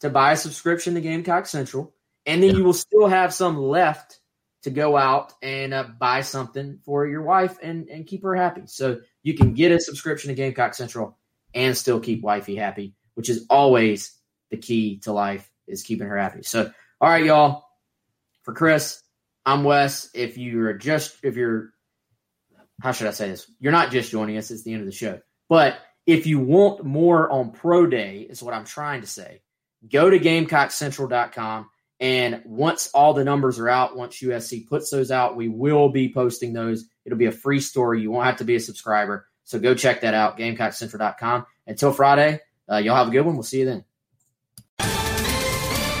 to 0.00 0.10
buy 0.10 0.32
a 0.32 0.36
subscription 0.36 0.94
to 0.94 1.00
Gamecock 1.00 1.46
Central, 1.46 1.94
and 2.26 2.42
then 2.42 2.56
you 2.56 2.64
will 2.64 2.72
still 2.72 3.06
have 3.06 3.32
some 3.32 3.56
left 3.56 4.18
to 4.62 4.70
go 4.70 4.96
out 4.96 5.32
and 5.42 5.74
uh, 5.74 5.84
buy 5.98 6.20
something 6.20 6.78
for 6.84 7.06
your 7.06 7.22
wife 7.22 7.58
and 7.62 7.88
and 7.88 8.06
keep 8.06 8.22
her 8.22 8.34
happy. 8.34 8.62
So 8.66 9.00
you 9.22 9.34
can 9.34 9.54
get 9.54 9.72
a 9.72 9.80
subscription 9.80 10.28
to 10.28 10.34
Gamecock 10.34 10.74
Central 10.74 11.18
and 11.54 11.76
still 11.76 12.00
keep 12.00 12.22
wifey 12.22 12.56
happy 12.56 12.94
which 13.14 13.28
is 13.28 13.46
always 13.50 14.16
the 14.50 14.56
key 14.56 14.98
to 15.00 15.12
life 15.12 15.50
is 15.66 15.82
keeping 15.82 16.06
her 16.06 16.18
happy. 16.18 16.42
So, 16.42 16.70
all 17.00 17.08
right, 17.08 17.24
y'all. 17.24 17.64
For 18.42 18.54
Chris, 18.54 19.02
I'm 19.46 19.64
Wes. 19.64 20.10
If 20.14 20.36
you're 20.36 20.74
just 20.74 21.16
if 21.22 21.36
you're 21.36 21.71
how 22.80 22.92
should 22.92 23.06
I 23.06 23.12
say 23.12 23.28
this? 23.28 23.50
You're 23.60 23.72
not 23.72 23.90
just 23.90 24.10
joining 24.10 24.36
us, 24.36 24.50
it's 24.50 24.62
the 24.62 24.72
end 24.72 24.82
of 24.82 24.86
the 24.86 24.92
show. 24.92 25.20
But 25.48 25.78
if 26.06 26.26
you 26.26 26.38
want 26.38 26.84
more 26.84 27.30
on 27.30 27.52
Pro 27.52 27.86
Day, 27.86 28.26
is 28.28 28.42
what 28.42 28.54
I'm 28.54 28.64
trying 28.64 29.02
to 29.02 29.06
say. 29.06 29.42
Go 29.90 30.10
to 30.10 30.18
GamecockCentral.com. 30.18 31.68
And 32.00 32.42
once 32.44 32.90
all 32.92 33.14
the 33.14 33.24
numbers 33.24 33.60
are 33.60 33.68
out, 33.68 33.96
once 33.96 34.20
USC 34.20 34.66
puts 34.66 34.90
those 34.90 35.12
out, 35.12 35.36
we 35.36 35.48
will 35.48 35.88
be 35.88 36.12
posting 36.12 36.52
those. 36.52 36.84
It'll 37.04 37.18
be 37.18 37.26
a 37.26 37.32
free 37.32 37.60
story. 37.60 38.00
You 38.00 38.10
won't 38.10 38.26
have 38.26 38.38
to 38.38 38.44
be 38.44 38.56
a 38.56 38.60
subscriber. 38.60 39.28
So 39.44 39.60
go 39.60 39.74
check 39.74 40.00
that 40.00 40.14
out, 40.14 40.36
GamecockCentral.com. 40.38 41.46
Until 41.66 41.92
Friday, 41.92 42.40
uh, 42.70 42.78
y'all 42.78 42.96
have 42.96 43.08
a 43.08 43.12
good 43.12 43.22
one. 43.22 43.34
We'll 43.34 43.44
see 43.44 43.60
you 43.60 43.66
then. 43.66 43.84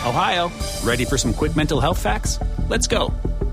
Ohio, 0.04 0.50
ready 0.82 1.04
for 1.04 1.16
some 1.16 1.32
quick 1.32 1.54
mental 1.54 1.80
health 1.80 2.02
facts? 2.02 2.40
Let's 2.68 2.88
go. 2.88 3.14